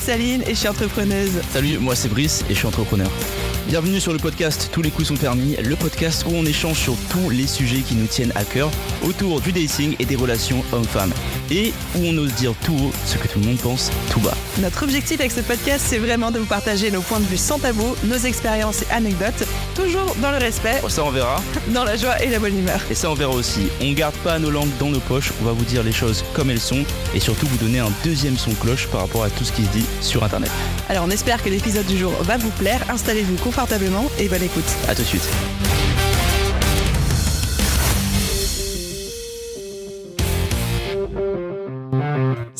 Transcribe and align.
moi 0.00 0.06
c'est 0.06 0.12
Aline 0.12 0.42
et 0.46 0.54
je 0.54 0.60
suis 0.60 0.68
entrepreneuse. 0.68 1.42
Salut, 1.52 1.78
moi 1.78 1.94
c'est 1.94 2.08
Brice 2.08 2.42
et 2.48 2.54
je 2.54 2.58
suis 2.58 2.66
entrepreneur. 2.66 3.10
Bienvenue 3.70 4.00
sur 4.00 4.12
le 4.12 4.18
podcast 4.18 4.68
Tous 4.72 4.82
les 4.82 4.90
coups 4.90 5.06
sont 5.06 5.16
permis, 5.16 5.54
le 5.54 5.76
podcast 5.76 6.24
où 6.26 6.32
on 6.34 6.44
échange 6.44 6.76
sur 6.76 6.96
tous 7.08 7.30
les 7.30 7.46
sujets 7.46 7.82
qui 7.82 7.94
nous 7.94 8.08
tiennent 8.08 8.32
à 8.34 8.42
cœur 8.44 8.68
autour 9.04 9.40
du 9.40 9.52
dating 9.52 9.94
et 10.00 10.04
des 10.04 10.16
relations 10.16 10.64
hommes-femmes. 10.72 11.12
Et 11.52 11.72
où 11.94 12.00
on 12.04 12.18
ose 12.18 12.32
dire 12.34 12.52
tout 12.64 12.74
haut 12.74 12.90
ce 13.06 13.16
que 13.16 13.28
tout 13.28 13.38
le 13.38 13.46
monde 13.46 13.58
pense 13.58 13.92
tout 14.10 14.18
bas. 14.18 14.36
Notre 14.58 14.82
objectif 14.82 15.20
avec 15.20 15.30
ce 15.30 15.38
podcast, 15.40 15.84
c'est 15.86 15.98
vraiment 15.98 16.32
de 16.32 16.40
vous 16.40 16.46
partager 16.46 16.90
nos 16.90 17.00
points 17.00 17.20
de 17.20 17.24
vue 17.26 17.36
sans 17.36 17.60
tabou, 17.60 17.94
nos 18.04 18.16
expériences 18.16 18.82
et 18.82 18.90
anecdotes, 18.90 19.46
toujours 19.76 20.16
dans 20.20 20.32
le 20.32 20.38
respect, 20.38 20.80
Oh, 20.84 20.88
ça 20.88 21.04
on 21.04 21.10
verra. 21.10 21.40
dans 21.68 21.84
la 21.84 21.96
joie 21.96 22.20
et 22.24 22.28
la 22.28 22.40
bonne 22.40 22.58
humeur. 22.58 22.80
Et 22.90 22.96
ça 22.96 23.08
on 23.08 23.14
verra 23.14 23.32
aussi. 23.32 23.68
On 23.80 23.92
garde 23.92 24.16
pas 24.24 24.40
nos 24.40 24.50
langues 24.50 24.76
dans 24.80 24.90
nos 24.90 25.00
poches, 25.00 25.30
on 25.40 25.44
va 25.44 25.52
vous 25.52 25.64
dire 25.64 25.84
les 25.84 25.92
choses 25.92 26.24
comme 26.34 26.50
elles 26.50 26.60
sont 26.60 26.82
et 27.14 27.20
surtout 27.20 27.46
vous 27.46 27.58
donner 27.58 27.78
un 27.78 27.92
deuxième 28.02 28.36
son 28.36 28.50
cloche 28.54 28.88
par 28.88 29.02
rapport 29.02 29.22
à 29.22 29.30
tout 29.30 29.44
ce 29.44 29.52
qui 29.52 29.62
se 29.64 29.70
dit 29.70 29.86
sur 30.00 30.24
internet. 30.24 30.50
Alors 30.88 31.04
on 31.06 31.10
espère 31.10 31.40
que 31.40 31.48
l'épisode 31.48 31.86
du 31.86 31.96
jour 31.96 32.12
va 32.22 32.36
vous 32.36 32.50
plaire, 32.50 32.80
installez-vous 32.90 33.36
confortablement 33.36 33.59
et 34.18 34.28
bonne 34.28 34.42
écoute. 34.42 34.64
A 34.88 34.94
tout 34.94 35.02
de 35.02 35.06
suite. 35.06 35.69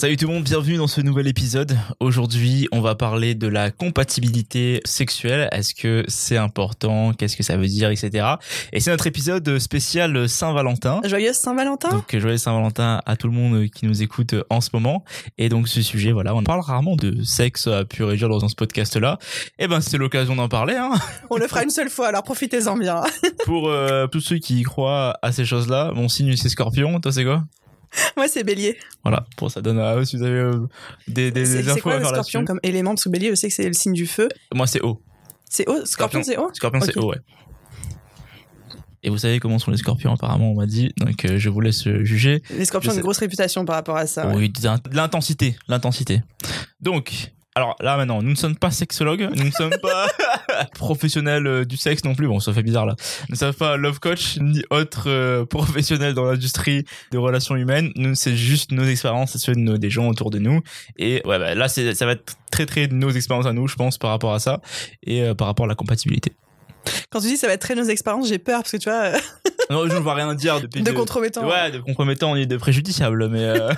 Salut 0.00 0.16
tout 0.16 0.28
le 0.28 0.32
monde, 0.32 0.44
bienvenue 0.44 0.78
dans 0.78 0.86
ce 0.86 1.02
nouvel 1.02 1.28
épisode. 1.28 1.76
Aujourd'hui, 2.00 2.66
on 2.72 2.80
va 2.80 2.94
parler 2.94 3.34
de 3.34 3.46
la 3.46 3.70
compatibilité 3.70 4.80
sexuelle. 4.86 5.50
Est-ce 5.52 5.74
que 5.74 6.06
c'est 6.08 6.38
important? 6.38 7.12
Qu'est-ce 7.12 7.36
que 7.36 7.42
ça 7.42 7.58
veut 7.58 7.66
dire, 7.66 7.90
etc. 7.90 8.26
Et 8.72 8.80
c'est 8.80 8.90
notre 8.90 9.06
épisode 9.06 9.58
spécial 9.58 10.26
Saint-Valentin. 10.26 11.02
Joyeuse 11.04 11.36
Saint-Valentin 11.36 11.90
Donc 11.90 12.16
joyeux 12.16 12.38
Saint-Valentin 12.38 13.02
à 13.04 13.16
tout 13.16 13.26
le 13.26 13.34
monde 13.34 13.66
qui 13.66 13.84
nous 13.84 14.02
écoute 14.02 14.34
en 14.48 14.62
ce 14.62 14.70
moment. 14.72 15.04
Et 15.36 15.50
donc 15.50 15.68
ce 15.68 15.82
sujet, 15.82 16.12
voilà, 16.12 16.34
on 16.34 16.42
parle 16.42 16.60
rarement 16.60 16.96
de 16.96 17.22
sexe 17.22 17.66
à 17.66 17.84
pur 17.84 18.10
et 18.10 18.16
dur 18.16 18.30
dans 18.30 18.48
ce 18.48 18.54
podcast-là. 18.54 19.18
Et 19.58 19.68
ben 19.68 19.82
c'est 19.82 19.98
l'occasion 19.98 20.34
d'en 20.34 20.48
parler. 20.48 20.76
Hein. 20.76 20.92
On 21.28 21.36
le 21.36 21.46
fera 21.46 21.62
une 21.62 21.68
seule 21.68 21.90
fois, 21.90 22.08
alors 22.08 22.22
profitez-en 22.22 22.78
bien. 22.78 23.02
Pour 23.44 23.68
euh, 23.68 24.06
tous 24.06 24.22
ceux 24.22 24.38
qui 24.38 24.60
y 24.60 24.62
croient 24.62 25.18
à 25.20 25.30
ces 25.30 25.44
choses-là, 25.44 25.92
mon 25.94 26.08
signe 26.08 26.36
c'est 26.36 26.48
Scorpion. 26.48 26.98
Toi 27.00 27.12
c'est 27.12 27.24
quoi? 27.24 27.44
moi 28.16 28.28
c'est 28.28 28.44
Bélier. 28.44 28.76
Voilà, 29.02 29.26
pour 29.36 29.50
ça 29.50 29.60
donne 29.62 29.78
à 29.78 30.04
si 30.04 30.16
vous 30.16 30.22
avez 30.22 30.34
euh, 30.38 30.66
des, 31.08 31.30
des, 31.30 31.42
des 31.42 31.68
infos 31.68 31.80
quoi 31.80 31.94
à 31.94 31.98
faire 32.00 32.08
scorpion 32.08 32.40
là-dessus. 32.40 32.44
comme 32.46 32.60
élément? 32.62 32.90
Parce 32.90 33.04
que 33.04 33.08
Bélier, 33.08 33.30
je 33.30 33.34
sais 33.34 33.48
que 33.48 33.54
c'est 33.54 33.66
le 33.66 33.72
signe 33.72 33.92
du 33.92 34.06
feu. 34.06 34.28
Moi 34.54 34.66
c'est 34.66 34.82
O. 34.82 35.02
C'est 35.48 35.68
O? 35.68 35.84
Scorpion, 35.84 36.22
c'est 36.22 36.36
O? 36.38 36.50
Scorpion 36.52 36.80
c'est 36.80 36.96
Ok. 36.96 37.04
O, 37.04 37.10
ouais. 37.10 37.18
Et 39.02 39.08
vous 39.08 39.16
savez 39.18 39.40
comment 39.40 39.58
sont 39.58 39.70
les 39.70 39.78
scorpions 39.78 40.12
apparemment 40.12 40.50
on 40.52 40.56
m'a 40.56 40.66
dit, 40.66 40.92
donc 40.98 41.24
euh, 41.24 41.38
je 41.38 41.48
vous 41.48 41.60
laisse 41.62 41.86
euh, 41.86 42.04
juger. 42.04 42.42
Les 42.50 42.66
scorpions 42.66 42.90
Je 42.90 42.92
ont 42.92 42.96
une 42.96 42.98
sais. 42.98 43.02
grosse 43.02 43.18
réputation 43.18 43.64
par 43.64 43.76
rapport 43.76 43.96
à 43.96 44.06
ça. 44.06 44.26
ouais. 44.28 44.34
Oui, 44.36 44.48
de 44.50 44.62
l'in- 44.62 44.76
de 44.76 44.94
l'intensité, 44.94 45.56
l'intensité. 45.68 46.20
Donc, 46.82 47.32
alors 47.56 47.74
là 47.80 47.96
maintenant, 47.96 48.22
nous 48.22 48.30
ne 48.30 48.34
sommes 48.36 48.56
pas 48.56 48.70
sexologues, 48.70 49.28
nous 49.34 49.44
ne 49.44 49.50
sommes 49.50 49.74
pas 49.82 50.06
professionnels 50.74 51.46
euh, 51.46 51.64
du 51.64 51.76
sexe 51.76 52.04
non 52.04 52.14
plus. 52.14 52.26
Bon, 52.28 52.40
ça 52.40 52.52
fait 52.52 52.62
bizarre 52.62 52.86
là. 52.86 52.94
Nous 53.28 53.34
ne 53.34 53.36
sommes 53.38 53.54
pas 53.54 53.76
love 53.76 53.98
coach 54.00 54.38
ni 54.40 54.62
autres 54.70 55.08
euh, 55.08 55.44
professionnels 55.44 56.14
dans 56.14 56.24
l'industrie 56.24 56.84
des 57.10 57.18
relations 57.18 57.56
humaines. 57.56 57.90
Nous, 57.96 58.14
c'est 58.14 58.36
juste 58.36 58.72
nos 58.72 58.84
expériences, 58.84 59.32
c'est 59.32 59.38
ceux 59.38 59.54
de 59.54 59.58
nos- 59.60 59.78
des 59.78 59.90
gens 59.90 60.08
autour 60.08 60.30
de 60.30 60.38
nous. 60.38 60.60
Et 60.96 61.22
ouais, 61.24 61.38
bah, 61.38 61.54
là, 61.54 61.68
c'est, 61.68 61.94
ça 61.94 62.06
va 62.06 62.12
être 62.12 62.34
très 62.50 62.66
très 62.66 62.86
nos 62.88 63.10
expériences 63.10 63.46
à 63.46 63.52
nous, 63.52 63.66
je 63.68 63.76
pense, 63.76 63.98
par 63.98 64.10
rapport 64.10 64.32
à 64.34 64.38
ça 64.38 64.60
et 65.04 65.22
euh, 65.22 65.34
par 65.34 65.46
rapport 65.48 65.64
à 65.66 65.68
la 65.68 65.74
compatibilité. 65.74 66.32
Quand 67.10 67.20
tu 67.20 67.26
dis 67.26 67.36
ça 67.36 67.46
va 67.46 67.54
être 67.54 67.60
très 67.60 67.74
nos 67.74 67.84
expériences, 67.84 68.28
j'ai 68.28 68.38
peur 68.38 68.60
parce 68.60 68.72
que 68.72 68.76
tu 68.76 68.88
vois, 68.88 68.98
euh, 68.98 69.18
Non, 69.70 69.88
je 69.88 69.94
ne 69.94 69.98
vois 69.98 70.14
rien 70.14 70.32
dire 70.34 70.60
depuis 70.60 70.82
de 70.82 70.90
compromettant. 70.92 71.48
Ouais, 71.48 71.70
de 71.70 71.78
compromettant 71.78 72.36
et 72.36 72.46
de 72.46 72.56
préjudiciable, 72.56 73.28
mais 73.28 73.44
euh, 73.44 73.72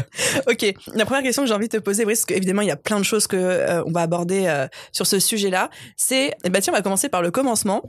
Ok, 0.50 0.74
la 0.94 1.04
première 1.04 1.22
question 1.22 1.42
que 1.42 1.48
j'ai 1.48 1.54
envie 1.54 1.68
de 1.68 1.76
te 1.78 1.82
poser, 1.82 2.04
Brice, 2.04 2.20
parce 2.20 2.26
qu'évidemment 2.26 2.62
il 2.62 2.68
y 2.68 2.72
a 2.72 2.76
plein 2.76 2.98
de 2.98 3.04
choses 3.04 3.26
que 3.26 3.36
euh, 3.36 3.82
on 3.84 3.92
va 3.92 4.02
aborder 4.02 4.46
euh, 4.46 4.66
sur 4.92 5.06
ce 5.06 5.18
sujet-là, 5.18 5.70
c'est, 5.96 6.34
eh 6.44 6.50
ben 6.50 6.60
tiens, 6.60 6.72
on 6.72 6.76
va 6.76 6.82
commencer 6.82 7.08
par 7.08 7.22
le 7.22 7.30
commencement. 7.30 7.82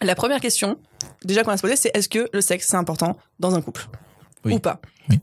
La 0.00 0.14
première 0.14 0.40
question, 0.40 0.78
déjà 1.24 1.42
qu'on 1.42 1.50
va 1.50 1.56
se 1.56 1.62
poser, 1.62 1.76
c'est 1.76 1.90
est-ce 1.94 2.08
que 2.08 2.28
le 2.32 2.40
sexe 2.40 2.66
c'est 2.68 2.76
important 2.76 3.16
dans 3.40 3.54
un 3.54 3.60
couple? 3.60 3.86
Oui. 4.44 4.54
ou 4.54 4.58
pas? 4.58 4.80
Oui. 5.10 5.18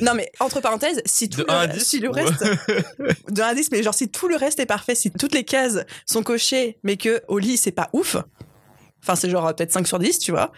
Non 0.00 0.14
mais 0.14 0.30
entre 0.40 0.60
parenthèses, 0.60 1.00
si 1.06 1.28
tout 1.28 1.38
de 1.40 1.44
le, 1.44 1.50
1 1.52 1.58
à 1.60 1.66
10. 1.66 1.84
si 1.84 2.00
le 2.00 2.08
ou- 2.08 2.12
reste 2.12 2.44
de 3.30 3.40
1 3.42 3.44
à 3.46 3.54
10, 3.54 3.70
mais 3.72 3.82
genre 3.82 3.94
si 3.94 4.08
tout 4.08 4.28
le 4.28 4.36
reste 4.36 4.60
est 4.60 4.66
parfait, 4.66 4.94
si 4.94 5.10
toutes 5.10 5.34
les 5.34 5.44
cases 5.44 5.78
sont 6.06 6.22
cochées, 6.22 6.78
mais 6.82 6.96
que 6.96 7.22
au 7.28 7.38
lit 7.38 7.56
c'est 7.56 7.72
pas 7.72 7.90
ouf, 7.92 8.16
enfin 9.02 9.14
c'est 9.16 9.30
genre 9.30 9.54
peut-être 9.54 9.72
5 9.72 9.86
sur 9.86 9.98
10, 9.98 10.18
tu 10.18 10.30
vois, 10.32 10.52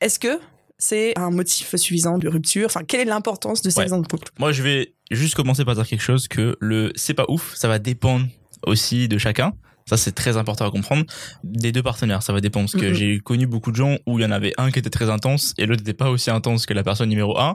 est-ce 0.00 0.18
que 0.18 0.38
c'est 0.78 1.16
un 1.18 1.30
motif 1.30 1.74
suffisant 1.76 2.18
de 2.18 2.28
rupture? 2.28 2.66
Enfin, 2.66 2.82
quelle 2.84 3.00
est 3.00 3.04
l'importance 3.06 3.62
du 3.62 3.70
sexe 3.70 3.90
Ouais. 3.92 4.02
couple? 4.10 4.28
Moi, 4.38 4.52
je 4.52 4.62
vais 4.62 4.92
juste 5.10 5.34
commencer 5.34 5.64
par 5.64 5.74
dire 5.74 5.86
quelque 5.86 6.02
chose 6.02 6.28
que 6.28 6.54
le 6.60 6.92
c'est 6.96 7.14
pas 7.14 7.24
ouf, 7.28 7.54
ça 7.54 7.66
va 7.68 7.78
dépendre 7.78 8.26
aussi 8.66 9.08
de 9.08 9.16
chacun. 9.16 9.54
Ça, 9.88 9.96
c'est 9.96 10.10
très 10.12 10.36
important 10.36 10.66
à 10.66 10.70
comprendre. 10.72 11.04
Des 11.44 11.70
deux 11.70 11.82
partenaires, 11.82 12.20
ça 12.20 12.32
va 12.32 12.40
dépendre. 12.40 12.68
Parce 12.68 12.82
que 12.82 12.92
j'ai 12.92 13.20
connu 13.20 13.46
beaucoup 13.46 13.70
de 13.70 13.76
gens 13.76 13.98
où 14.04 14.18
il 14.18 14.22
y 14.22 14.26
en 14.26 14.32
avait 14.32 14.52
un 14.58 14.72
qui 14.72 14.80
était 14.80 14.90
très 14.90 15.10
intense 15.10 15.54
et 15.58 15.66
l'autre 15.66 15.82
n'était 15.82 15.94
pas 15.94 16.10
aussi 16.10 16.28
intense 16.28 16.66
que 16.66 16.74
la 16.74 16.82
personne 16.82 17.08
numéro 17.08 17.38
un. 17.38 17.54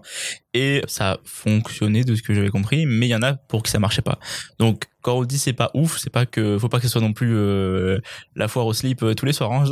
Et 0.53 0.81
ça 0.87 1.19
fonctionnait 1.25 2.05
de 2.05 2.15
ce 2.15 2.21
que 2.21 2.33
j'avais 2.33 2.49
compris, 2.49 2.85
mais 2.85 3.07
il 3.07 3.09
y 3.09 3.15
en 3.15 3.21
a 3.21 3.33
pour 3.33 3.63
qui 3.63 3.71
ça 3.71 3.79
marchait 3.79 4.01
pas. 4.01 4.17
Donc, 4.59 4.85
quand 5.01 5.17
on 5.17 5.25
dit 5.25 5.37
c'est 5.37 5.51
pas 5.51 5.71
ouf, 5.73 5.97
c'est 5.97 6.09
pas 6.09 6.25
que, 6.25 6.57
faut 6.57 6.69
pas 6.69 6.77
que 6.77 6.83
ce 6.83 6.89
soit 6.89 7.01
non 7.01 7.11
plus 7.11 7.35
euh, 7.35 7.99
la 8.37 8.47
foire 8.47 8.65
au 8.65 8.73
slip 8.73 9.03
euh, 9.03 9.13
tous 9.13 9.25
les 9.25 9.33
soirs. 9.33 9.51
hein. 9.51 9.65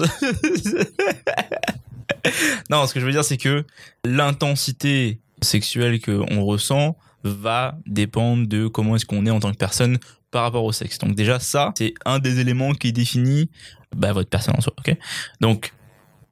non, 2.69 2.85
ce 2.87 2.93
que 2.93 2.99
je 2.99 3.05
veux 3.05 3.11
dire, 3.13 3.23
c'est 3.23 3.37
que 3.37 3.65
l'intensité 4.05 5.21
sexuelle 5.41 6.01
qu'on 6.01 6.43
ressent 6.43 6.97
va 7.23 7.77
dépendre 7.85 8.47
de 8.47 8.67
comment 8.67 8.95
est-ce 8.95 9.05
qu'on 9.05 9.25
est 9.25 9.31
en 9.31 9.39
tant 9.39 9.51
que 9.51 9.57
personne 9.57 9.97
par 10.31 10.43
rapport 10.43 10.63
au 10.63 10.71
sexe. 10.71 10.97
Donc 10.99 11.15
déjà 11.15 11.39
ça, 11.39 11.73
c'est 11.77 11.93
un 12.05 12.19
des 12.19 12.39
éléments 12.39 12.73
qui 12.73 12.93
définit 12.93 13.49
bah, 13.95 14.13
votre 14.13 14.29
personne 14.29 14.55
en 14.57 14.61
soi. 14.61 14.73
Ok? 14.77 14.95
Donc 15.41 15.73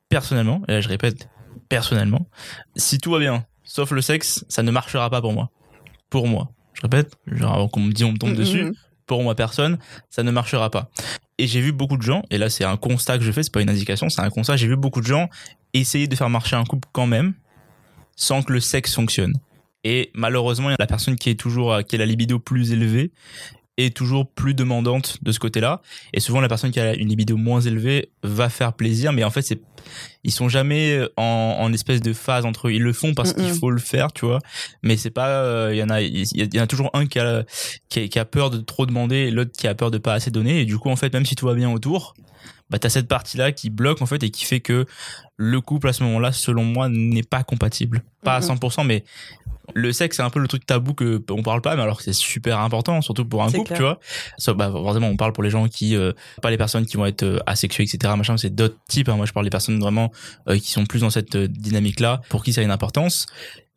personnellement, 0.10 0.62
et 0.68 0.74
là 0.74 0.82
je 0.82 0.88
répète, 0.88 1.30
personnellement, 1.70 2.28
si 2.76 2.98
tout 2.98 3.12
va 3.12 3.20
bien, 3.20 3.46
sauf 3.64 3.92
le 3.92 4.02
sexe, 4.02 4.46
ça 4.50 4.64
ne 4.64 4.72
marchera 4.72 5.10
pas 5.10 5.22
pour 5.22 5.34
moi. 5.34 5.52
Pour 6.10 6.28
moi. 6.28 6.52
Je 6.74 6.82
répète, 6.82 7.16
genre 7.26 7.56
avant 7.56 7.68
qu'on 7.68 7.80
me 7.80 7.92
dise 7.92 8.06
on 8.06 8.12
me 8.12 8.18
tombe 8.18 8.36
dessus, 8.36 8.72
pour 9.08 9.24
moi 9.24 9.36
personne, 9.36 9.80
ça 10.10 10.22
ne 10.22 10.32
marchera 10.32 10.70
pas. 10.70 10.90
Et 11.40 11.48
j'ai 11.48 11.62
vu 11.62 11.72
beaucoup 11.72 11.98
de 11.98 12.04
gens, 12.04 12.24
et 12.30 12.38
là 12.38 12.50
c'est 12.50 12.64
un 12.64 12.78
constat 12.78 13.18
que 13.18 13.24
je 13.24 13.32
fais, 13.32 13.42
c'est 13.42 13.54
pas 13.54 13.62
une 13.62 13.70
indication, 13.70 14.10
c'est 14.10 14.22
un 14.22 14.30
constat, 14.30 14.58
j'ai 14.58 14.68
vu 14.68 14.76
beaucoup 14.76 15.02
de 15.02 15.08
gens 15.08 15.30
essayer 15.74 16.08
de 16.08 16.16
faire 16.16 16.30
marcher 16.30 16.56
un 16.56 16.64
couple 16.64 16.88
quand 16.92 17.08
même, 17.08 17.34
sans 18.16 18.44
que 18.44 18.54
le 18.54 18.60
sexe 18.60 18.94
fonctionne. 18.94 19.34
Et 19.84 20.12
malheureusement, 20.14 20.70
la 20.78 20.88
personne 20.88 21.16
qui 21.16 21.30
est 21.30 21.40
toujours, 21.40 21.74
euh, 21.74 21.82
qui 21.82 21.96
a 21.96 22.00
la 22.00 22.06
libido 22.06 22.40
plus 22.40 22.72
élevée, 22.72 23.12
est 23.78 23.96
toujours 23.96 24.30
plus 24.30 24.54
demandante 24.54 25.18
de 25.22 25.32
ce 25.32 25.40
côté-là. 25.40 25.82
Et 26.14 26.20
souvent, 26.20 26.42
la 26.42 26.48
personne 26.48 26.72
qui 26.72 26.80
a 26.80 26.96
une 26.96 27.10
libido 27.10 27.38
moins 27.38 27.62
élevée 27.62 28.10
va 28.24 28.50
faire 28.50 28.74
plaisir, 28.74 29.14
mais 29.14 29.24
en 29.24 29.30
fait, 29.30 29.44
c'est, 29.44 29.62
ils 30.24 30.32
sont 30.32 30.50
jamais 30.50 31.02
en, 31.16 31.58
en 31.60 31.72
espèce 31.72 32.02
de 32.02 32.14
phase 32.14 32.46
entre 32.46 32.68
eux. 32.68 32.74
Ils 32.74 32.82
le 32.82 32.94
font 32.94 33.14
parce 33.14 33.34
qu'il 33.34 33.54
faut 33.54 33.70
le 33.70 33.80
faire, 33.80 34.12
tu 34.12 34.26
vois. 34.26 34.40
Mais 34.82 34.98
c'est 34.98 35.12
pas, 35.12 35.30
euh, 35.44 35.70
il 35.74 35.78
y 35.78 35.84
en 35.84 35.90
a, 35.90 36.02
il 36.02 36.18
y, 36.18 36.56
y 36.56 36.60
en 36.60 36.64
a 36.64 36.68
toujours 36.68 36.90
un 36.94 37.06
qui 37.06 37.20
a, 37.20 37.44
qui 37.90 38.00
a, 38.00 38.08
qui 38.08 38.20
a 38.20 38.26
peur 38.26 38.50
de 38.50 38.58
trop 38.58 38.86
demander 38.86 39.16
et 39.16 39.32
l'autre 39.32 39.52
qui 39.58 39.68
a 39.68 39.76
peur 39.76 39.92
de 39.92 40.00
pas 40.00 40.14
assez 40.14 40.32
donner. 40.32 40.62
Et 40.62 40.66
du 40.66 40.78
coup, 40.78 40.90
en 40.90 40.96
fait, 40.96 41.14
même 41.14 41.26
si 41.26 41.36
tout 41.36 41.46
va 41.46 41.54
bien 41.54 41.72
autour, 41.72 42.16
bah, 42.70 42.80
t'as 42.80 42.90
cette 42.90 43.08
partie-là 43.08 43.52
qui 43.52 43.70
bloque, 43.70 44.02
en 44.02 44.06
fait, 44.06 44.24
et 44.24 44.30
qui 44.30 44.44
fait 44.44 44.60
que 44.60 44.86
le 45.38 45.62
couple, 45.62 45.88
à 45.88 45.94
ce 45.94 46.04
moment-là, 46.04 46.32
selon 46.32 46.64
moi, 46.64 46.90
n'est 46.90 47.24
pas 47.24 47.44
compatible. 47.44 48.04
Pas 48.24 48.36
à 48.36 48.40
Mhm. 48.40 48.46
100%, 48.58 48.84
mais 48.84 49.04
le 49.76 49.92
sexe, 49.92 50.18
c'est 50.18 50.24
un 50.24 50.30
peu 50.30 50.40
le 50.40 50.48
truc 50.48 50.66
tabou 50.66 50.94
que 50.94 51.22
on 51.30 51.44
parle 51.44 51.62
pas, 51.62 51.76
mais 51.76 51.82
alors 51.84 51.98
que 51.98 52.04
c'est 52.04 52.14
super 52.14 52.60
important, 52.60 53.02
surtout 53.02 53.26
pour 53.26 53.44
un 53.44 53.52
couple, 53.52 53.68
clair. 53.68 53.78
tu 53.78 53.84
vois. 53.84 54.00
Ça, 54.38 54.54
bah, 54.54 54.72
forcément, 54.72 55.08
on 55.10 55.18
parle 55.18 55.34
pour 55.34 55.44
les 55.44 55.50
gens 55.50 55.68
qui, 55.68 55.96
euh, 55.96 56.14
pas 56.42 56.50
les 56.50 56.58
personnes 56.58 56.86
qui 56.86 56.96
vont 56.98 57.06
être 57.06 57.24
euh, 57.24 57.40
asexuées, 57.46 57.84
etc. 57.84 58.14
Machin, 58.18 58.38
c'est 58.38 58.54
d'autres 58.56 58.78
types. 58.88 59.10
hein. 59.10 59.16
Moi, 59.18 59.26
je 59.26 59.34
parle 59.34 59.46
des 59.46 59.50
personnes 59.52 59.80
vraiment 59.80 60.12
euh, 60.50 60.58
qui 60.58 60.72
sont 60.72 60.86
plus 60.86 61.02
dans 61.02 61.10
cette 61.10 61.36
euh, 61.36 61.48
dynamique-là, 61.48 62.22
pour 62.30 62.44
qui 62.44 62.54
ça 62.54 62.62
a 62.62 62.64
une 62.64 62.72
importance. 62.72 63.26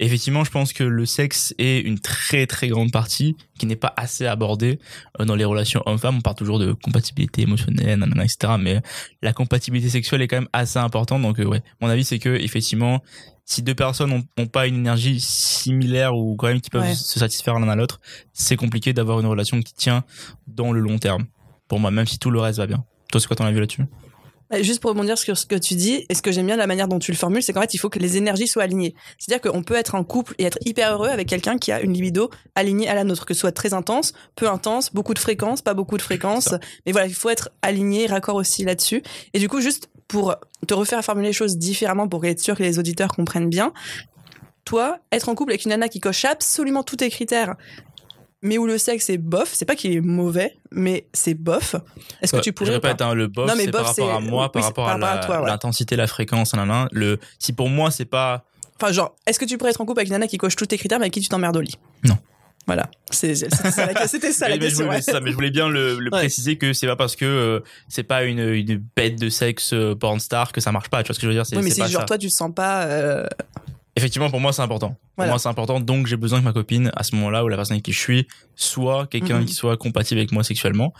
Effectivement, 0.02 0.44
je 0.44 0.50
pense 0.50 0.72
que 0.72 0.82
le 0.82 1.04
sexe 1.04 1.52
est 1.58 1.80
une 1.80 1.98
très 1.98 2.46
très 2.46 2.68
grande 2.68 2.90
partie 2.90 3.36
qui 3.58 3.66
n'est 3.66 3.76
pas 3.76 3.92
assez 3.98 4.26
abordée 4.26 4.78
euh, 5.20 5.26
dans 5.26 5.34
les 5.34 5.44
relations 5.44 5.82
hommes-femmes. 5.84 6.16
On 6.16 6.20
parle 6.22 6.36
toujours 6.36 6.58
de 6.58 6.72
compatibilité 6.72 7.42
émotionnelle, 7.42 7.98
nanana, 7.98 8.24
etc. 8.24 8.54
Mais 8.58 8.80
la 9.20 9.32
compatibilité 9.34 9.90
sexuelle 9.90 10.22
est 10.22 10.28
quand 10.28 10.38
même 10.38 10.48
assez 10.54 10.78
importante. 10.78 11.20
Donc, 11.20 11.38
euh, 11.40 11.44
ouais, 11.50 11.62
mon 11.80 11.88
avis, 11.88 12.04
c'est 12.04 12.18
que 12.18 12.30
effectivement, 12.30 13.02
si 13.44 13.62
deux 13.62 13.74
personnes 13.74 14.12
ont, 14.12 14.24
ont 14.38 14.46
pas 14.46 14.66
une 14.66 14.76
énergie 14.76 15.20
similaire 15.20 16.16
ou 16.16 16.36
quand 16.36 16.46
même 16.48 16.60
qui 16.60 16.70
peuvent 16.70 16.82
Ouais. 16.82 16.94
se 16.94 17.18
satisfaire 17.18 17.58
l'un 17.58 17.68
à 17.68 17.76
l'autre, 17.76 18.00
c'est 18.32 18.56
compliqué 18.56 18.92
d'avoir 18.92 19.20
une 19.20 19.26
relation 19.26 19.60
qui 19.60 19.74
tient 19.74 20.04
dans 20.46 20.72
le 20.72 20.80
long 20.80 20.98
terme. 20.98 21.26
Pour 21.68 21.78
moi, 21.80 21.90
même 21.90 22.06
si 22.06 22.18
tout 22.18 22.30
le 22.30 22.40
reste 22.40 22.58
va 22.58 22.66
bien. 22.66 22.84
Toi, 23.12 23.20
c'est 23.20 23.26
quoi 23.26 23.36
ton 23.36 23.44
avis 23.44 23.58
là-dessus? 23.60 23.82
Bah, 24.50 24.62
Juste 24.62 24.80
pour 24.80 24.90
rebondir 24.90 25.16
sur 25.18 25.36
ce 25.38 25.46
que 25.46 25.54
tu 25.54 25.74
dis, 25.74 26.04
et 26.08 26.14
ce 26.14 26.22
que 26.22 26.32
j'aime 26.32 26.46
bien 26.46 26.56
de 26.56 26.60
la 26.60 26.66
manière 26.66 26.88
dont 26.88 26.98
tu 26.98 27.12
le 27.12 27.16
formules, 27.16 27.42
c'est 27.42 27.52
qu'en 27.52 27.60
fait, 27.60 27.74
il 27.74 27.78
faut 27.78 27.88
que 27.88 27.98
les 28.00 28.16
énergies 28.16 28.48
soient 28.48 28.64
alignées. 28.64 28.94
C'est-à-dire 29.18 29.48
qu'on 29.50 29.62
peut 29.62 29.74
être 29.76 29.94
en 29.94 30.02
couple 30.04 30.34
et 30.38 30.44
être 30.44 30.58
hyper 30.64 30.92
heureux 30.92 31.08
avec 31.08 31.28
quelqu'un 31.28 31.56
qui 31.58 31.70
a 31.72 31.80
une 31.80 31.92
libido 31.92 32.30
alignée 32.56 32.88
à 32.88 32.94
la 32.94 33.04
nôtre, 33.04 33.26
que 33.26 33.34
ce 33.34 33.40
soit 33.40 33.52
très 33.52 33.74
intense, 33.74 34.12
peu 34.36 34.48
intense, 34.48 34.92
beaucoup 34.92 35.14
de 35.14 35.20
fréquences, 35.20 35.62
pas 35.62 35.74
beaucoup 35.74 35.96
de 35.96 36.02
fréquences. 36.02 36.54
Mais 36.86 36.92
voilà, 36.92 37.06
il 37.06 37.14
faut 37.14 37.30
être 37.30 37.50
aligné, 37.62 38.06
raccord 38.06 38.34
aussi 38.36 38.64
là-dessus. 38.64 39.02
Et 39.34 39.38
du 39.38 39.48
coup, 39.48 39.60
juste 39.60 39.88
pour 40.10 40.34
te 40.66 40.74
refaire 40.74 41.02
formuler 41.04 41.28
les 41.28 41.32
choses 41.32 41.56
différemment 41.56 42.08
pour 42.08 42.24
être 42.24 42.40
sûr 42.40 42.56
que 42.56 42.62
les 42.62 42.78
auditeurs 42.78 43.08
comprennent 43.08 43.48
bien, 43.48 43.72
toi, 44.64 44.98
être 45.12 45.28
en 45.28 45.34
couple 45.34 45.52
avec 45.52 45.64
une 45.64 45.70
nana 45.70 45.88
qui 45.88 46.00
coche 46.00 46.24
absolument 46.24 46.82
tous 46.82 46.96
tes 46.96 47.10
critères, 47.10 47.54
mais 48.42 48.58
où 48.58 48.66
le 48.66 48.78
sexe 48.78 49.10
est 49.10 49.18
bof. 49.18 49.50
C'est 49.52 49.64
pas 49.64 49.76
qu'il 49.76 49.92
est 49.92 50.00
mauvais, 50.00 50.56
mais 50.70 51.06
c'est 51.12 51.34
bof. 51.34 51.76
Est-ce 52.22 52.32
que 52.36 52.40
tu 52.40 52.52
pourrais 52.52 52.68
Je 52.70 52.72
répète, 52.74 53.00
hein, 53.02 53.14
le 53.14 53.26
bof, 53.26 53.50
c'est 53.56 53.70
par 53.70 53.86
rapport 53.86 54.10
à 54.14 54.20
moi, 54.20 54.44
oui, 54.44 54.50
par 54.52 54.62
rapport 54.64 54.84
par 54.86 54.92
à 55.02 55.10
à 55.12 55.28
la- 55.28 55.40
ouais. 55.42 55.46
l'intensité, 55.48 55.96
la 55.96 56.06
fréquence, 56.06 56.54
nanana. 56.54 56.88
Le, 56.92 57.18
si 57.38 57.52
pour 57.52 57.68
moi, 57.68 57.90
c'est 57.90 58.04
pas. 58.04 58.44
Enfin, 58.80 58.92
genre, 58.92 59.14
est-ce 59.26 59.38
que 59.38 59.44
tu 59.44 59.58
pourrais 59.58 59.70
être 59.70 59.80
en 59.80 59.84
couple 59.86 60.00
avec 60.00 60.08
une 60.08 60.12
nana 60.14 60.26
qui 60.26 60.38
coche 60.38 60.56
tous 60.56 60.66
tes 60.66 60.78
critères, 60.78 60.98
mais 60.98 61.04
avec 61.04 61.12
qui 61.14 61.20
tu 61.20 61.28
t'emmerdes 61.28 61.56
au 61.56 61.60
lit? 61.60 61.74
Non. 62.04 62.16
Voilà. 62.66 62.88
C'était 63.10 63.34
ça, 63.34 63.86
la- 63.92 64.06
c'était 64.06 64.32
ça 64.32 64.48
la 64.48 64.54
Mais- 64.56 64.64
mais 64.64 64.70
je 64.70 64.76
voulais, 64.76 64.88
ouais. 64.88 65.02
c'est 65.02 65.10
ça, 65.12 65.20
mais 65.20 65.30
je 65.30 65.34
voulais 65.34 65.50
bien 65.50 65.68
le, 65.68 65.98
le 65.98 66.04
Ouais. 66.12 66.20
préciser 66.20 66.56
que 66.56 66.72
c'est 66.72 66.86
pas 66.86 66.94
parce 66.96 67.16
que 67.16 67.24
euh, 67.24 67.60
c'est 67.88 68.04
pas 68.04 68.22
une, 68.24 68.38
une 68.38 68.82
bête 68.94 69.18
de 69.18 69.28
sexe 69.28 69.72
euh, 69.72 69.94
porn 69.96 70.20
star 70.20 70.52
que 70.52 70.60
ça 70.60 70.70
marche 70.70 70.88
pas. 70.88 71.02
Tu 71.02 71.08
vois 71.08 71.14
ce 71.14 71.20
que 71.20 71.24
je 71.26 71.28
veux 71.28 71.34
dire 71.34 71.46
C'est 71.46 71.56
Oui, 71.56 71.62
mais 71.64 71.70
c'est 71.70 71.88
genre 71.88 72.02
ça. 72.02 72.06
toi 72.06 72.18
tu 72.18 72.28
te 72.28 72.32
sens 72.32 72.52
pas. 72.54 72.84
euh, 72.84 73.26
Effectivement, 73.96 74.30
pour 74.30 74.38
moi, 74.40 74.52
c'est 74.52 74.62
important. 74.62 74.96
Pour 75.16 75.26
moi, 75.26 75.38
c'est 75.40 75.48
important. 75.48 75.80
Donc, 75.80 76.06
j'ai 76.06 76.16
besoin 76.16 76.38
que 76.38 76.44
ma 76.44 76.52
copine, 76.52 76.92
à 76.94 77.02
ce 77.02 77.14
moment-là, 77.16 77.44
ou 77.44 77.48
la 77.48 77.56
personne 77.56 77.74
avec 77.74 77.84
qui 77.84 77.92
je 77.92 77.98
suis, 77.98 78.28
soit 78.54 79.08
quelqu'un 79.08 79.40
Mhm. 79.40 79.46
qui 79.46 79.52
soit 79.54 79.76
compatible 79.76 80.20
avec 80.20 80.30
moi 80.30 80.44
sexuellement. 80.44 80.94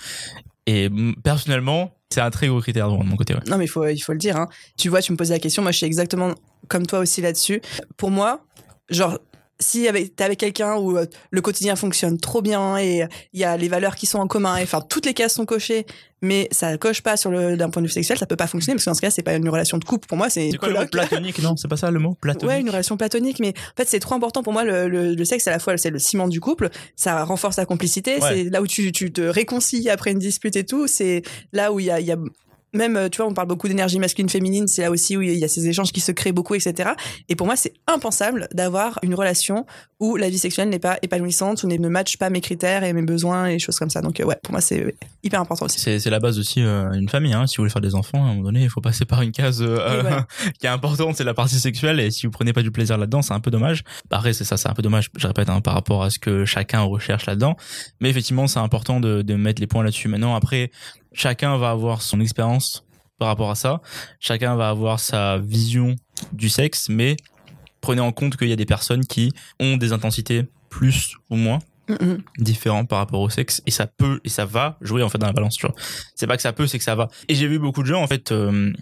Et 0.67 0.89
mm, 0.89 1.15
personnellement, 1.23 1.95
c'est 2.13 2.21
un 2.21 2.31
très 2.31 2.49
gros 2.49 2.61
critère 2.61 2.91
de 2.91 2.97
mon 2.97 3.17
côté. 3.17 3.33
ouais. 3.35 3.41
Non, 3.47 3.59
mais 3.59 3.67
il 3.67 3.69
faut, 3.69 3.87
il 3.87 4.01
faut 4.01 4.13
le 4.13 4.19
dire. 4.19 4.37
Hein. 4.37 4.49
Tu 4.77 4.89
vois, 4.89 5.01
tu 5.03 5.13
me 5.13 5.17
posais 5.17 5.33
la 5.35 5.39
question. 5.39 5.63
Moi, 5.63 5.71
je 5.71 5.77
suis 5.79 5.87
exactement 5.87 6.35
comme 6.69 6.85
toi 6.85 6.99
aussi 6.99 7.21
là-dessus. 7.23 7.63
Pour 7.97 8.11
moi, 8.11 8.45
genre, 8.91 9.19
si 9.61 9.87
avec- 9.87 10.17
t'es 10.17 10.25
avec 10.25 10.39
quelqu'un 10.41 10.77
où 10.77 10.97
euh, 10.97 11.07
le 11.31 11.41
quotidien 11.41 11.77
fonctionne 11.77 12.19
trop 12.19 12.43
bien 12.43 12.77
et 12.79 13.07
il 13.33 13.41
y 13.41 13.45
a 13.45 13.57
les 13.57 13.69
valeurs 13.69 13.95
qui 13.95 14.07
sont 14.07 14.19
en 14.19 14.27
commun, 14.27 14.57
et 14.57 14.63
enfin 14.63 14.81
toutes 14.81 15.07
les 15.07 15.15
cases 15.15 15.35
sont 15.35 15.45
cochées, 15.47 15.87
mais 16.23 16.49
ça 16.51 16.77
coche 16.79 17.03
pas 17.03 17.17
sur 17.17 17.31
le 17.31 17.57
d'un 17.57 17.71
point 17.71 17.81
de 17.83 17.87
vue 17.87 17.93
sexuel, 17.93 18.19
ça 18.19 18.27
peut 18.27 18.37
pas 18.37 18.47
fonctionner 18.47 18.75
parce 18.75 18.85
que 18.85 18.91
dans 18.91 18.95
ce 18.95 19.01
cas, 19.01 19.11
c'est 19.11 19.23
pas 19.23 19.35
une 19.35 19.49
relation 19.49 19.79
de 19.79 19.85
couple. 19.85 20.07
Pour 20.09 20.19
moi, 20.19 20.29
c'est 20.29 20.51
C'est 20.51 20.57
quoi 20.59 20.69
le 20.69 20.75
mot 20.75 20.87
platonique? 20.87 21.39
Non, 21.43 21.57
c'est 21.57 21.69
pas 21.69 21.77
ça 21.77 21.91
le 21.91 21.99
mot 21.99 22.15
platonique. 22.21 22.51
Ouais, 22.51 22.61
une 22.61 22.69
relation 22.71 22.97
platonique, 22.97 23.39
mais 23.39 23.49
en 23.51 23.77
fait, 23.77 23.89
c'est 23.89 24.01
trop 24.01 24.15
important 24.17 24.43
pour 24.43 24.53
moi. 24.53 24.65
Le, 24.65 24.89
le, 24.89 25.15
le 25.15 25.25
sexe, 25.25 25.47
à 25.47 25.51
la 25.51 25.59
fois, 25.59 25.77
c'est 25.79 25.91
le 25.91 25.99
ciment 25.99 26.27
du 26.29 26.41
couple. 26.41 26.69
Ça 26.97 27.23
renforce 27.25 27.57
la 27.59 27.65
complicité. 27.67 28.17
Ouais. 28.19 28.21
C'est 28.45 28.45
là 28.51 28.61
où 28.63 28.67
tu, 28.67 28.93
tu 28.93 29.13
te 29.13 29.21
réconcilies 29.23 29.89
après 29.91 30.11
une 30.13 30.19
dispute 30.19 30.57
et 30.57 30.65
tout. 30.65 30.87
C'est 30.87 31.23
là 31.53 31.73
où 31.73 31.81
il 31.81 31.87
y 31.87 31.91
a, 31.91 32.01
il 32.01 32.07
y 32.07 32.13
a 32.13 32.17
même, 32.73 32.97
euh, 32.97 33.09
tu 33.09 33.19
vois, 33.19 33.27
on 33.27 33.35
parle 33.35 33.49
beaucoup 33.49 33.69
d'énergie 33.69 33.99
masculine-féminine. 33.99 34.69
C'est 34.69 34.83
là 34.83 34.91
aussi 34.91 35.17
où 35.17 35.23
il 35.23 35.39
y 35.39 35.45
a 35.45 35.49
ces 35.49 35.69
échanges 35.69 35.93
qui 35.93 36.01
se 36.01 36.13
créent 36.13 36.33
beaucoup, 36.33 36.55
etc. 36.55 36.91
Et 37.29 37.37
pour 37.37 37.47
moi, 37.47 37.57
c'est 37.57 37.75
impensable 37.87 38.49
d'avoir 38.53 38.99
une 39.03 39.15
relation 39.15 39.67
où 40.01 40.17
la 40.17 40.31
vie 40.31 40.39
sexuelle 40.39 40.71
n'est 40.71 40.79
pas 40.79 40.99
épanouissante, 41.03 41.63
où 41.63 41.69
ne 41.69 41.89
matche 41.89 42.17
pas 42.17 42.31
mes 42.31 42.41
critères 42.41 42.85
et 42.85 42.93
mes 42.95 43.03
besoins 43.03 43.47
et 43.47 43.59
choses 43.59 43.79
comme 43.79 43.91
ça. 43.91 44.01
Donc, 44.01 44.19
euh, 44.19 44.25
ouais, 44.25 44.37
pour 44.43 44.53
moi, 44.53 44.63
c'est 44.63 44.97
hyper 45.23 45.41
important 45.41 45.67
aussi. 45.67 45.79
C'est, 45.79 45.99
c'est 45.99 46.09
la 46.09 46.19
base 46.19 46.39
aussi 46.39 46.63
euh, 46.63 46.91
d'une 46.91 47.09
famille. 47.11 47.35
Hein. 47.35 47.47
Si 47.47 47.57
vous 47.57 47.63
voulez 47.63 47.71
faire 47.71 47.83
des 47.83 47.95
enfants, 47.95 48.25
à 48.25 48.29
un 48.29 48.31
moment 48.31 48.45
donné, 48.45 48.63
il 48.63 48.71
faut 48.71 48.81
passer 48.81 49.05
par 49.05 49.21
une 49.21 49.33
case 49.33 49.61
euh, 49.61 50.03
qui 50.59 50.67
est 50.67 50.71
importante, 50.71 51.17
c'est 51.17 51.25
la 51.25 51.35
partie 51.35 51.61
sexuelle. 51.61 52.01
Et 52.01 52.11
si 52.11 52.27
vous 52.27 52.33
prenez 52.33 52.55
pas 52.55 52.63
du 52.63 52.71
plaisir 52.71 52.97
là-dedans, 52.97 53.21
c'est 53.21 53.35
un 53.35 53.41
peu 53.41 53.51
dommage. 53.51 53.85
Bah, 54.09 54.17
Après, 54.17 54.33
c'est 54.33 54.45
ça, 54.45 54.57
c'est 54.57 54.71
un 54.71 54.75
peu 54.75 54.83
dommage. 54.83 55.11
Je 55.17 55.27
répète 55.27 55.51
hein, 55.51 55.61
par 55.61 55.75
rapport 55.75 56.03
à 56.03 56.09
ce 56.09 56.19
que 56.19 56.47
chacun 56.47 56.81
recherche 56.81 57.27
là-dedans. 57.27 57.57
Mais 58.01 58.09
effectivement, 58.09 58.47
c'est 58.47 58.61
important 58.61 59.01
de, 59.01 59.21
de 59.21 59.35
mettre 59.35 59.61
les 59.61 59.67
points 59.67 59.85
là-dessus. 59.85 60.09
Maintenant, 60.09 60.35
après, 60.35 60.71
chacun 61.13 61.59
va 61.59 61.71
avoir 61.71 62.01
son 62.01 62.21
expérience 62.21 62.85
par 63.19 63.29
rapport 63.29 63.51
à 63.51 63.55
ça. 63.55 63.83
Chacun 64.19 64.57
va 64.57 64.71
avoir 64.71 64.99
sa 64.99 65.37
vision 65.37 65.95
du 66.33 66.49
sexe, 66.49 66.89
mais 66.89 67.17
prenez 67.81 68.01
en 68.01 68.13
compte 68.13 68.37
qu'il 68.37 68.49
y 68.49 68.53
a 68.53 68.57
des 68.57 68.67
personnes 68.67 69.05
qui 69.07 69.33
ont 69.59 69.77
des 69.77 69.93
intensités 69.93 70.47
plus 70.69 71.17
ou 71.31 71.37
moins 71.37 71.59
Mhm. 71.89 72.23
différent 72.39 72.85
par 72.85 72.99
rapport 73.01 73.21
au 73.21 73.31
sexe 73.31 73.63
et 73.67 73.73
ça 73.73 73.89
peut 73.89 74.21
et 74.25 74.29
ça 74.29 74.45
va 74.45 74.77
jouer 74.81 75.03
en 75.03 75.09
fait 75.09 75.19
dans 75.19 75.27
la 75.27 75.33
balance 75.33 75.57
tu 75.57 75.67
vois. 75.67 75.75
C'est 76.15 76.29
pas 76.29 76.37
que 76.37 76.43
ça 76.43 76.53
peut 76.53 76.69
c'est 76.69 76.79
que 76.79 76.85
ça 76.85 76.95
va. 76.95 77.09
Et 77.29 77.35
j'ai 77.35 77.49
vu 77.49 77.59
beaucoup 77.59 77.83
de 77.83 77.89
gens 77.89 78.01
en 78.01 78.07
fait 78.07 78.31
euh, 78.31 78.73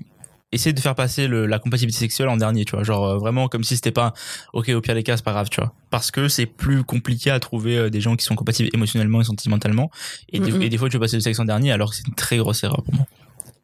essayer 0.52 0.74
de 0.74 0.80
faire 0.80 0.94
passer 0.94 1.26
le, 1.26 1.46
la 1.46 1.58
compatibilité 1.58 2.00
sexuelle 2.00 2.28
en 2.28 2.36
dernier 2.36 2.66
tu 2.66 2.72
vois. 2.76 2.84
Genre 2.84 3.06
euh, 3.06 3.16
vraiment 3.16 3.48
comme 3.48 3.64
si 3.64 3.76
c'était 3.76 3.92
pas 3.92 4.12
ok 4.52 4.68
au 4.70 4.82
pire 4.82 4.94
des 4.94 5.02
cas 5.04 5.16
c'est 5.16 5.24
pas 5.24 5.32
grave 5.32 5.48
tu 5.50 5.58
vois. 5.58 5.72
Parce 5.88 6.10
que 6.10 6.28
c'est 6.28 6.44
plus 6.44 6.84
compliqué 6.84 7.30
à 7.30 7.40
trouver 7.40 7.78
euh, 7.78 7.88
des 7.88 8.02
gens 8.02 8.14
qui 8.14 8.26
sont 8.26 8.34
compatibles 8.34 8.68
émotionnellement 8.74 9.22
et 9.22 9.24
sentimentalement. 9.24 9.90
Et, 10.30 10.40
des, 10.40 10.66
et 10.66 10.68
des 10.68 10.76
fois 10.76 10.90
tu 10.90 10.96
veux 10.96 11.00
passer 11.00 11.16
le 11.16 11.22
sexe 11.22 11.38
en 11.38 11.46
dernier 11.46 11.72
alors 11.72 11.90
que 11.90 11.96
c'est 11.96 12.06
une 12.06 12.14
très 12.14 12.36
grosse 12.36 12.62
erreur 12.62 12.82
pour 12.82 12.94
moi. 12.94 13.06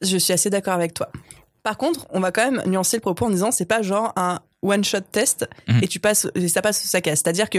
Je 0.00 0.16
suis 0.16 0.32
assez 0.32 0.48
d'accord 0.48 0.72
avec 0.74 0.94
toi. 0.94 1.10
Par 1.62 1.76
contre, 1.76 2.06
on 2.10 2.20
va 2.20 2.30
quand 2.30 2.50
même 2.50 2.62
nuancer 2.66 2.96
le 2.96 3.00
propos 3.02 3.26
en 3.26 3.30
disant 3.30 3.50
c'est 3.50 3.64
pas 3.66 3.82
genre 3.82 4.12
un 4.16 4.40
one 4.64 4.82
shot 4.82 5.02
test 5.12 5.46
Mhm. 5.68 5.80
et 5.82 5.86
tu 5.88 6.00
passes 6.00 6.26
et 6.34 6.48
ça 6.48 6.62
passe 6.62 6.84
ou 6.84 6.88
ça 6.88 7.00
casse. 7.00 7.20
C'est-à-dire 7.22 7.48
que 7.50 7.58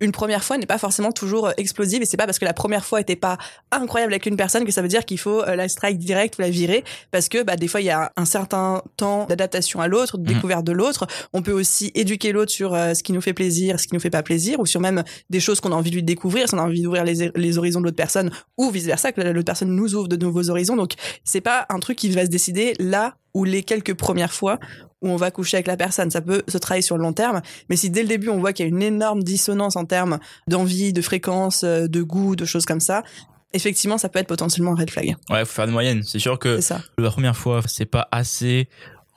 une 0.00 0.10
première 0.12 0.42
fois 0.42 0.58
n'est 0.58 0.66
pas 0.66 0.78
forcément 0.78 1.12
toujours 1.12 1.46
euh, 1.48 1.52
explosive 1.56 2.02
et 2.02 2.04
c'est 2.04 2.16
pas 2.16 2.26
parce 2.26 2.38
que 2.38 2.44
la 2.44 2.52
première 2.52 2.84
fois 2.84 3.00
était 3.00 3.14
pas 3.16 3.38
incroyable 3.70 4.12
avec 4.12 4.26
une 4.26 4.36
personne 4.36 4.64
que 4.64 4.72
ça 4.72 4.82
veut 4.82 4.88
dire 4.88 5.04
qu'il 5.04 5.18
faut 5.18 5.42
euh, 5.42 5.54
la 5.56 5.68
strike 5.68 5.98
direct 5.98 6.36
ou 6.38 6.42
la 6.42 6.50
virer 6.50 6.82
parce 7.10 7.28
que 7.28 7.42
bah 7.42 7.56
des 7.56 7.68
fois 7.68 7.80
il 7.80 7.84
y 7.84 7.90
a 7.90 8.12
un 8.16 8.24
certain 8.24 8.82
temps 8.96 9.26
d'adaptation 9.26 9.80
à 9.80 9.88
l'autre, 9.88 10.18
de 10.18 10.22
Mhm. 10.28 10.34
découverte 10.34 10.64
de 10.64 10.72
l'autre. 10.72 11.06
On 11.32 11.42
peut 11.42 11.52
aussi 11.52 11.90
éduquer 11.94 12.32
l'autre 12.32 12.50
sur 12.50 12.74
euh, 12.74 12.94
ce 12.94 13.02
qui 13.02 13.12
nous 13.12 13.20
fait 13.20 13.34
plaisir, 13.34 13.78
ce 13.80 13.86
qui 13.86 13.94
nous 13.94 14.00
fait 14.00 14.10
pas 14.10 14.22
plaisir 14.22 14.58
ou 14.60 14.66
sur 14.66 14.80
même 14.80 15.04
des 15.30 15.40
choses 15.40 15.60
qu'on 15.60 15.72
a 15.72 15.76
envie 15.76 15.90
de 15.90 15.96
lui 15.96 16.02
découvrir, 16.02 16.48
si 16.48 16.54
on 16.54 16.58
a 16.58 16.62
envie 16.62 16.82
d'ouvrir 16.82 17.04
les, 17.04 17.30
les 17.34 17.58
horizons 17.58 17.80
de 17.80 17.84
l'autre 17.84 17.96
personne 17.96 18.30
ou 18.58 18.70
vice 18.70 18.84
versa 18.86 19.12
que 19.12 19.20
l'autre 19.20 19.44
personne 19.46 19.70
nous 19.70 19.94
ouvre 19.94 20.08
de 20.08 20.16
nouveaux 20.16 20.50
horizons. 20.50 20.76
Donc 20.76 20.92
c'est 21.24 21.40
pas 21.40 21.66
un 21.68 21.78
truc 21.78 21.96
qui 21.98 22.10
va 22.10 22.24
se 22.24 22.30
décider 22.30 22.74
là 22.78 23.14
ou 23.32 23.44
les 23.44 23.62
quelques 23.64 23.94
premières 23.94 24.32
fois 24.32 24.58
où 25.04 25.08
on 25.08 25.16
va 25.16 25.30
coucher 25.30 25.58
avec 25.58 25.68
la 25.68 25.76
personne. 25.76 26.10
Ça 26.10 26.20
peut 26.20 26.42
se 26.48 26.58
travailler 26.58 26.82
sur 26.82 26.96
le 26.96 27.02
long 27.02 27.12
terme, 27.12 27.42
mais 27.68 27.76
si 27.76 27.90
dès 27.90 28.02
le 28.02 28.08
début 28.08 28.28
on 28.30 28.38
voit 28.38 28.52
qu'il 28.52 28.64
y 28.66 28.68
a 28.68 28.70
une 28.70 28.82
énorme 28.82 29.22
dissonance 29.22 29.76
en 29.76 29.84
termes 29.84 30.18
d'envie, 30.48 30.92
de 30.92 31.02
fréquence, 31.02 31.62
euh, 31.62 31.86
de 31.86 32.02
goût, 32.02 32.34
de 32.34 32.44
choses 32.44 32.64
comme 32.66 32.80
ça, 32.80 33.04
effectivement 33.52 33.98
ça 33.98 34.08
peut 34.08 34.18
être 34.18 34.26
potentiellement 34.26 34.72
un 34.72 34.76
red 34.76 34.90
flag. 34.90 35.14
ouais 35.30 35.44
faut 35.44 35.52
faire 35.52 35.66
une 35.66 35.70
moyenne 35.70 36.02
c'est 36.02 36.18
sûr 36.18 36.38
que 36.38 36.60
ça. 36.60 36.80
la 36.98 37.10
première 37.10 37.36
fois, 37.36 37.60
c'est 37.66 37.84
pas 37.86 38.08
assez 38.10 38.68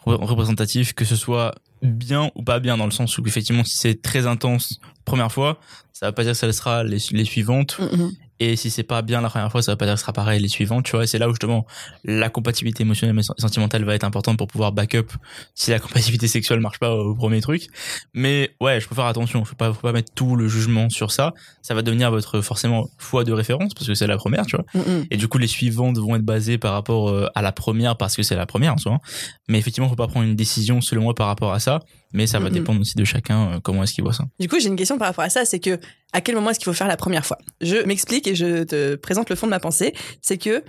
re- 0.06 0.24
représentatif 0.24 0.94
que 0.94 1.06
ce 1.06 1.16
soit 1.16 1.56
bien 1.81 2.31
ou 2.36 2.44
pas 2.44 2.60
bien 2.60 2.78
dans 2.78 2.86
le 2.86 2.92
sens 2.92 3.18
où 3.18 3.24
effectivement 3.25 3.63
si 3.63 3.78
c'est 3.78 4.01
très 4.01 4.28
intense 4.28 4.80
première 5.06 5.31
fois, 5.31 5.60
ça 5.94 6.06
va 6.07 6.12
pas 6.12 6.24
dire 6.24 6.33
que 6.33 6.38
ça 6.38 6.48
le 6.48 6.51
sera 6.54 6.83
les, 6.83 6.98
les 7.12 7.25
suivantes 7.25 7.78
Mhm. 7.80 8.12
Et 8.39 8.56
si 8.56 8.69
c'est 8.69 8.84
pas 8.84 9.01
bien 9.01 9.22
la 9.22 9.30
première 9.30 9.51
fois, 9.51 9.62
ça 9.62 9.72
va 9.72 9.78
pas 9.78 9.86
dire 9.86 9.95
que 9.95 10.00
ce 10.00 10.04
sera 10.04 10.13
pareil 10.13 10.39
les 10.39 10.48
suivantes, 10.48 10.86
tu 10.86 10.95
vois, 10.95 11.07
c'est 11.07 11.18
là 11.18 11.28
où 11.28 11.31
justement 11.31 11.66
la 12.04 12.30
compatibilité 12.30 12.84
émotionnelle 12.84 13.18
et 13.18 13.42
sentimentale 13.42 13.84
va 13.84 13.95
être 13.95 14.04
importante 14.04 14.38
pour 14.38 14.48
pouvoir 14.48 14.72
backup 14.72 15.07
si 15.56 15.72
la 15.72 15.80
compatibilité 15.80 16.28
sexuelle 16.28 16.60
marche 16.60 16.80
pas 16.80 16.94
au 16.94 17.16
premier 17.16 17.42
truc. 17.42 17.68
Mais 18.13 18.56
ouais, 18.62 18.80
je 18.80 18.88
peux 18.88 18.95
faire 18.95 19.06
attention, 19.06 19.44
faut 19.45 19.56
pas 19.56 19.74
faut 19.74 19.81
pas 19.81 19.92
mettre 19.92 20.13
tout 20.13 20.36
le 20.36 20.48
jugement 20.48 20.89
sur 20.89 21.12
ça, 21.12 21.34
ça 21.62 21.74
va 21.74 21.81
devenir 21.81 22.12
votre 22.12 22.42
forcément 22.42 22.88
foi 22.98 23.24
de 23.24 23.34
référence 23.34 23.74
parce 23.74 23.88
que 23.88 23.94
c'est 23.94 24.07
la 24.07 24.18
première, 24.18 24.45
tu 24.45 24.56
vois. 24.56 24.66
Mhm. 24.74 25.06
Et 25.12 25.18
du 25.18 25.28
coup, 25.28 25.38
les 25.38 25.48
suivantes 25.48 25.98
vont 25.98 26.16
être 26.16 26.25
basées 26.25 26.57
par 26.57 26.74
rapport 26.74 27.10
euh, 27.10 27.28
à 27.36 27.42
la 27.42 27.51
première 27.51 27.98
parce 27.98 28.16
que 28.16 28.24
c'est 28.24 28.36
la 28.36 28.45
première 28.45 28.74
en 28.74 28.78
soi. 28.78 29.00
Mais 29.47 29.57
effectivement, 29.57 29.90
faut 29.90 29.95
pas 29.95 30.07
prendre 30.07 30.26
une 30.26 30.35
décision 30.35 30.81
selon 30.81 31.04
moi 31.04 31.16
par 31.16 31.28
rapport 31.28 31.54
à 31.54 31.59
ça. 31.59 31.80
Mais 32.14 32.28
ça 32.28 32.40
va 32.40 32.49
dépendre 32.49 32.81
aussi 32.81 32.95
de 32.95 33.04
chacun 33.04 33.52
euh, 33.52 33.59
comment 33.59 33.83
est-ce 33.83 33.94
qu'il 33.94 34.04
voit 34.04 34.14
ça. 34.14 34.26
Du 34.40 34.47
coup, 34.47 34.59
j'ai 34.59 34.68
une 34.68 34.76
question 34.76 34.97
par 34.97 35.07
rapport 35.07 35.23
à 35.23 35.30
ça, 35.30 35.45
c'est 35.45 35.59
que 35.59 35.80
à 36.14 36.21
quel 36.21 36.35
moment 36.35 36.49
est-ce 36.49 36.59
qu'il 36.59 36.66
faut 36.66 36.73
faire 36.73 36.87
la 36.87 36.97
première 36.97 37.26
fois? 37.26 37.37
Je 37.61 37.78
m'explique 37.85 38.28
et 38.28 38.35
je 38.35 38.64
te 38.64 38.95
présente 38.95 39.30
le 39.30 39.35
fond 39.35 39.47
de 39.47 39.52
ma 39.52 39.59
pensée. 39.59 39.94
C'est 40.21 40.37
que 40.37 40.64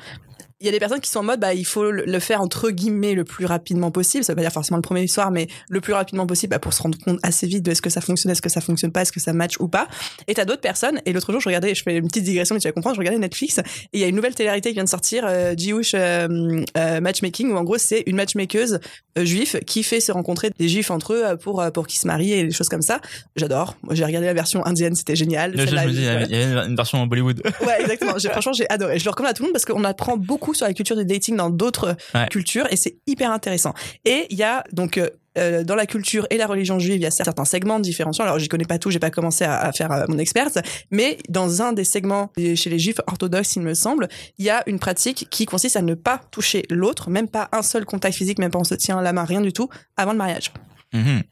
il 0.60 0.66
y 0.66 0.68
a 0.68 0.72
des 0.72 0.80
personnes 0.80 1.00
qui 1.00 1.08
sont 1.08 1.20
en 1.20 1.24
mode, 1.24 1.38
bah, 1.38 1.54
il 1.54 1.64
faut 1.64 1.90
le 1.90 2.18
faire 2.18 2.40
entre 2.40 2.70
guillemets 2.70 3.14
le 3.14 3.22
plus 3.22 3.46
rapidement 3.46 3.92
possible. 3.92 4.24
Ça 4.24 4.32
veut 4.32 4.36
pas 4.36 4.42
dire 4.42 4.52
forcément 4.52 4.76
le 4.76 4.82
premier 4.82 5.06
soir, 5.06 5.30
mais 5.30 5.46
le 5.68 5.80
plus 5.80 5.92
rapidement 5.92 6.26
possible 6.26 6.50
bah, 6.50 6.58
pour 6.58 6.72
se 6.72 6.82
rendre 6.82 6.98
compte 6.98 7.20
assez 7.22 7.46
vite 7.46 7.62
de 7.62 7.70
est-ce 7.70 7.80
que 7.80 7.90
ça 7.90 8.00
fonctionne, 8.00 8.32
est-ce 8.32 8.42
que 8.42 8.48
ça 8.48 8.60
fonctionne 8.60 8.90
pas, 8.90 9.02
est-ce 9.02 9.12
que 9.12 9.20
ça 9.20 9.32
match 9.32 9.54
ou 9.60 9.68
pas. 9.68 9.86
Et 10.26 10.34
t'as 10.34 10.44
d'autres 10.44 10.60
personnes. 10.60 11.00
Et 11.06 11.12
l'autre 11.12 11.30
jour, 11.30 11.40
je 11.40 11.48
regardais, 11.48 11.76
je 11.76 11.82
fais 11.84 11.96
une 11.96 12.08
petite 12.08 12.24
digression, 12.24 12.56
mais 12.56 12.60
tu 12.60 12.66
vas 12.66 12.72
comprendre. 12.72 12.96
Je 12.96 13.00
regardais 13.00 13.20
Netflix 13.20 13.58
et 13.58 13.62
il 13.92 14.00
y 14.00 14.04
a 14.04 14.08
une 14.08 14.16
nouvelle 14.16 14.34
télé-réalité 14.34 14.70
qui 14.70 14.74
vient 14.74 14.84
de 14.84 14.88
sortir, 14.88 15.24
euh, 15.26 15.54
Jewish 15.56 15.92
euh, 15.94 16.64
euh, 16.76 17.00
Matchmaking, 17.00 17.52
où 17.52 17.56
en 17.56 17.62
gros 17.62 17.78
c'est 17.78 18.02
une 18.06 18.16
matchmakeuse 18.16 18.80
euh, 19.16 19.24
juif 19.24 19.56
qui 19.64 19.84
fait 19.84 20.00
se 20.00 20.10
rencontrer 20.10 20.50
des 20.58 20.68
juifs 20.68 20.90
entre 20.90 21.12
eux 21.12 21.24
euh, 21.24 21.36
pour 21.36 21.64
pour 21.72 21.86
qu'ils 21.86 22.00
se 22.00 22.06
marient 22.06 22.32
et 22.32 22.44
des 22.44 22.50
choses 22.50 22.68
comme 22.68 22.82
ça. 22.82 23.00
J'adore. 23.36 23.76
Moi, 23.82 23.94
j'ai 23.94 24.04
regardé 24.04 24.26
la 24.26 24.34
version 24.34 24.66
indienne, 24.66 24.96
c'était 24.96 25.16
génial. 25.16 25.52
Il 25.54 25.72
y 26.00 26.06
avait 26.06 26.66
une 26.66 26.74
version 26.74 26.98
en 26.98 27.06
Bollywood. 27.06 27.42
Ouais, 27.64 27.80
exactement. 27.80 28.14
Franchement, 28.18 28.52
j'ai 28.52 28.68
adoré. 28.70 28.98
Je 28.98 29.04
le 29.04 29.10
recommande 29.10 29.30
à 29.30 29.34
tout 29.34 29.42
le 29.44 29.48
monde 29.48 29.52
parce 29.52 29.64
qu'on 29.64 29.84
apprend 29.84 30.16
beaucoup 30.16 30.47
sur 30.54 30.66
la 30.66 30.74
culture 30.74 30.96
du 30.96 31.04
dating 31.04 31.36
dans 31.36 31.50
d'autres 31.50 31.96
Ouais. 32.14 32.26
cultures 32.28 32.66
et 32.70 32.76
c'est 32.76 32.96
hyper 33.06 33.30
intéressant. 33.30 33.74
Et 34.04 34.26
il 34.30 34.36
y 34.38 34.42
a 34.42 34.64
donc 34.72 34.98
euh, 34.98 35.08
euh, 35.36 35.62
dans 35.62 35.76
la 35.76 35.86
culture 35.86 36.26
et 36.30 36.36
la 36.36 36.46
religion 36.48 36.78
juive, 36.80 36.96
il 36.96 37.02
y 37.02 37.06
a 37.06 37.10
certains 37.12 37.44
segments 37.44 37.78
différenciants. 37.78 38.24
Alors, 38.24 38.38
j'y 38.40 38.48
connais 38.48 38.64
pas 38.64 38.78
tout, 38.78 38.90
j'ai 38.90 38.98
pas 38.98 39.10
commencé 39.10 39.44
à, 39.44 39.58
à 39.60 39.72
faire 39.72 39.92
euh, 39.92 40.04
mon 40.08 40.18
experte, 40.18 40.58
mais 40.90 41.18
dans 41.28 41.62
un 41.62 41.72
des 41.72 41.84
segments 41.84 42.32
chez 42.36 42.70
les 42.70 42.78
juifs 42.78 43.00
orthodoxes, 43.06 43.54
il 43.54 43.62
me 43.62 43.74
semble, 43.74 44.08
il 44.38 44.44
y 44.44 44.50
a 44.50 44.64
une 44.66 44.80
pratique 44.80 45.28
qui 45.30 45.46
consiste 45.46 45.76
à 45.76 45.82
ne 45.82 45.94
pas 45.94 46.20
toucher 46.32 46.64
l'autre, 46.70 47.08
même 47.10 47.28
pas 47.28 47.48
un 47.52 47.62
seul 47.62 47.84
contact 47.84 48.16
physique, 48.16 48.38
même 48.40 48.50
pas 48.50 48.58
on 48.58 48.64
se 48.64 48.74
tient 48.74 49.00
la 49.00 49.12
main, 49.12 49.24
rien 49.24 49.40
du 49.40 49.52
tout, 49.52 49.68
avant 49.96 50.10
le 50.12 50.18
mariage. 50.18 50.50
Mhm. 50.92 51.22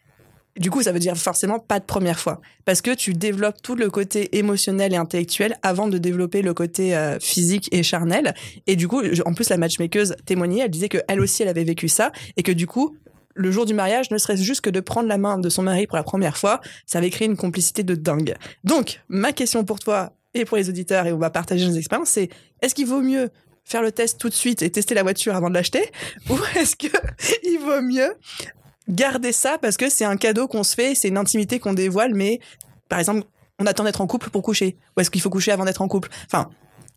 Du 0.58 0.70
coup, 0.70 0.82
ça 0.82 0.92
veut 0.92 0.98
dire 0.98 1.16
forcément 1.16 1.58
pas 1.58 1.80
de 1.80 1.84
première 1.84 2.18
fois. 2.18 2.40
Parce 2.64 2.80
que 2.80 2.94
tu 2.94 3.12
développes 3.12 3.60
tout 3.62 3.74
le 3.74 3.90
côté 3.90 4.36
émotionnel 4.38 4.94
et 4.94 4.96
intellectuel 4.96 5.56
avant 5.62 5.88
de 5.88 5.98
développer 5.98 6.42
le 6.42 6.54
côté 6.54 6.96
euh, 6.96 7.18
physique 7.20 7.68
et 7.72 7.82
charnel. 7.82 8.34
Et 8.66 8.76
du 8.76 8.88
coup, 8.88 9.02
en 9.24 9.34
plus, 9.34 9.50
la 9.50 9.58
matchmakeuse 9.58 10.16
témoignait, 10.24 10.62
elle 10.62 10.70
disait 10.70 10.88
que 10.88 10.98
elle 11.08 11.20
aussi, 11.20 11.42
elle 11.42 11.48
avait 11.48 11.64
vécu 11.64 11.88
ça. 11.88 12.10
Et 12.36 12.42
que 12.42 12.52
du 12.52 12.66
coup, 12.66 12.96
le 13.34 13.50
jour 13.50 13.66
du 13.66 13.74
mariage, 13.74 14.10
ne 14.10 14.18
serait-ce 14.18 14.42
juste 14.42 14.62
que 14.62 14.70
de 14.70 14.80
prendre 14.80 15.08
la 15.08 15.18
main 15.18 15.38
de 15.38 15.48
son 15.48 15.62
mari 15.62 15.86
pour 15.86 15.96
la 15.96 16.02
première 16.02 16.38
fois, 16.38 16.60
ça 16.86 16.98
avait 16.98 17.10
créé 17.10 17.28
une 17.28 17.36
complicité 17.36 17.82
de 17.82 17.94
dingue. 17.94 18.34
Donc, 18.64 19.02
ma 19.08 19.32
question 19.32 19.64
pour 19.64 19.78
toi 19.78 20.12
et 20.32 20.44
pour 20.44 20.56
les 20.56 20.68
auditeurs, 20.68 21.06
et 21.06 21.12
on 21.12 21.18
va 21.18 21.30
partager 21.30 21.66
nos 21.66 21.74
expériences, 21.74 22.10
c'est 22.10 22.30
est-ce 22.62 22.74
qu'il 22.74 22.86
vaut 22.86 23.02
mieux 23.02 23.30
faire 23.64 23.82
le 23.82 23.92
test 23.92 24.18
tout 24.18 24.28
de 24.28 24.34
suite 24.34 24.62
et 24.62 24.70
tester 24.70 24.94
la 24.94 25.02
voiture 25.02 25.34
avant 25.34 25.50
de 25.50 25.54
l'acheter? 25.54 25.90
Ou 26.30 26.38
est-ce 26.56 26.76
que 26.76 26.86
il 27.42 27.58
vaut 27.58 27.82
mieux 27.82 28.14
garder 28.88 29.32
ça 29.32 29.58
parce 29.60 29.76
que 29.76 29.88
c'est 29.88 30.04
un 30.04 30.16
cadeau 30.16 30.48
qu'on 30.48 30.62
se 30.62 30.74
fait, 30.74 30.94
c'est 30.94 31.08
une 31.08 31.18
intimité 31.18 31.58
qu'on 31.58 31.74
dévoile, 31.74 32.14
mais 32.14 32.40
par 32.88 32.98
exemple, 32.98 33.24
on 33.58 33.66
attend 33.66 33.84
d'être 33.84 34.00
en 34.00 34.06
couple 34.06 34.30
pour 34.30 34.42
coucher 34.42 34.76
Ou 34.96 35.00
est-ce 35.00 35.10
qu'il 35.10 35.20
faut 35.20 35.30
coucher 35.30 35.52
avant 35.52 35.64
d'être 35.64 35.82
en 35.82 35.88
couple? 35.88 36.08
Enfin, 36.26 36.50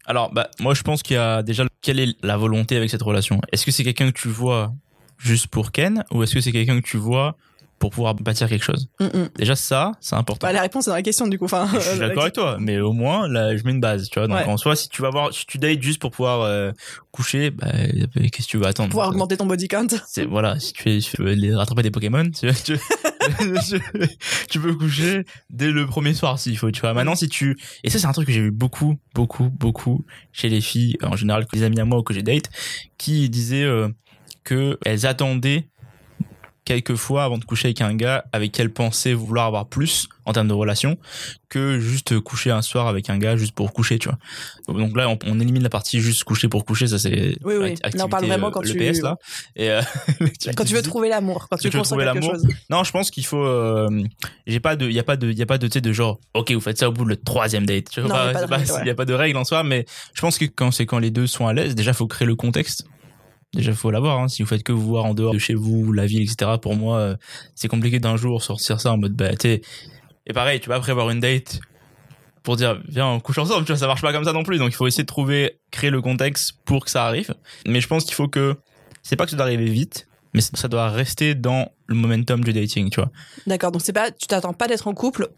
Alors, 0.05 0.31
bah, 0.31 0.49
moi, 0.59 0.73
je 0.73 0.83
pense 0.83 1.01
qu'il 1.01 1.15
y 1.15 1.19
a 1.19 1.41
déjà 1.43 1.65
quelle 1.81 1.99
est 1.99 2.15
la 2.21 2.37
volonté 2.37 2.75
avec 2.75 2.89
cette 2.89 3.01
relation? 3.01 3.39
Est-ce 3.51 3.65
que 3.65 3.71
c'est 3.71 3.83
quelqu'un 3.83 4.11
que 4.11 4.19
tu 4.19 4.27
vois 4.27 4.73
juste 5.17 5.47
pour 5.47 5.71
Ken, 5.71 6.03
ou 6.11 6.23
est-ce 6.23 6.33
que 6.33 6.41
c'est 6.41 6.51
quelqu'un 6.51 6.79
que 6.79 6.85
tu 6.85 6.97
vois 6.97 7.35
pour 7.79 7.91
pouvoir 7.91 8.13
bâtir 8.15 8.47
quelque 8.49 8.63
chose 8.63 8.89
mm, 8.99 9.05
mm. 9.05 9.29
Déjà, 9.37 9.55
ça, 9.55 9.93
c'est 10.01 10.15
important. 10.15 10.45
Bah, 10.45 10.53
la 10.53 10.61
réponse 10.61 10.87
est 10.87 10.91
dans 10.91 10.95
la 10.95 11.01
question 11.01 11.27
du 11.27 11.39
coup. 11.39 11.45
Enfin, 11.45 11.67
je 11.73 11.79
suis 11.79 11.99
d'accord 11.99 12.23
avec 12.23 12.33
toi, 12.33 12.57
mais 12.59 12.79
au 12.79 12.93
moins 12.93 13.27
là, 13.27 13.55
je 13.55 13.63
mets 13.63 13.71
une 13.71 13.79
base, 13.79 14.09
tu 14.09 14.19
vois. 14.19 14.27
Donc 14.27 14.37
Ouais. 14.37 14.45
en 14.45 14.57
soi, 14.57 14.75
si 14.75 14.89
tu 14.89 15.01
vas 15.01 15.09
voir, 15.09 15.33
si 15.33 15.45
tu 15.45 15.57
dates 15.57 15.81
juste 15.81 15.99
pour 15.99 16.11
pouvoir 16.11 16.41
euh, 16.41 16.71
coucher, 17.11 17.51
bah, 17.51 17.67
qu'est-ce 17.71 18.47
que 18.47 18.51
tu 18.51 18.57
veux 18.57 18.65
attendre? 18.65 18.89
Pouvoir 18.89 19.09
augmenter 19.09 19.37
ton 19.37 19.45
body 19.45 19.67
count. 19.67 19.87
C'est 20.07 20.25
voilà, 20.25 20.59
si 20.59 20.73
tu, 20.73 20.83
fais, 20.83 21.01
si 21.01 21.11
tu 21.11 21.23
veux 21.23 21.33
les 21.33 21.55
rattraper 21.55 21.81
des 21.81 21.91
Pokémon, 21.91 22.29
tu, 22.29 22.51
tu, 22.63 22.77
tu, 24.49 24.59
peux 24.59 24.75
coucher 24.75 25.25
dès 25.49 25.71
le 25.71 25.85
premier 25.85 26.13
soir 26.13 26.39
s'il 26.39 26.57
faut, 26.57 26.71
tu 26.71 26.81
vois. 26.81 26.93
Maintenant, 26.93 27.15
si 27.15 27.29
tu 27.29 27.57
et 27.83 27.89
ça 27.89 27.99
c'est 27.99 28.07
un 28.07 28.11
truc 28.11 28.27
que 28.27 28.33
j'ai 28.33 28.41
vu 28.41 28.51
beaucoup, 28.51 28.97
beaucoup, 29.15 29.49
beaucoup 29.49 30.05
chez 30.31 30.49
les 30.49 30.61
filles 30.61 30.97
en 31.03 31.15
général, 31.15 31.45
que 31.45 31.55
les 31.55 31.63
amis 31.63 31.79
à 31.79 31.85
moi 31.85 31.99
ou 31.99 32.03
que 32.03 32.13
j'ai 32.13 32.23
date, 32.23 32.49
qui 32.97 33.29
disaient 33.29 33.63
euh, 33.63 33.87
que 34.43 34.77
elles 34.85 35.05
attendaient 35.05 35.67
quelques 36.65 36.95
fois 36.95 37.23
avant 37.23 37.37
de 37.37 37.45
coucher 37.45 37.69
avec 37.69 37.81
un 37.81 37.95
gars 37.95 38.25
avec 38.31 38.51
qui 38.51 38.61
elles 38.61 38.71
pensaient 38.71 39.13
vouloir 39.13 39.47
avoir 39.47 39.65
plus 39.67 40.07
en 40.25 40.33
termes 40.33 40.47
de 40.47 40.53
relation 40.53 40.97
que 41.49 41.79
juste 41.79 42.19
coucher 42.19 42.51
un 42.51 42.61
soir 42.61 42.87
avec 42.87 43.09
un 43.09 43.17
gars 43.17 43.35
juste 43.37 43.53
pour 43.53 43.73
coucher 43.73 43.97
tu 43.97 44.07
vois 44.09 44.79
donc 44.79 44.95
là 44.95 45.09
on, 45.09 45.17
on 45.25 45.39
élimine 45.39 45.63
la 45.63 45.69
partie 45.69 45.99
juste 45.99 46.23
coucher 46.23 46.47
pour 46.47 46.65
coucher 46.65 46.85
ça 46.87 46.99
c'est 46.99 47.35
Oui, 47.43 47.55
oui. 47.59 47.73
Là, 47.95 48.05
on 48.05 48.09
parle 48.09 48.25
vraiment 48.25 48.47
euh, 48.47 48.51
quand 48.51 48.61
le 48.61 48.69
tu- 48.71 48.77
PS 48.77 49.01
là 49.01 49.17
et 49.55 49.71
euh, 49.71 49.81
Quand 50.55 50.63
tu 50.65 50.75
veux 50.75 50.83
trouver 50.83 51.09
l'amour, 51.09 51.47
quand 51.49 51.57
tu 51.57 51.63
veux 51.65 51.71
tu 51.71 51.77
veux 51.77 51.83
trouver 51.83 52.05
l'amour. 52.05 52.33
non 52.69 52.83
je 52.83 52.91
pense 52.91 53.09
qu'il 53.09 53.25
faut 53.25 53.43
euh, 53.43 53.89
j'ai 54.45 54.59
pas 54.59 54.75
de 54.75 54.85
il 54.87 54.93
y 54.93 54.99
a 54.99 55.03
pas 55.03 55.15
de 55.17 55.31
il 55.31 55.37
y 55.37 55.41
a 55.41 55.45
pas 55.47 55.57
de 55.57 55.65
tu 55.67 55.73
sais 55.73 55.81
de 55.81 55.91
genre 55.93 56.19
ok 56.35 56.51
vous 56.51 56.61
faites 56.61 56.77
ça 56.77 56.89
au 56.89 56.91
bout 56.91 57.03
de 57.05 57.09
le 57.09 57.15
troisième 57.15 57.65
date 57.65 57.89
tu 57.89 58.01
vois 58.01 58.09
Non, 58.09 58.15
pas- 58.33 58.55
a 58.55 58.59
il 58.63 58.71
ouais. 58.71 58.85
y 58.85 58.89
a 58.91 58.95
pas 58.95 59.05
de 59.05 59.13
règle 59.13 59.37
en 59.37 59.43
soi 59.45 59.63
mais 59.63 59.85
je 60.13 60.21
pense 60.21 60.37
que 60.37 60.45
quand 60.45 60.69
c'est 60.71 60.85
quand 60.85 60.99
les 60.99 61.09
deux 61.11 61.25
sont 61.25 61.47
à 61.47 61.53
l'aise 61.53 61.73
déjà 61.73 61.93
faut 61.93 62.05
créer 62.07 62.27
le 62.27 62.35
contexte 62.35 62.85
Déjà, 63.53 63.73
faut 63.73 63.89
l'avoir. 63.91 64.19
Hein. 64.19 64.27
Si 64.27 64.43
vous 64.43 64.47
faites 64.47 64.63
que 64.63 64.71
vous 64.71 64.87
voir 64.87 65.05
en 65.05 65.13
dehors 65.13 65.33
de 65.33 65.39
chez 65.39 65.55
vous, 65.55 65.91
la 65.91 66.05
ville, 66.05 66.21
etc. 66.21 66.51
Pour 66.61 66.75
moi, 66.75 66.97
euh, 66.97 67.15
c'est 67.55 67.67
compliqué 67.67 67.99
d'un 67.99 68.15
jour 68.15 68.43
sortir 68.43 68.79
ça 68.79 68.91
en 68.93 68.97
mode 68.97 69.13
bah 69.13 69.35
t'es 69.35 69.61
et 70.27 70.33
pareil, 70.33 70.59
tu 70.59 70.69
vas 70.69 70.79
prévoir 70.79 71.09
une 71.09 71.19
date 71.19 71.59
pour 72.43 72.55
dire 72.55 72.79
viens 72.87 73.07
on 73.07 73.19
couche 73.19 73.39
ensemble. 73.39 73.65
Tu 73.65 73.71
vois, 73.71 73.79
ça 73.79 73.87
marche 73.87 74.01
pas 74.01 74.13
comme 74.13 74.23
ça 74.23 74.33
non 74.33 74.43
plus. 74.43 74.59
Donc 74.59 74.69
il 74.69 74.75
faut 74.75 74.87
essayer 74.87 75.03
de 75.03 75.07
trouver, 75.07 75.59
créer 75.71 75.89
le 75.89 76.01
contexte 76.01 76.53
pour 76.65 76.85
que 76.85 76.91
ça 76.91 77.05
arrive. 77.05 77.33
Mais 77.65 77.81
je 77.81 77.87
pense 77.87 78.05
qu'il 78.05 78.13
faut 78.13 78.27
que 78.27 78.55
c'est 79.01 79.15
pas 79.15 79.25
que 79.25 79.31
ça 79.31 79.37
doit 79.37 79.47
arriver 79.47 79.65
vite, 79.65 80.07
mais 80.35 80.41
ça 80.41 80.67
doit 80.67 80.89
rester 80.89 81.33
dans 81.33 81.71
le 81.87 81.95
momentum 81.95 82.43
du 82.43 82.53
dating. 82.53 82.91
Tu 82.91 83.01
vois. 83.01 83.09
D'accord, 83.47 83.71
donc 83.71 83.81
c'est 83.81 83.93
pas, 83.93 84.11
tu 84.11 84.27
t'attends 84.27 84.53
pas 84.53 84.67
d'être 84.67 84.87
en 84.87 84.93
couple 84.93 85.29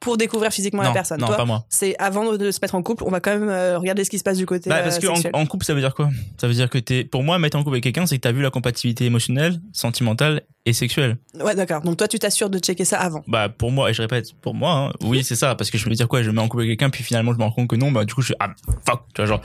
pour 0.00 0.16
découvrir 0.16 0.52
physiquement 0.52 0.82
non, 0.82 0.88
la 0.88 0.94
personne. 0.94 1.20
non, 1.20 1.26
Toi, 1.26 1.36
pas 1.36 1.44
moi. 1.44 1.64
c'est 1.68 1.96
avant 1.98 2.36
de, 2.36 2.50
se 2.50 2.58
mettre 2.60 2.74
en 2.74 2.82
couple, 2.82 3.04
on 3.04 3.10
va 3.10 3.20
quand 3.20 3.32
même 3.32 3.48
euh, 3.48 3.78
regarder 3.78 4.04
ce 4.04 4.10
qui 4.10 4.18
se 4.18 4.24
passe 4.24 4.38
du 4.38 4.46
côté 4.46 4.68
Bah, 4.70 4.76
euh, 4.76 4.82
parce 4.84 4.98
que 4.98 5.06
en, 5.06 5.14
sexuel. 5.14 5.32
en 5.34 5.46
couple, 5.46 5.64
ça 5.64 5.74
veut 5.74 5.80
dire 5.80 5.94
quoi? 5.94 6.10
Ça 6.40 6.46
veut 6.46 6.54
dire 6.54 6.70
que 6.70 6.78
t'es, 6.78 7.04
pour 7.04 7.22
moi, 7.22 7.38
mettre 7.38 7.56
en 7.56 7.60
couple 7.64 7.74
avec 7.74 7.84
quelqu'un, 7.84 8.06
c'est 8.06 8.16
que 8.16 8.22
t'as 8.22 8.32
vu 8.32 8.42
la 8.42 8.50
compatibilité 8.50 9.04
émotionnelle, 9.04 9.60
sentimentale 9.72 10.42
et 10.66 10.72
sexuelle. 10.74 11.16
Ouais, 11.40 11.54
d'accord. 11.54 11.80
Donc 11.80 11.96
toi, 11.96 12.08
tu 12.08 12.18
t'assures 12.18 12.50
de 12.50 12.58
checker 12.58 12.84
ça 12.84 12.98
avant. 12.98 13.24
Bah 13.28 13.48
pour 13.48 13.70
moi, 13.72 13.88
et 13.90 13.94
je 13.94 14.02
répète, 14.02 14.32
pour 14.42 14.52
moi, 14.52 14.72
hein, 14.72 14.92
oui 15.02 15.24
c'est 15.24 15.36
ça, 15.36 15.54
parce 15.54 15.70
que 15.70 15.78
je 15.78 15.88
me 15.88 15.94
dire 15.94 16.08
quoi, 16.08 16.22
je 16.22 16.28
me 16.30 16.34
mets 16.34 16.42
en 16.42 16.48
couple 16.48 16.64
avec 16.64 16.72
quelqu'un, 16.78 16.90
puis 16.90 17.02
finalement 17.04 17.32
je 17.32 17.38
me 17.38 17.44
rends 17.44 17.52
compte 17.52 17.68
que 17.68 17.76
non, 17.76 17.90
bah 17.92 18.04
du 18.04 18.12
coup 18.12 18.20
je 18.20 18.26
suis 18.26 18.34
ah 18.40 18.48
fuck, 18.86 19.02
tu 19.14 19.22
vois 19.22 19.26
genre, 19.26 19.40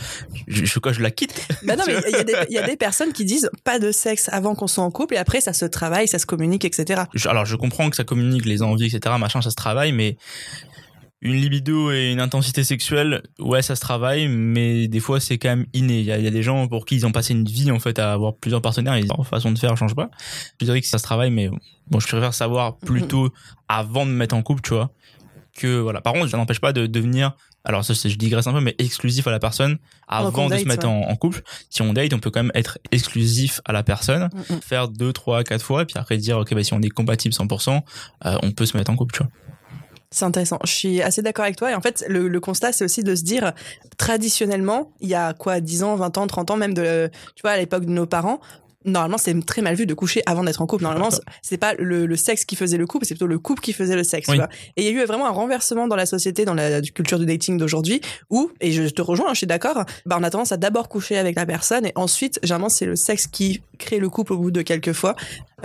je, 0.47 0.65
je, 0.65 0.79
quoi, 0.79 0.91
je 0.91 1.01
la 1.01 1.11
quitte? 1.11 1.47
Bah 1.63 1.75
non, 1.75 1.83
mais 1.87 1.95
il 2.07 2.11
y, 2.11 2.15
a 2.15 2.23
des- 2.23 2.35
il 2.49 2.53
y 2.55 2.57
a 2.57 2.67
des 2.67 2.75
personnes 2.75 3.13
qui 3.13 3.23
disent 3.23 3.49
pas 3.63 3.79
de 3.79 3.91
sexe 3.91 4.27
avant 4.31 4.55
qu'on 4.55 4.67
soit 4.67 4.83
en 4.83 4.91
couple 4.91 5.13
et 5.13 5.17
après 5.17 5.39
ça 5.41 5.53
se 5.53 5.65
travaille, 5.65 6.07
ça 6.07 6.17
se 6.19 6.25
communique, 6.25 6.65
etc. 6.65 7.03
Je- 7.13 7.29
alors 7.29 7.45
je 7.45 7.55
comprends 7.55 7.89
que 7.89 7.95
ça 7.95 8.03
communique 8.03 8.45
les 8.45 8.61
envies, 8.63 8.87
etc. 8.93 9.15
Machin, 9.19 9.41
ça 9.41 9.51
se 9.51 9.55
travaille, 9.55 9.91
mais 9.91 10.17
une 11.21 11.35
libido 11.35 11.91
et 11.91 12.11
une 12.11 12.19
intensité 12.19 12.63
sexuelle, 12.63 13.21
ouais, 13.39 13.61
ça 13.61 13.75
se 13.75 13.81
travaille, 13.81 14.27
mais 14.27 14.87
des 14.87 14.99
fois 14.99 15.19
c'est 15.19 15.37
quand 15.37 15.49
même 15.49 15.65
inné. 15.73 15.99
Il 15.99 16.05
y 16.05 16.11
a, 16.11 16.17
il 16.17 16.23
y 16.23 16.27
a 16.27 16.31
des 16.31 16.41
gens 16.41 16.67
pour 16.67 16.85
qui 16.85 16.95
ils 16.95 17.05
ont 17.05 17.11
passé 17.11 17.33
une 17.33 17.45
vie 17.45 17.71
en 17.71 17.79
fait 17.79 17.99
à 17.99 18.11
avoir 18.11 18.35
plusieurs 18.35 18.61
partenaires, 18.61 18.95
et 18.95 19.03
leur 19.03 19.25
façon 19.27 19.51
de 19.51 19.59
faire 19.59 19.77
change 19.77 19.95
pas. 19.95 20.09
Je 20.59 20.65
dirais 20.65 20.81
que 20.81 20.87
ça 20.87 20.97
se 20.97 21.03
travaille, 21.03 21.29
mais 21.29 21.49
bon, 21.87 21.99
je 21.99 22.07
préfère 22.07 22.33
savoir 22.33 22.77
plutôt 22.77 23.31
avant 23.67 24.05
de 24.05 24.11
me 24.11 24.15
mettre 24.15 24.35
en 24.35 24.41
couple, 24.41 24.61
tu 24.61 24.73
vois, 24.73 24.91
que 25.55 25.79
voilà. 25.79 26.01
Par 26.01 26.13
contre, 26.13 26.27
ça 26.29 26.37
n'empêche 26.37 26.59
pas 26.59 26.73
de 26.73 26.87
devenir, 26.87 27.35
alors 27.65 27.85
ça 27.85 27.93
je 27.93 28.15
digresse 28.15 28.47
un 28.47 28.53
peu, 28.53 28.61
mais 28.61 28.73
exclusif 28.79 29.27
à 29.27 29.31
la 29.31 29.39
personne 29.39 29.77
avant 30.07 30.45
de 30.45 30.49
date, 30.49 30.61
se 30.61 30.67
mettre 30.67 30.87
ouais. 30.87 30.93
en, 30.93 31.11
en 31.11 31.15
couple. 31.15 31.43
Si 31.69 31.83
on 31.83 31.93
date, 31.93 32.13
on 32.13 32.19
peut 32.19 32.31
quand 32.31 32.41
même 32.41 32.51
être 32.55 32.79
exclusif 32.91 33.61
à 33.65 33.73
la 33.73 33.83
personne 33.83 34.29
Mm, 34.49 34.55
mm. 34.55 34.61
faire 34.61 34.87
deux, 34.87 35.13
trois, 35.13 35.43
quatre 35.43 35.63
fois, 35.63 35.83
et 35.83 35.85
puis 35.85 35.97
après 35.97 36.17
dire, 36.17 36.39
ok, 36.39 36.53
bah, 36.55 36.63
si 36.63 36.73
on 36.73 36.81
est 36.81 36.89
compatible 36.89 37.35
100%, 37.35 37.81
euh, 38.25 38.37
on 38.41 38.51
peut 38.51 38.65
se 38.65 38.75
mettre 38.75 38.89
en 38.89 38.95
couple, 38.95 39.13
tu 39.13 39.23
vois. 39.23 39.31
C'est 40.13 40.25
intéressant. 40.25 40.59
Je 40.65 40.71
suis 40.71 41.01
assez 41.01 41.21
d'accord 41.21 41.45
avec 41.45 41.55
toi. 41.55 41.71
Et 41.71 41.75
en 41.75 41.79
fait, 41.79 42.03
le, 42.09 42.27
le 42.27 42.39
constat, 42.41 42.73
c'est 42.73 42.83
aussi 42.83 43.01
de 43.01 43.15
se 43.15 43.23
dire, 43.23 43.53
traditionnellement, 43.97 44.91
il 44.99 45.07
y 45.07 45.15
a 45.15 45.33
quoi, 45.33 45.61
10 45.61 45.83
ans, 45.83 45.95
20 45.95 46.17
ans, 46.17 46.27
30 46.27 46.51
ans, 46.51 46.57
même 46.57 46.73
de, 46.73 47.09
tu 47.35 47.41
vois, 47.43 47.51
à 47.51 47.57
l'époque 47.57 47.85
de 47.85 47.91
nos 47.91 48.05
parents, 48.05 48.41
normalement, 48.85 49.17
c'est 49.17 49.33
très 49.45 49.61
mal 49.61 49.75
vu 49.75 49.85
de 49.85 49.93
coucher 49.93 50.21
avant 50.25 50.43
d'être 50.43 50.61
en 50.61 50.67
couple. 50.67 50.83
Normalement, 50.83 51.09
D'accord. 51.09 51.25
c'est 51.41 51.57
pas 51.57 51.73
le, 51.75 52.05
le 52.05 52.15
sexe 52.15 52.45
qui 52.45 52.55
faisait 52.55 52.77
le 52.77 52.85
couple, 52.88 53.05
c'est 53.05 53.13
plutôt 53.15 53.27
le 53.27 53.39
couple 53.39 53.61
qui 53.61 53.73
faisait 53.73 53.95
le 53.95 54.03
sexe. 54.03 54.27
Oui. 54.27 54.35
Tu 54.35 54.39
vois. 54.41 54.50
Et 54.77 54.81
il 54.81 54.85
y 54.85 54.88
a 55.00 55.03
eu 55.03 55.05
vraiment 55.05 55.27
un 55.27 55.31
renversement 55.31 55.88
dans 55.88 55.95
la 55.95 56.05
société, 56.05 56.45
dans 56.45 56.53
la 56.53 56.81
culture 56.81 57.19
du 57.19 57.25
dating 57.25 57.57
d'aujourd'hui, 57.57 58.01
où, 58.29 58.51
et 58.61 58.71
je 58.71 58.83
te 58.83 59.01
rejoins, 59.01 59.27
hein, 59.29 59.33
je 59.33 59.39
suis 59.39 59.47
d'accord, 59.47 59.83
bah, 60.05 60.17
on 60.19 60.23
a 60.23 60.29
tendance 60.29 60.51
à 60.51 60.57
d'abord 60.57 60.89
coucher 60.89 61.17
avec 61.17 61.35
la 61.35 61.45
personne 61.45 61.85
et 61.85 61.91
ensuite, 61.95 62.39
généralement, 62.43 62.69
c'est 62.69 62.85
le 62.85 62.95
sexe 62.95 63.27
qui 63.27 63.61
crée 63.77 64.00
le 64.00 64.09
couple 64.09 64.33
au 64.33 64.38
bout 64.38 64.51
de 64.51 64.61
quelques 64.61 64.93
fois. 64.93 65.15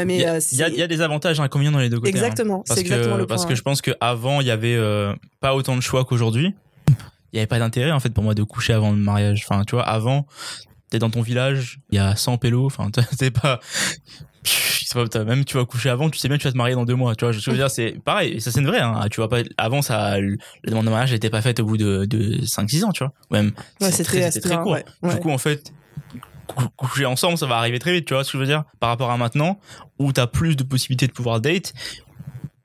Mais 0.04 0.16
Il 0.16 0.20
y, 0.20 0.24
a, 0.24 0.34
euh, 0.34 0.40
il 0.52 0.58
y 0.58 0.62
a- 0.62 0.66
c'est- 0.68 0.72
il 0.74 0.78
y 0.78 0.82
a 0.82 0.86
des 0.86 1.00
avantages 1.00 1.38
et 1.38 1.42
inconvénients 1.42 1.72
dans 1.72 1.78
les 1.78 1.88
deux 1.88 1.98
côtés. 1.98 2.08
hein. 2.10 2.14
exactement, 2.14 2.62
Parce 2.66 2.78
c'est 2.78 2.80
exactement 2.86 3.14
que, 3.16 3.20
le 3.20 3.26
point. 3.26 3.36
parce 3.36 3.46
que 3.46 3.54
je 3.54 3.62
pense 3.62 3.80
qu'avant, 3.82 4.40
il 4.40 4.46
y 4.46 4.50
avait 4.50 4.74
euh, 4.76 5.14
pas 5.40 5.54
autant 5.54 5.74
de 5.76 5.80
choix 5.80 6.04
qu'aujourd'hui. 6.04 6.54
Il 7.32 7.36
y 7.36 7.38
avait 7.38 7.46
pas 7.46 7.58
d'intérêt, 7.58 7.90
en 7.90 8.00
fait, 8.00 8.10
pour 8.10 8.22
moi, 8.24 8.34
de 8.34 8.42
coucher 8.42 8.72
avant 8.72 8.90
le 8.90 8.96
mariage. 8.96 9.44
Enfin, 9.48 9.64
tu 9.64 9.74
vois, 9.74 9.82
avant, 9.84 10.26
t'es 10.90 10.98
dans 10.98 11.10
ton 11.10 11.22
village, 11.22 11.80
il 11.90 11.96
y 11.96 11.98
a 11.98 12.14
100 12.16 12.38
pélos, 12.38 12.66
enfin, 12.66 12.90
t'es 13.18 13.30
pas... 13.30 13.60
même 15.26 15.44
tu 15.44 15.56
vas 15.56 15.64
coucher 15.64 15.90
avant, 15.90 16.08
tu 16.08 16.18
sais 16.18 16.28
bien 16.28 16.36
que 16.36 16.42
tu 16.42 16.48
vas 16.48 16.52
te 16.52 16.56
marier 16.56 16.74
dans 16.74 16.84
deux 16.84 16.94
mois. 16.94 17.14
Tu 17.14 17.24
vois, 17.24 17.32
je 17.32 17.50
veux 17.50 17.56
dire, 17.56 17.70
c'est 17.70 17.96
pareil, 18.04 18.40
ça 18.40 18.50
c'est 18.50 18.62
vrai. 18.62 18.80
Hein, 18.80 19.06
tu 19.10 19.20
vas 19.20 19.28
pas 19.28 19.40
avant 19.58 19.82
ça, 19.82 20.18
la 20.20 20.36
demande 20.66 20.86
de 20.86 20.90
mariage 20.90 21.12
n'était 21.12 21.30
pas 21.30 21.42
faite 21.42 21.60
au 21.60 21.64
bout 21.66 21.76
de, 21.76 22.04
de 22.04 22.44
5-6 22.44 22.84
ans, 22.84 22.92
tu 22.92 23.02
vois. 23.04 23.12
Même 23.30 23.52
Ouais, 23.80 23.90
c'est 23.92 24.04
c'était 24.04 24.40
très, 24.40 24.56
court. 24.62 24.72
ouais, 24.72 24.84
ouais. 25.02 25.14
Du 25.14 25.20
coup, 25.20 25.30
en 25.30 25.38
fait, 25.38 25.72
cou- 26.46 26.68
coucher 26.76 27.04
ensemble, 27.06 27.36
ça 27.36 27.46
va 27.46 27.56
arriver 27.56 27.78
très 27.78 27.92
vite, 27.92 28.06
tu 28.06 28.14
vois 28.14 28.24
ce 28.24 28.30
que 28.32 28.38
je 28.38 28.42
veux 28.42 28.46
dire, 28.48 28.64
par 28.80 28.88
rapport 28.90 29.10
à 29.10 29.16
maintenant, 29.16 29.58
où 29.98 30.12
t'as 30.12 30.26
plus 30.26 30.56
de 30.56 30.62
possibilités 30.62 31.06
de 31.08 31.12
pouvoir 31.12 31.40
date. 31.40 31.72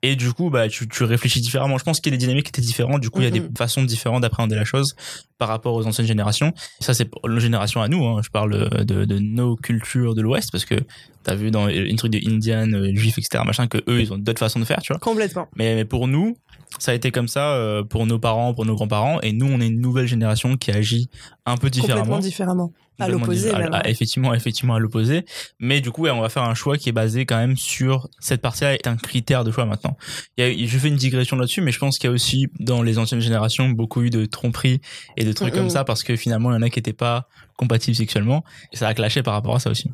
Et 0.04 0.16
du 0.16 0.32
coup, 0.32 0.50
bah, 0.50 0.68
tu, 0.68 0.88
tu 0.88 1.04
réfléchis 1.04 1.40
différemment. 1.40 1.78
Je 1.78 1.84
pense 1.84 2.00
qu'il 2.00 2.12
y 2.12 2.14
a 2.14 2.18
des 2.18 2.24
dynamiques 2.24 2.46
qui 2.46 2.50
étaient 2.50 2.60
différentes. 2.60 3.00
Du 3.00 3.08
coup, 3.10 3.20
il 3.20 3.24
y 3.24 3.28
a 3.28 3.30
des 3.30 3.38
Mhm. 3.40 3.50
façons 3.56 3.84
différentes 3.84 4.22
d'appréhender 4.22 4.56
la 4.56 4.64
chose 4.64 4.96
par 5.38 5.48
rapport 5.48 5.74
aux 5.74 5.86
anciennes 5.86 6.06
générations. 6.08 6.52
Et 6.80 6.84
ça, 6.84 6.92
c'est 6.92 7.04
pour 7.04 7.28
nos 7.28 7.38
générations 7.38 7.80
à 7.82 7.86
nous. 7.88 8.04
Hein. 8.04 8.20
Je 8.24 8.28
parle 8.30 8.84
de, 8.84 9.04
de 9.04 9.18
nos 9.20 9.54
cultures 9.56 10.14
de 10.16 10.22
l'Ouest 10.22 10.50
parce 10.50 10.64
que 10.64 10.74
t'as 11.22 11.36
vu 11.36 11.52
dans 11.52 11.68
une 11.68 11.94
truc 11.96 12.10
de 12.12 12.18
Indian, 12.28 12.68
euh, 12.72 12.92
juif, 12.94 13.16
etc., 13.18 13.44
machin, 13.46 13.68
que 13.68 13.78
eux, 13.88 14.00
ils 14.00 14.12
ont 14.12 14.18
d'autres 14.18 14.40
façons 14.40 14.58
de 14.58 14.64
faire, 14.64 14.80
tu 14.82 14.92
vois. 14.92 14.98
Complètement. 14.98 15.46
Mais, 15.54 15.76
mais 15.76 15.84
pour 15.84 16.08
nous, 16.08 16.36
ça 16.78 16.92
a 16.92 16.94
été 16.94 17.10
comme 17.10 17.28
ça 17.28 17.52
euh, 17.54 17.82
pour 17.82 18.06
nos 18.06 18.18
parents, 18.18 18.54
pour 18.54 18.64
nos 18.66 18.74
grands-parents. 18.74 19.20
Et 19.22 19.32
nous, 19.32 19.46
on 19.46 19.60
est 19.60 19.66
une 19.68 19.80
nouvelle 19.80 20.06
génération 20.06 20.56
qui 20.56 20.70
agit 20.70 21.08
un 21.46 21.56
peu 21.56 21.70
différemment. 21.70 22.00
Complètement 22.04 22.18
différemment. 22.20 22.72
À 22.98 23.08
l'opposé, 23.08 23.50
à- 23.52 23.88
effectivement, 23.88 24.32
effectivement 24.34 24.74
à 24.74 24.78
l'opposé. 24.78 25.24
Mais 25.58 25.80
du 25.80 25.90
coup, 25.90 26.02
ouais, 26.02 26.10
on 26.10 26.20
va 26.20 26.28
faire 26.28 26.44
un 26.44 26.54
choix 26.54 26.76
qui 26.76 26.88
est 26.88 26.92
basé 26.92 27.26
quand 27.26 27.36
même 27.38 27.56
sur 27.56 28.08
cette 28.20 28.40
partie-là 28.42 28.74
est 28.74 28.86
un 28.86 28.96
critère 28.96 29.42
de 29.42 29.50
choix 29.50 29.64
maintenant. 29.64 29.96
Il 30.36 30.46
y 30.46 30.64
a, 30.64 30.66
je 30.68 30.78
fais 30.78 30.86
une 30.88 30.96
digression 30.96 31.36
là-dessus, 31.36 31.62
mais 31.62 31.72
je 31.72 31.78
pense 31.80 31.98
qu'il 31.98 32.08
y 32.08 32.10
a 32.10 32.14
aussi 32.14 32.46
dans 32.60 32.80
les 32.82 32.98
anciennes 32.98 33.20
générations 33.20 33.70
beaucoup 33.70 34.02
eu 34.02 34.10
de 34.10 34.24
tromperies 34.26 34.80
et 35.16 35.24
de 35.24 35.32
trucs 35.32 35.52
Mhm. 35.52 35.58
comme 35.60 35.70
ça 35.70 35.84
parce 35.84 36.02
que 36.04 36.14
finalement, 36.16 36.52
il 36.52 36.54
y 36.54 36.58
en 36.58 36.62
a 36.62 36.70
qui 36.70 36.78
n'étaient 36.78 36.92
pas 36.92 37.26
compatibles 37.56 37.96
sexuellement. 37.96 38.44
Et 38.72 38.76
ça 38.76 38.86
a 38.88 38.94
clashé 38.94 39.22
par 39.22 39.34
rapport 39.34 39.56
à 39.56 39.58
ça 39.60 39.70
aussi. 39.70 39.90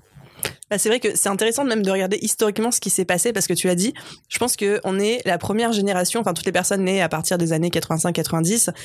Bah, 0.71 0.77
c'est 0.79 0.89
vrai 0.89 1.01
que 1.01 1.17
c'est 1.17 1.29
intéressant 1.29 1.65
même 1.65 1.83
de 1.83 1.91
regarder 1.91 2.19
historiquement 2.21 2.71
ce 2.71 2.81
qui 2.81 2.91
s'est 2.91 3.05
passé 3.05 3.33
parce 3.33 3.47
que 3.47 3.55
tu 3.55 3.69
as 3.71 3.75
dit, 3.75 3.95
je 4.29 4.39
pense 4.39 4.57
que 4.57 4.81
on 4.85 4.99
est 4.99 5.23
la 5.25 5.39
première 5.39 5.73
génération, 5.73 6.21
enfin 6.21 6.35
toutes 6.35 6.47
les 6.47 6.53
personnes 6.53 6.85
nées 6.85 7.01
à 7.01 7.09
partir 7.09 7.39
des 7.39 7.53
années 7.53 7.71
85-90. 7.71 8.71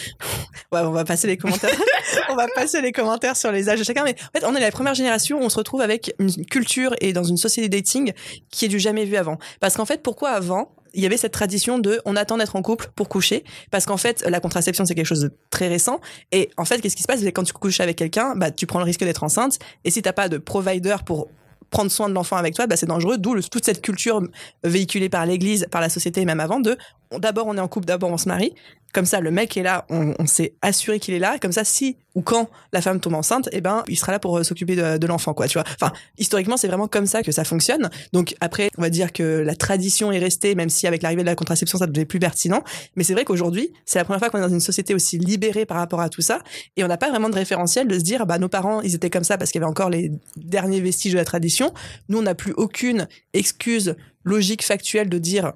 Ouais, 0.72 0.80
on 0.80 0.92
va 0.92 1.04
passer 1.04 1.28
les 1.28 1.38
commentaires. 1.38 1.70
on 2.30 2.36
va 2.36 2.48
passer 2.56 2.82
les 2.82 2.92
commentaires 2.92 3.36
sur 3.36 3.52
les 3.52 3.70
âges 3.70 3.80
de 3.80 3.84
chacun, 3.84 4.04
mais 4.04 4.16
en 4.16 4.40
fait, 4.40 4.46
on 4.46 4.56
est 4.56 4.60
la 4.60 4.72
première 4.72 4.96
génération 4.96 5.40
où 5.40 5.44
on 5.44 5.50
se 5.50 5.58
retrouve 5.58 5.82
avec 5.82 6.14
une 6.20 6.46
culture 6.46 6.96
et 7.00 7.14
dans 7.14 7.24
une 7.24 7.38
société 7.38 7.70
dating 7.70 8.14
qui 8.50 8.66
est 8.66 8.70
du 8.70 8.80
jamais 8.80 9.06
vu 9.06 9.16
avant. 9.16 9.38
Parce 9.60 9.76
qu'en 9.76 9.86
fait, 9.86 10.02
pourquoi 10.02 10.32
avant 10.32 10.74
il 10.94 11.02
y 11.02 11.06
avait 11.06 11.18
cette 11.18 11.34
tradition 11.34 11.80
de 11.80 12.00
on 12.06 12.16
attend 12.16 12.38
d'être 12.38 12.56
en 12.56 12.62
couple 12.62 12.90
pour 12.96 13.10
coucher 13.10 13.44
parce 13.72 13.86
qu'en 13.86 13.98
fait 13.98 14.24
la 14.28 14.40
contraception 14.40 14.86
c'est 14.86 14.96
quelque 14.96 15.06
chose 15.06 15.22
de 15.22 15.32
très 15.50 15.68
récent. 15.68 16.00
Et 16.32 16.50
en 16.58 16.66
fait 16.66 16.82
qu'est-ce 16.82 16.96
qui 16.96 17.04
se 17.04 17.08
passe? 17.08 17.22
C'est 17.22 17.32
quand 17.32 17.44
tu 17.44 17.54
couches 17.54 17.80
avec 17.80 17.98
quelqu'un 17.98 18.36
bah 18.36 18.52
tu 18.52 18.66
prends 18.66 18.80
le 18.80 18.86
risque 18.86 19.04
d'être 19.04 19.24
enceinte. 19.24 19.60
Et 19.84 19.92
si 19.92 20.02
t'as 20.02 20.14
pas 20.14 20.30
de 20.30 20.38
provider 20.38 20.96
pour 21.06 21.28
prendre 21.70 21.92
soin 21.92 22.08
de 22.08 22.14
l'enfant 22.14 22.38
avec 22.38 22.54
toi, 22.54 22.68
bah 22.68 22.76
c'est 22.76 22.86
dangereux. 22.86 23.18
D'où 23.18 23.42
toute 23.42 23.66
cette 23.66 23.82
culture 23.82 24.22
véhiculée 24.64 25.10
par 25.10 25.26
l'Église, 25.26 25.68
par 25.72 25.82
la 25.82 25.90
société 25.90 26.24
même 26.24 26.40
avant 26.40 26.60
de 26.60 26.78
d'abord 27.20 27.48
on 27.48 27.58
est 27.58 27.62
en 27.62 27.68
couple, 27.68 27.86
d'abord 27.86 28.12
on 28.12 28.18
se 28.18 28.28
marie. 28.28 28.54
Comme 28.94 29.06
ça, 29.06 29.20
le 29.22 29.32
mec 29.32 29.58
est 29.58 29.64
là, 29.64 29.88
on, 29.90 30.28
s'est 30.28 30.54
assuré 30.62 31.00
qu'il 31.00 31.16
est 31.16 31.20
là. 31.20 31.40
Comme 31.40 31.52
ça, 31.52 31.64
si 31.64 31.98
ou 32.14 32.22
quand 32.22 32.48
la 32.74 32.80
femme 32.80 33.00
tombe 33.00 33.16
enceinte, 33.16 33.50
eh 33.52 33.60
ben, 33.60 33.84
il 33.88 33.98
sera 33.98 34.12
là 34.12 34.20
pour 34.20 34.38
euh, 34.38 34.44
s'occuper 34.44 34.76
de, 34.76 35.00
de 35.00 35.08
l'enfant, 35.08 35.34
quoi. 35.34 35.48
Tu 35.48 35.58
vois. 35.58 35.68
Enfin, 35.82 35.92
historiquement, 36.20 36.58
c'est 36.58 36.68
vraiment 36.68 36.88
comme 36.88 37.08
ça 37.08 37.24
que 37.24 37.32
ça 37.32 37.44
fonctionne. 37.44 37.90
Donc 38.14 38.36
après, 38.40 38.70
on 38.78 38.84
va 38.84 38.92
dire 38.92 39.12
que 39.12 39.24
la 39.24 39.56
tradition 39.56 40.12
est 40.12 40.20
restée, 40.20 40.54
même 40.54 40.70
si 40.70 40.86
avec 40.86 41.02
l'arrivée 41.02 41.24
de 41.24 41.28
la 41.28 41.34
contraception, 41.34 41.80
ça 41.80 41.88
devenait 41.88 42.06
plus 42.06 42.20
pertinent. 42.20 42.64
Mais 42.96 43.04
c'est 43.04 43.14
vrai 43.14 43.26
qu'aujourd'hui, 43.26 43.74
c'est 43.84 43.98
la 43.98 44.06
première 44.06 44.20
fois 44.20 44.30
qu'on 44.30 44.38
est 44.38 44.42
dans 44.42 44.50
une 44.50 44.60
société 44.60 44.94
aussi 44.94 45.18
libérée 45.18 45.66
par 45.66 45.78
rapport 45.78 46.00
à 46.00 46.10
tout 46.10 46.22
ça, 46.22 46.44
et 46.78 46.84
on 46.84 46.88
n'a 46.88 46.98
pas 46.98 47.10
vraiment 47.10 47.30
de 47.30 47.36
référentiel 47.36 47.88
de 47.88 47.98
se 47.98 48.04
dire, 48.04 48.28
bah 48.28 48.38
nos 48.38 48.50
parents, 48.50 48.82
ils 48.82 48.94
étaient 48.94 49.10
comme 49.10 49.24
ça 49.24 49.40
parce 49.40 49.52
qu'il 49.52 49.60
y 49.60 49.64
avait 49.64 49.72
encore 49.72 49.90
les 49.90 50.12
derniers 50.38 50.82
vestiges 50.82 51.14
de 51.14 51.18
la 51.18 51.26
tradition. 51.26 51.74
Nous, 52.10 52.20
on 52.20 52.24
n'a 52.24 52.36
plus 52.36 52.54
aucune 52.58 53.08
excuse 53.34 53.96
logique, 54.24 54.64
factuelle 54.64 55.10
de 55.10 55.18
dire 55.18 55.54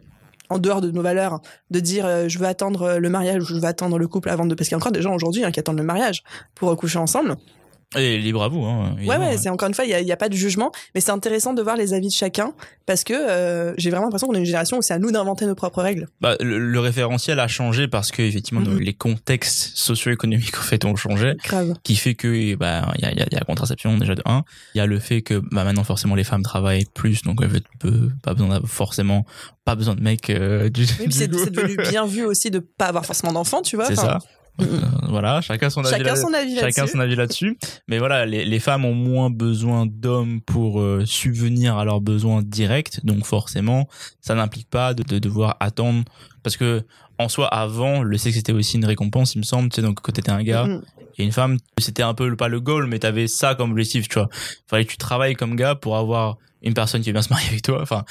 en 0.50 0.60
dehors 0.60 0.82
de 0.82 0.92
nos 0.92 1.02
valeurs, 1.02 1.42
de 1.72 1.80
dire 1.80 2.06
euh, 2.06 2.28
je 2.28 2.40
veux 2.40 2.46
attendre 2.46 2.84
euh, 2.84 3.00
le 3.00 3.10
mariage 3.10 3.44
ou 3.44 3.46
je 3.46 3.54
veux 3.56 3.66
attendre 3.66 3.98
le 3.98 4.08
couple 4.08 4.30
avant 4.30 4.46
de 4.46 4.56
parce 4.56 4.68
qu'il 4.68 4.76
y 4.76 4.80
a 4.80 4.80
encore 4.80 4.92
des 4.92 5.02
gens 5.02 5.14
aujourd'hui 5.14 5.44
hein, 5.44 5.52
qui 5.52 5.60
attendent 5.60 5.78
le 5.78 5.84
mariage 5.84 6.24
pour 6.56 6.76
coucher 6.78 7.00
ensemble. 7.00 7.36
Et 7.96 8.18
libre 8.18 8.44
à 8.44 8.50
vous. 8.50 8.64
Hein, 8.66 8.96
Ouais, 9.00 9.16
ouais, 9.18 9.38
c'est 9.38 9.48
encore 9.50 9.70
une 9.70 9.74
fois, 9.74 9.86
il 9.86 9.92
y 10.06 10.12
a, 10.12 10.18
pas 10.18 10.28
de 10.28 10.34
jugement, 10.36 10.72
mais 10.94 11.00
c'est 11.00 11.12
intéressant 11.12 11.54
de 11.54 11.62
voir 11.62 11.78
les 11.78 11.94
avis 11.94 12.08
de 12.08 12.14
chacun 12.14 12.52
parce 12.86 13.06
que 13.06 13.14
euh, 13.14 13.74
j'ai 13.78 13.90
vraiment 13.90 14.06
l'impression 14.06 14.28
qu'on 14.28 14.34
est 14.36 14.40
une 14.40 14.46
génération 14.46 14.78
où 14.78 14.82
c'est 14.82 14.94
à 14.94 15.00
nous 15.00 15.10
d'inventer 15.12 15.46
nos 15.46 15.56
propres 15.56 15.82
règles. 15.82 16.08
Bah, 16.20 16.36
le, 16.42 16.60
le 16.60 16.80
référentiel 16.82 17.40
a 17.40 17.48
changé 17.48 17.88
parce 17.88 18.12
que 18.12 18.22
effectivement 18.22 18.60
Mhm. 18.62 18.80
les 18.80 18.94
contextes 18.94 19.72
socio-économiques 19.78 20.58
en 20.58 20.62
fait 20.64 20.84
ont 20.84 20.96
changé, 20.98 21.34
Grave. 21.46 21.76
qui 21.84 21.96
fait 21.96 22.16
que 22.16 22.56
bah 22.56 22.92
il 22.98 23.04
y 23.04 23.06
a, 23.06 23.12
il 23.12 23.20
y 23.20 23.22
a- 23.22 23.26
il 23.30 23.34
y 23.34 23.36
a 23.36 23.40
la 23.40 23.46
contraception 23.46 23.98
déjà 23.98 24.16
de 24.16 24.22
un, 24.26 24.44
il 24.76 24.80
y 24.80 24.82
a 24.82 24.86
le 24.86 25.00
fait 25.00 25.22
que 25.22 25.36
bah 25.52 25.64
maintenant 25.64 25.84
forcément 25.86 26.16
les 26.16 26.24
femmes 26.26 26.44
travaillent 26.44 26.86
plus 26.94 27.22
donc 27.22 27.40
elles 27.42 27.62
peu 27.80 28.10
pas 28.24 28.34
besoin 28.34 28.50
d'avoir 28.50 28.70
forcément 28.70 29.26
pas 29.64 29.76
besoin 29.76 29.96
de 29.96 30.02
mecs 30.02 30.30
euh, 30.30 30.70
du, 30.70 30.86
Oui, 31.00 31.08
c'est 31.12 31.28
devenu 31.28 31.78
bien 31.90 32.06
vu 32.06 32.26
aussi 32.26 32.52
de 32.52 32.60
pas 32.60 32.86
avoir 32.88 33.06
forcément 33.06 33.34
d'enfants, 33.34 33.62
tu 33.62 33.76
vois. 33.76 33.86
C'est 33.86 33.96
ça. 33.96 34.20
Euh, 34.62 34.66
voilà, 35.10 35.42
chacun 35.42 35.70
son 35.70 35.82
avis. 35.82 35.92
Chacun 35.92 36.04
là- 36.04 36.16
son 36.16 36.34
avis 36.34 36.56
chacun 36.56 36.66
là-dessus. 36.82 36.92
son 36.94 37.00
avis 37.00 37.16
là-dessus. 37.16 37.58
Mais 37.88 38.00
voilà, 38.00 38.26
les, 38.26 38.44
les 38.46 38.60
femmes 38.60 38.86
ont 38.86 38.94
moins 38.96 39.30
besoin 39.30 39.86
d'hommes 39.86 40.42
pour 40.42 40.82
euh, 40.82 41.04
subvenir 41.06 41.78
à 41.78 41.86
leurs 41.86 42.02
besoins 42.02 42.42
directs. 42.44 43.00
Donc 43.06 43.26
forcément, 43.26 43.88
ça 44.22 44.36
n'implique 44.36 44.70
pas 44.70 44.94
de, 44.94 45.04
de 45.04 45.20
devoir 45.20 45.58
attendre. 45.60 46.04
Parce 46.44 46.58
que 46.58 46.84
en 47.20 47.30
soi, 47.30 47.48
avant, 47.48 48.04
le 48.04 48.18
sexe 48.18 48.38
était 48.38 48.52
aussi 48.54 48.78
une 48.78 48.86
récompense, 48.86 49.36
il 49.36 49.40
me 49.40 49.44
semble. 49.44 49.70
Tu 49.70 49.76
sais, 49.78 49.82
donc 49.82 50.02
quand 50.02 50.12
t'étais 50.12 50.32
un 50.32 50.44
gars 50.44 50.66
Mhm. 50.66 50.82
et 51.18 51.24
une 51.24 51.32
femme, 51.32 51.58
c'était 51.80 52.04
un 52.04 52.14
peu 52.14 52.36
pas 52.36 52.48
le 52.48 52.60
goal, 52.60 52.88
mais 52.88 53.00
t'avais 53.00 53.28
ça 53.28 53.56
comme 53.56 53.72
objectif, 53.72 54.08
tu 54.08 54.20
vois. 54.20 54.30
Fallait 54.68 54.86
que 54.86 54.92
tu 54.92 54.98
travailles 54.98 55.34
comme 55.36 55.56
gars 55.56 55.76
pour 55.76 55.98
avoir 55.98 56.38
une 56.68 56.74
personne 56.74 57.02
qui 57.02 57.12
bien 57.12 57.22
se 57.22 57.30
marier 57.30 57.48
avec 57.50 57.62
toi. 57.62 57.82
Enfin, 57.82 58.04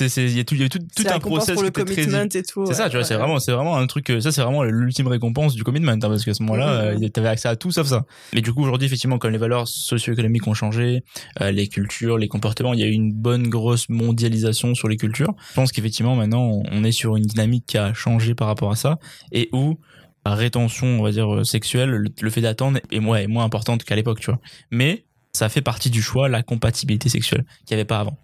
il 0.00 0.36
y 0.36 0.40
a 0.40 0.44
tout, 0.44 0.54
y 0.54 0.62
a 0.64 0.68
tout, 0.68 0.78
tout 0.78 1.04
un 1.08 1.18
process 1.18 1.54
pour 1.54 1.62
le 1.62 1.70
qui 1.70 1.80
était 1.80 1.94
très 1.94 2.02
commitment 2.04 2.28
et 2.38 2.42
tout. 2.42 2.66
c'est 2.66 2.74
ça, 2.74 2.88
tu 2.88 2.96
vois, 2.96 3.04
c'est 3.04 3.14
vraiment, 3.16 3.38
c'est 3.38 3.52
vraiment 3.52 3.76
un 3.76 3.86
truc, 3.86 4.10
euh, 4.10 4.20
ça 4.20 4.30
c'est 4.32 4.42
vraiment 4.42 4.62
l'ultime 4.62 5.06
récompense 5.08 5.54
du 5.54 5.64
commitment, 5.64 5.92
hein, 5.92 5.98
parce 5.98 6.24
qu'à 6.24 6.34
ce 6.34 6.42
moment-là, 6.42 6.92
Mhm. 6.94 7.04
euh, 7.04 7.08
t'avais 7.08 7.28
accès 7.28 7.48
à 7.48 7.56
tout 7.56 7.70
sauf 7.70 7.86
ça. 7.86 8.04
Mais 8.34 8.40
du 8.40 8.52
coup, 8.52 8.62
aujourd'hui, 8.62 8.86
effectivement, 8.86 9.18
quand 9.18 9.28
les 9.30 9.38
valeurs 9.38 9.66
socio-économiques 9.68 10.46
ont 10.46 10.54
changé, 10.54 11.02
euh, 11.40 11.50
les 11.50 11.68
cultures, 11.68 12.18
les 12.18 12.28
comportements, 12.28 12.74
il 12.74 12.80
y 12.80 12.82
a 12.82 12.86
eu 12.86 12.92
une 12.92 13.12
bonne 13.12 13.48
grosse 13.48 13.88
mondialisation 13.88 14.74
sur 14.74 14.88
les 14.88 14.96
cultures. 14.96 15.34
Je 15.50 15.54
pense 15.54 15.72
qu'effectivement, 15.72 16.14
maintenant, 16.16 16.62
on- 16.70 16.84
est 16.84 16.92
sur 16.92 17.16
une 17.16 17.24
dynamique 17.24 17.64
qui 17.66 17.78
a 17.78 17.94
changé 17.94 18.34
par 18.34 18.46
rapport 18.46 18.70
à 18.70 18.76
ça, 18.76 18.98
et 19.32 19.48
où 19.52 19.78
la 20.26 20.34
rétention, 20.34 20.86
on 20.86 21.02
va 21.02 21.10
dire, 21.12 21.32
euh, 21.34 21.44
sexuelle, 21.44 21.88
le, 21.90 22.08
le 22.20 22.30
fait 22.30 22.40
d'attendre 22.42 22.78
est, 22.90 23.00
moins- 23.00 23.18
est 23.18 23.26
moins 23.26 23.44
importante 23.44 23.84
qu'à 23.84 23.96
l'époque, 23.96 24.20
tu 24.20 24.26
vois. 24.30 24.38
Mais 24.70 25.03
ça 25.34 25.48
fait 25.50 25.60
partie 25.62 25.90
du 25.90 26.00
choix, 26.00 26.28
la 26.28 26.42
compatibilité 26.42 27.08
sexuelle, 27.10 27.44
qu'il 27.66 27.76
n'y 27.76 27.80
avait 27.80 27.84
pas 27.86 27.98
avant. 28.00 28.16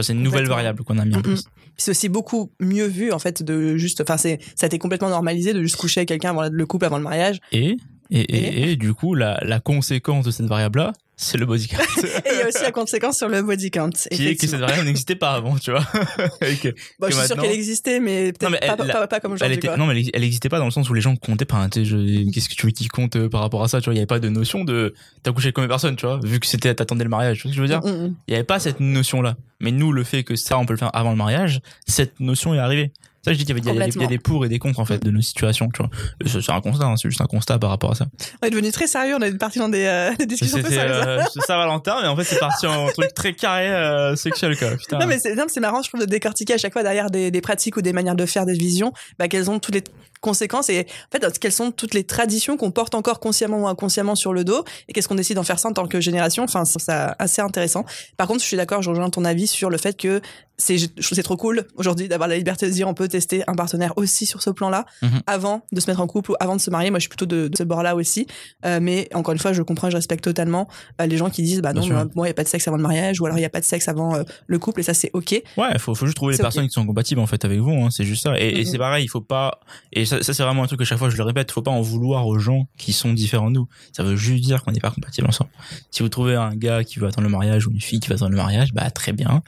C'est 0.00 0.12
une 0.12 0.22
nouvelle 0.22 0.46
variable 0.46 0.84
qu'on 0.84 0.98
a 0.98 1.04
mis 1.04 1.14
en 1.14 1.18
Mhm. 1.18 1.22
place. 1.24 1.44
c'est 1.76 1.90
aussi 1.90 2.08
beaucoup 2.08 2.50
mieux 2.60 2.86
vu 2.86 3.12
en 3.12 3.18
fait 3.18 3.42
de 3.42 3.76
juste 3.76 4.00
enfin 4.00 4.16
c'est 4.16 4.38
ça 4.54 4.64
a 4.64 4.66
été 4.68 4.78
complètement 4.78 5.08
normalisé 5.10 5.52
de 5.52 5.62
juste 5.62 5.76
coucher 5.76 6.00
avec 6.00 6.08
quelqu'un 6.08 6.30
avant 6.30 6.48
le 6.50 6.66
couple 6.66 6.84
avant 6.86 6.96
le 6.98 7.02
mariage 7.02 7.40
Et, 7.50 7.76
et, 8.10 8.20
et, 8.20 8.70
et 8.72 8.76
du 8.76 8.92
coup, 8.94 9.14
la, 9.14 9.38
la 9.42 9.58
conséquence 9.60 10.24
de 10.26 10.30
cette 10.30 10.46
variable-là, 10.46 10.92
c'est 11.22 11.38
le 11.38 11.46
body 11.46 11.68
count. 11.68 11.78
et 12.02 12.08
il 12.32 12.38
y 12.38 12.42
a 12.42 12.48
aussi 12.48 12.62
la 12.62 12.72
conséquence 12.72 13.16
sur 13.18 13.28
le 13.28 13.42
body 13.42 13.70
count 13.70 13.90
qui 14.10 14.26
est 14.28 14.34
que 14.36 14.46
cette 14.46 14.60
variable 14.60 14.84
n'existait 14.86 15.14
pas 15.14 15.32
avant, 15.32 15.56
tu 15.56 15.70
vois. 15.70 15.84
Et 16.42 16.56
que- 16.56 16.68
Bon, 16.98 17.06
je 17.08 17.12
suis 17.12 17.12
sûr 17.12 17.20
maintenant- 17.36 17.42
qu'elle 17.42 17.52
existait 17.52 18.00
mais 18.00 18.32
peut-être 18.32 18.50
pas, 18.52 18.58
elle- 18.84 18.92
pas, 18.92 19.06
pas 19.06 19.20
comme 19.20 19.32
aujourd'hui 19.32 19.58
non, 19.78 19.86
mais 19.86 20.00
elle, 20.00 20.10
elle 20.12 20.24
existait 20.24 20.48
pas 20.48 20.58
dans 20.58 20.64
le 20.64 20.70
sens 20.70 20.88
où 20.90 20.94
les 20.94 21.00
gens 21.00 21.14
comptaient 21.16 21.44
pas. 21.44 21.56
hein, 21.56 21.68
Qu'est-ce 21.70 22.48
que 22.48 22.54
tu 22.54 22.66
veux 22.66 22.72
qu'ils 22.72 22.90
comptent 22.90 23.16
euh, 23.16 23.28
par 23.28 23.40
rapport 23.40 23.62
à 23.62 23.68
ça 23.68 23.80
Tu 23.80 23.84
vois, 23.86 23.94
il 23.94 23.98
y 23.98 24.00
avait 24.00 24.06
pas 24.06 24.18
de 24.20 24.28
notion 24.28 24.64
de 24.64 24.94
t'as 25.22 25.32
couché 25.32 25.46
avec 25.46 25.54
combien 25.54 25.68
de 25.68 25.72
personnes, 25.72 25.96
tu 25.96 26.06
vois, 26.06 26.18
vu 26.22 26.40
que 26.40 26.46
c'était 26.46 26.74
t'attendais 26.74 27.04
le 27.04 27.10
mariage. 27.10 27.38
Tu 27.38 27.42
vois 27.48 27.52
ce 27.52 27.56
que 27.56 27.66
je 27.66 27.72
veux 27.72 27.80
dire? 27.80 27.80
Mm, 27.84 28.02
mm, 28.04 28.06
mm. 28.08 28.14
Il 28.28 28.32
y 28.32 28.34
avait 28.34 28.44
pas 28.44 28.58
cette 28.58 28.80
notion-là. 28.80 29.36
Mais 29.60 29.70
nous, 29.70 29.92
le 29.92 30.02
fait 30.04 30.24
que 30.24 30.34
ça, 30.36 30.58
on 30.58 30.66
peut 30.66 30.72
le 30.72 30.78
faire 30.78 30.90
avant 30.94 31.10
le 31.10 31.16
mariage, 31.16 31.60
cette 31.86 32.18
notion 32.20 32.52
est 32.54 32.58
arrivée. 32.58 32.92
Ça, 33.24 33.32
je 33.32 33.38
dis 33.38 33.44
qu'il 33.44 33.56
y 33.56 33.68
a- 34.04 34.06
des- 34.08 34.18
pour 34.18 34.44
et 34.44 34.48
des 34.48 34.58
contre 34.58 34.80
en 34.80 34.84
fait 34.84 35.02
de 35.02 35.10
nos 35.10 35.20
situations, 35.20 35.68
tu 35.72 35.78
vois. 35.82 35.90
Et 36.24 36.28
C'est 36.28 36.50
un 36.52 36.60
constat, 36.60 36.86
hein, 36.86 36.96
c'est 36.96 37.08
juste 37.08 37.20
un 37.20 37.26
constat 37.26 37.58
par 37.58 37.70
rapport 37.70 37.92
à 37.92 37.94
ça. 37.94 38.06
on 38.42 38.46
est 38.46 38.50
devenu 38.50 38.72
très 38.72 38.88
sérieux 38.88 39.14
on 39.16 39.22
est 39.22 39.32
parti 39.38 39.60
dans 39.60 39.68
des, 39.68 39.84
euh, 39.84 40.12
des 40.18 40.26
discussions 40.26 40.58
très 40.60 40.70
sérieuses 40.72 41.04
euh, 41.06 41.22
c'est 41.32 41.40
Saint-Valentin, 41.42 41.98
mais 42.02 42.08
en 42.08 42.16
fait 42.16 42.24
c'est 42.24 42.40
parti 42.40 42.66
en 42.66 42.88
truc 42.88 43.14
très 43.14 43.32
carré 43.34 43.68
euh, 43.72 44.16
sexuel 44.16 44.58
quoi. 44.58 44.72
Putain. 44.76 44.98
Non 44.98 45.06
mais 45.06 45.18
c'est 45.20 45.60
marrant 45.60 45.82
je 45.82 45.88
trouve 45.88 46.00
de 46.00 46.06
décortiquer 46.06 46.54
à 46.54 46.58
chaque 46.58 46.72
fois 46.72 46.82
derrière 46.82 47.10
des, 47.10 47.30
des 47.30 47.40
pratiques 47.40 47.76
ou 47.76 47.82
des 47.82 47.92
manières 47.92 48.16
de 48.16 48.26
faire 48.26 48.44
des 48.44 48.54
visions 48.54 48.92
bah, 49.18 49.28
quelles 49.28 49.50
ont 49.50 49.58
toutes 49.60 49.74
les 49.76 49.84
conséquences 50.22 50.70
et 50.70 50.86
en 51.12 51.18
fait 51.18 51.38
quelles 51.38 51.52
sont 51.52 51.70
toutes 51.72 51.92
les 51.92 52.04
traditions 52.04 52.56
qu'on 52.56 52.70
porte 52.70 52.94
encore 52.94 53.20
consciemment 53.20 53.60
ou 53.62 53.66
inconsciemment 53.68 54.14
sur 54.14 54.32
le 54.32 54.44
dos 54.44 54.64
et 54.88 54.94
qu'est-ce 54.94 55.08
qu'on 55.08 55.14
décide 55.16 55.36
d'en 55.36 55.42
faire 55.42 55.58
ça 55.58 55.68
en 55.68 55.72
tant 55.74 55.86
que 55.86 56.00
génération 56.00 56.44
enfin 56.44 56.64
c'est 56.64 56.80
ça 56.80 57.14
assez 57.18 57.42
intéressant 57.42 57.84
par 58.16 58.26
contre 58.28 58.40
je 58.40 58.46
suis 58.46 58.56
d'accord 58.56 58.80
je 58.82 58.88
rejoins 58.88 59.10
ton 59.10 59.24
avis 59.26 59.46
sur 59.46 59.68
le 59.68 59.76
fait 59.76 59.96
que 59.96 60.20
c'est 60.58 60.78
je 60.78 60.86
trouve 60.86 61.08
que 61.08 61.14
c'est 61.16 61.22
trop 61.24 61.36
cool 61.36 61.66
aujourd'hui 61.76 62.06
d'avoir 62.08 62.28
la 62.28 62.36
liberté 62.36 62.66
de 62.66 62.72
dire 62.72 62.86
on 62.88 62.94
peut 62.94 63.08
tester 63.08 63.42
un 63.48 63.54
partenaire 63.54 63.92
aussi 63.96 64.24
sur 64.26 64.42
ce 64.42 64.50
plan-là 64.50 64.84
Mhm. 65.02 65.20
avant 65.26 65.66
de 65.72 65.80
se 65.80 65.90
mettre 65.90 66.00
en 66.00 66.06
couple 66.06 66.30
ou 66.30 66.34
avant 66.40 66.54
de 66.56 66.60
se 66.60 66.70
marier 66.70 66.90
moi 66.90 66.98
je 67.00 67.02
suis 67.02 67.08
plutôt 67.08 67.26
de, 67.26 67.48
de 67.48 67.56
ce 67.56 67.64
bord-là 67.64 67.96
aussi 67.96 68.26
Euh, 68.64 68.78
mais 68.80 69.08
encore 69.14 69.32
une 69.32 69.40
fois 69.40 69.52
je 69.52 69.62
comprends 69.62 69.90
je 69.90 69.96
respecte 69.96 70.22
totalement 70.22 70.68
euh, 71.00 71.06
les 71.06 71.16
gens 71.16 71.30
qui 71.30 71.42
disent 71.42 71.60
bah 71.62 71.72
non 71.72 71.82
moi 72.14 72.26
il 72.26 72.30
y 72.30 72.30
a 72.30 72.34
pas 72.34 72.44
de 72.44 72.48
sexe 72.48 72.68
avant 72.68 72.76
le 72.76 72.82
mariage 72.82 73.20
ou 73.20 73.26
alors 73.26 73.38
il 73.38 73.42
y 73.42 73.44
a 73.44 73.50
pas 73.50 73.60
de 73.60 73.64
sexe 73.64 73.88
avant 73.88 74.14
euh, 74.14 74.22
le 74.46 74.58
couple 74.60 74.80
et 74.80 74.82
ça 74.84 74.94
c'est 74.94 75.10
ok 75.14 75.42
Ouais, 75.56 75.78
faut, 75.78 75.94
faut 75.96 76.06
juste 76.06 76.16
trouver 76.16 76.34
les 76.34 76.38
personnes 76.38 76.66
qui 76.68 76.72
sont 76.72 76.86
compatibles 76.86 77.20
en 77.20 77.26
fait 77.26 77.44
avec 77.44 77.58
vous, 77.58 77.72
hein, 77.72 77.88
c'est 77.90 78.04
juste 78.04 78.22
ça. 78.22 78.38
Et, 78.38 78.48
et 78.48 78.58
Mhm. 78.60 78.64
c'est 78.66 78.78
pareil, 78.78 79.04
il 79.04 79.08
faut 79.08 79.20
pas. 79.20 79.58
Et 79.92 80.04
ça, 80.20 80.34
c'est 80.34 80.42
vraiment 80.42 80.62
un 80.62 80.66
truc 80.66 80.78
que 80.78 80.84
chaque 80.84 80.98
fois 80.98 81.10
je 81.10 81.16
le 81.16 81.22
répète, 81.22 81.50
faut 81.50 81.62
pas 81.62 81.70
en 81.70 81.80
vouloir 81.80 82.26
aux 82.26 82.38
gens 82.38 82.68
qui 82.76 82.92
sont 82.92 83.12
différents 83.12 83.50
de 83.50 83.56
nous. 83.56 83.68
Ça 83.92 84.02
veut 84.02 84.16
juste 84.16 84.44
dire 84.44 84.62
qu'on 84.62 84.72
n'est 84.72 84.80
pas 84.80 84.90
compatibles 84.90 85.28
ensemble. 85.28 85.50
Si 85.90 86.02
vous 86.02 86.08
trouvez 86.08 86.34
un 86.34 86.54
gars 86.54 86.84
qui 86.84 86.98
veut 86.98 87.06
attendre 87.06 87.26
le 87.26 87.32
mariage 87.32 87.66
ou 87.66 87.70
une 87.70 87.80
fille 87.80 88.00
qui 88.00 88.08
veut 88.08 88.14
attendre 88.14 88.32
le 88.32 88.36
mariage, 88.36 88.72
bah 88.72 88.90
très 88.90 89.12
bien. 89.12 89.42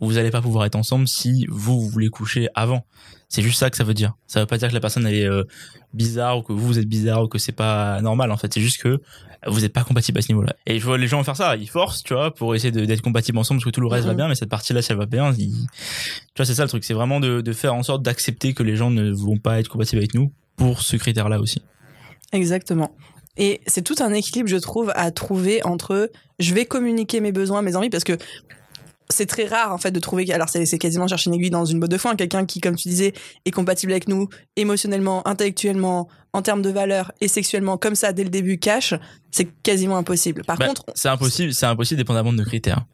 Vous 0.00 0.18
allez 0.18 0.30
pas 0.30 0.42
pouvoir 0.42 0.64
être 0.64 0.76
ensemble 0.76 1.06
si 1.06 1.46
vous, 1.48 1.80
vous 1.80 1.88
voulez 1.88 2.08
coucher 2.08 2.48
avant. 2.54 2.84
C'est 3.28 3.42
juste 3.42 3.58
ça 3.58 3.68
que 3.68 3.76
ça 3.76 3.84
veut 3.84 3.94
dire. 3.94 4.14
Ça 4.26 4.40
veut 4.40 4.46
pas 4.46 4.56
dire 4.56 4.68
que 4.68 4.74
la 4.74 4.80
personne 4.80 5.06
elle 5.06 5.14
est 5.14 5.28
euh, 5.28 5.44
bizarre 5.92 6.38
ou 6.38 6.42
que 6.42 6.52
vous, 6.52 6.66
vous 6.66 6.78
êtes 6.78 6.88
bizarre 6.88 7.22
ou 7.22 7.28
que 7.28 7.38
c'est 7.38 7.52
pas 7.52 8.00
normal. 8.00 8.32
En 8.32 8.36
fait, 8.36 8.52
c'est 8.52 8.60
juste 8.60 8.80
que 8.80 9.00
vous 9.46 9.64
êtes 9.64 9.72
pas 9.72 9.84
compatible 9.84 10.18
à 10.18 10.22
ce 10.22 10.28
niveau-là. 10.32 10.54
Et 10.66 10.78
je 10.80 10.84
vois 10.84 10.98
les 10.98 11.06
gens 11.06 11.22
faire 11.24 11.36
ça, 11.36 11.56
ils 11.56 11.68
forcent, 11.68 12.02
tu 12.02 12.14
vois, 12.14 12.34
pour 12.34 12.54
essayer 12.54 12.70
d'être 12.72 13.02
compatibles 13.02 13.38
ensemble 13.38 13.58
parce 13.60 13.66
que 13.66 13.70
tout 13.70 13.80
le 13.80 13.86
reste 13.86 14.06
va 14.06 14.12
Mhm. 14.12 14.16
bien, 14.16 14.28
mais 14.28 14.34
cette 14.34 14.48
partie-là, 14.48 14.82
si 14.82 14.92
elle 14.92 14.98
va 14.98 15.06
bien, 15.06 15.32
ils- 15.38 15.66
tu 15.68 16.32
vois, 16.36 16.44
c'est 16.46 16.54
ça 16.54 16.62
le 16.64 16.68
truc. 16.68 16.84
C'est 16.84 16.94
vraiment 16.94 17.20
de, 17.20 17.40
de 17.40 17.52
faire 17.52 17.74
en 17.74 17.82
sorte 17.82 18.02
d'accepter 18.02 18.52
que 18.54 18.62
les 18.62 18.76
gens 18.76 18.90
ne 18.90 19.10
vont 19.12 19.38
pas 19.38 19.60
être 19.60 19.68
compatibles 19.68 20.00
avec 20.00 20.14
nous 20.14 20.32
pour 20.56 20.82
ce 20.82 20.96
critère-là 20.96 21.40
aussi. 21.40 21.62
Exactement. 22.32 22.90
Et 23.36 23.60
c'est 23.66 23.82
tout 23.82 23.94
un 24.00 24.12
équilibre, 24.12 24.48
je 24.48 24.56
trouve, 24.56 24.92
à 24.96 25.10
trouver 25.12 25.64
entre 25.64 26.10
je 26.40 26.54
vais 26.54 26.64
communiquer 26.66 27.20
mes 27.20 27.30
besoins, 27.32 27.62
mes 27.62 27.76
envies, 27.76 27.90
parce 27.90 28.04
que 28.04 28.16
c'est 29.10 29.26
très 29.26 29.46
rare 29.46 29.72
en 29.72 29.78
fait 29.78 29.90
de 29.90 30.00
trouver. 30.00 30.30
Alors 30.32 30.48
c'est 30.48 30.66
c'est 30.66 30.78
quasiment 30.78 31.08
chercher 31.08 31.30
une 31.30 31.34
aiguille 31.34 31.50
dans 31.50 31.64
une 31.64 31.80
botte 31.80 31.90
de 31.90 31.98
foin, 31.98 32.14
quelqu'un 32.16 32.44
qui, 32.46 32.60
comme 32.60 32.76
tu 32.76 32.88
disais, 32.88 33.14
est 33.44 33.50
compatible 33.50 33.92
avec 33.92 34.08
nous 34.08 34.28
émotionnellement, 34.56 35.26
intellectuellement, 35.26 36.08
en 36.32 36.42
termes 36.42 36.62
de 36.62 36.70
valeurs 36.70 37.12
et 37.20 37.28
sexuellement, 37.28 37.78
comme 37.78 37.94
ça 37.94 38.12
dès 38.12 38.24
le 38.24 38.30
début 38.30 38.58
cash, 38.58 38.94
c'est 39.30 39.48
quasiment 39.62 39.96
impossible. 39.96 40.44
Par 40.44 40.58
Bah, 40.58 40.66
contre, 40.68 40.84
c'est 40.94 41.08
impossible, 41.08 41.54
c'est 41.54 41.66
impossible 41.66 41.98
dépendamment 41.98 42.32
de 42.32 42.38
nos 42.38 42.44
critères. 42.44 42.84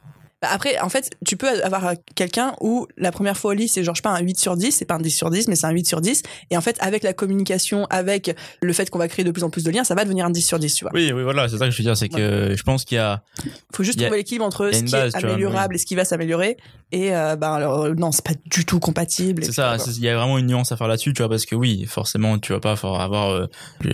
Bah 0.45 0.51
après, 0.53 0.79
en 0.81 0.89
fait, 0.91 1.11
tu 1.27 1.37
peux 1.37 1.49
avoir 1.63 1.95
quelqu'un 2.15 2.55
où 2.61 2.87
la 2.99 3.11
première 3.13 3.37
fois 3.37 3.53
au 3.53 3.55
lit, 3.55 3.69
c'est 3.69 3.83
genre, 3.83 3.95
je 3.95 4.01
sais 4.01 4.03
pas, 4.03 4.11
un 4.11 4.21
8 4.21 4.39
sur 4.39 4.57
10, 4.57 4.73
c'est 4.73 4.85
pas 4.85 4.95
un 4.97 4.99
10 5.01 5.11
sur 5.11 5.31
10, 5.31 5.49
mais 5.49 5.55
c'est 5.57 5.67
un 5.67 5.71
8 5.71 5.87
sur 5.87 6.01
10. 6.03 6.23
Et 6.51 6.57
en 6.57 6.61
fait, 6.61 6.77
avec 6.81 7.03
la 7.03 7.13
communication, 7.15 7.87
avec 7.89 8.37
le 8.61 8.73
fait 8.73 8.91
qu'on 8.91 8.99
va 8.99 9.09
créer 9.09 9.25
de 9.25 9.31
plus 9.31 9.43
en 9.45 9.51
plus 9.51 9.65
de 9.65 9.71
liens, 9.71 9.85
ça 9.85 9.95
va 9.95 10.05
devenir 10.05 10.27
un 10.27 10.31
10 10.31 10.43
sur 10.43 10.59
10, 10.59 10.75
tu 10.75 10.85
vois. 10.85 10.93
Oui, 10.95 11.13
oui, 11.15 11.23
voilà, 11.23 11.49
c'est 11.49 11.57
ça 11.59 11.65
que 11.65 11.71
je 11.71 11.79
veux 11.79 11.85
dire, 11.85 11.97
c'est 11.97 12.09
que 12.11 12.55
je 12.57 12.63
pense 12.63 12.85
qu'il 12.85 12.97
y 12.97 12.99
a, 12.99 13.23
faut 13.75 13.83
juste 13.83 13.99
a- 14.01 14.05
trouver 14.05 14.19
l'équilibre 14.19 14.45
entre 14.45 14.71
ce 14.73 14.83
qui 14.85 14.93
base, 14.93 15.15
est 15.15 15.21
vois, 15.21 15.31
améliorable 15.31 15.75
et 15.77 15.79
ce 15.79 15.87
qui 15.87 15.95
va 15.95 16.05
s'améliorer. 16.05 16.57
Et 16.93 17.15
euh, 17.15 17.35
ben 17.35 17.53
alors 17.55 17.85
euh, 17.85 17.95
non, 17.95 18.13
c'est 18.13 18.25
pas 18.25 18.35
du 18.47 18.65
tout 18.65 18.79
compatible. 18.79 19.43
c'est 19.45 19.53
ça, 19.53 19.77
il 19.97 20.05
y 20.05 20.09
a 20.09 20.17
vraiment 20.17 20.39
une 20.39 20.47
nuance 20.47 20.71
à 20.71 20.77
faire 20.77 20.87
là-dessus, 20.87 21.13
tu 21.13 21.23
vois, 21.23 21.29
parce 21.29 21.47
que 21.47 21.55
oui, 21.57 21.87
forcément, 21.87 22.39
tu 22.39 22.53
vas 22.53 22.61
pas 22.61 22.73
avoir 22.73 23.31
euh, 23.31 23.47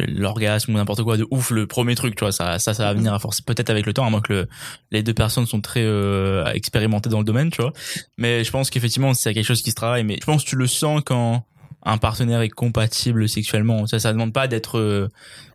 l'orgasme 0.08 0.74
ou 0.74 0.76
n'importe 0.76 1.02
quoi 1.02 1.16
de 1.16 1.26
ouf 1.30 1.50
le 1.50 1.66
premier 1.66 1.94
truc, 1.94 2.16
tu 2.16 2.24
vois, 2.24 2.32
ça, 2.32 2.58
ça, 2.58 2.74
ça 2.74 2.84
va 2.84 2.94
venir 2.94 3.14
à 3.14 3.18
force, 3.18 3.40
peut-être 3.40 3.70
avec 3.70 3.86
le 3.86 3.92
temps, 3.92 4.06
à 4.06 4.10
moins 4.10 4.20
que 4.20 4.32
le- 4.32 4.48
les 4.90 5.02
deux 5.02 5.14
personnes 5.14 5.46
sont 5.46 5.60
très 5.60 5.82
euh, 5.82 6.39
expérimentées 6.55 7.11
dans 7.11 7.18
le 7.18 7.24
domaine, 7.24 7.50
tu 7.50 7.62
vois. 7.62 7.72
Mais 8.18 8.44
je 8.44 8.50
pense 8.50 8.70
qu'effectivement, 8.70 9.14
c'est 9.14 9.35
quelque 9.35 9.46
chose 9.46 9.62
qui 9.62 9.70
se 9.70 9.76
travaille, 9.76 10.05
mais 10.05 10.16
je 10.20 10.26
pense 10.26 10.44
que 10.44 10.48
tu 10.48 10.57
le 10.57 10.66
sens 10.66 11.03
quand 11.05 11.44
un 11.83 11.98
partenaire 11.98 12.42
est 12.42 12.50
compatible 12.50 13.29
sexuellement. 13.29 13.87
Ça, 13.87 13.98
ça 13.98 14.12
demande 14.12 14.33
pas 14.33 14.48
d'être, 14.48 14.79
euh, 14.79 15.09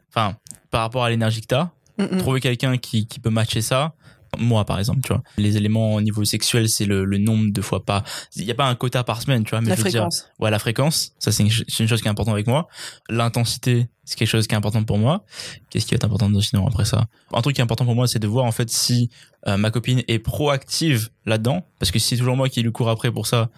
enfin, 0.10 0.36
par 0.71 0.82
rapport 0.82 1.04
à 1.04 1.10
l'énergie 1.10 1.41
que 1.41 1.48
t'as, 1.48 1.69
Mm, 1.98 2.15
mm. 2.15 2.17
trouver 2.17 2.41
quelqu'un 2.41 2.78
qui, 2.78 3.08
qui 3.08 3.19
peut 3.19 3.30
matcher 3.30 3.62
ça 3.62 3.93
moi 4.38 4.65
par 4.65 4.80
exemple 4.80 5.02
tu 5.02 5.10
vois. 5.13 5.21
Les 5.38 5.58
éléments 5.58 5.95
au 5.95 6.02
niveau 6.02 6.24
sexuel 6.26 6.69
c'est 6.69 6.86
le, 6.86 7.06
le 7.06 7.17
nombre 7.17 7.52
de 7.52 7.62
fois 7.62 7.84
pas 7.86 8.04
il 8.36 8.43
y 8.43 8.52
a 8.52 8.56
pas 8.56 8.65
un 8.67 8.76
quota 8.76 9.04
par 9.04 9.21
semaine 9.21 9.43
tu 9.43 9.52
vois 9.52 9.62
mais 9.62 9.69
La 9.69 9.76
je 9.76 9.82
veux 9.82 9.89
dire, 9.89 10.00
fréquence. 10.02 10.28
ouais 10.39 10.52
la 10.52 10.60
fréquence 10.60 11.13
ça 11.19 11.32
c'est 11.32 11.43
une, 11.43 11.50
une 11.80 11.88
chose 11.88 12.02
qui 12.02 12.08
est 12.08 12.12
importante 12.12 12.34
avec 12.34 12.48
moi. 12.48 12.67
L'intensité 13.10 13.88
c'est 14.08 14.17
quelque 14.17 14.28
chose 14.28 14.45
qui 14.45 14.54
est 14.54 14.58
important 14.58 14.84
pour 14.84 15.00
moi. 15.00 15.24
Qu'est-ce 15.69 15.86
qui 15.88 15.91
va 15.93 15.95
être 15.95 16.04
important 16.06 16.30
sinon 16.39 16.67
après 16.67 16.86
ça? 16.86 17.06
Un 17.34 17.41
truc 17.41 17.56
qui 17.56 17.62
est 17.62 17.63
important 17.63 17.86
pour 17.86 17.95
moi 17.95 18.08
c'est 18.08 18.19
de 18.19 18.28
voir 18.28 18.45
en 18.45 18.52
fait 18.52 18.69
si 18.69 19.10
euh, 19.48 19.58
ma 19.58 19.71
copine 19.71 20.04
est 20.08 20.19
proactive 20.19 21.10
là-dedans 21.26 21.65
parce 21.80 21.91
que 21.91 21.98
si 22.00 22.10
c'est 22.10 22.17
toujours 22.17 22.36
moi 22.36 22.50
qui 22.50 22.62
lui 22.62 22.71
cours 22.71 22.89
après 22.89 23.12
pour 23.12 23.26
ça 23.28 23.50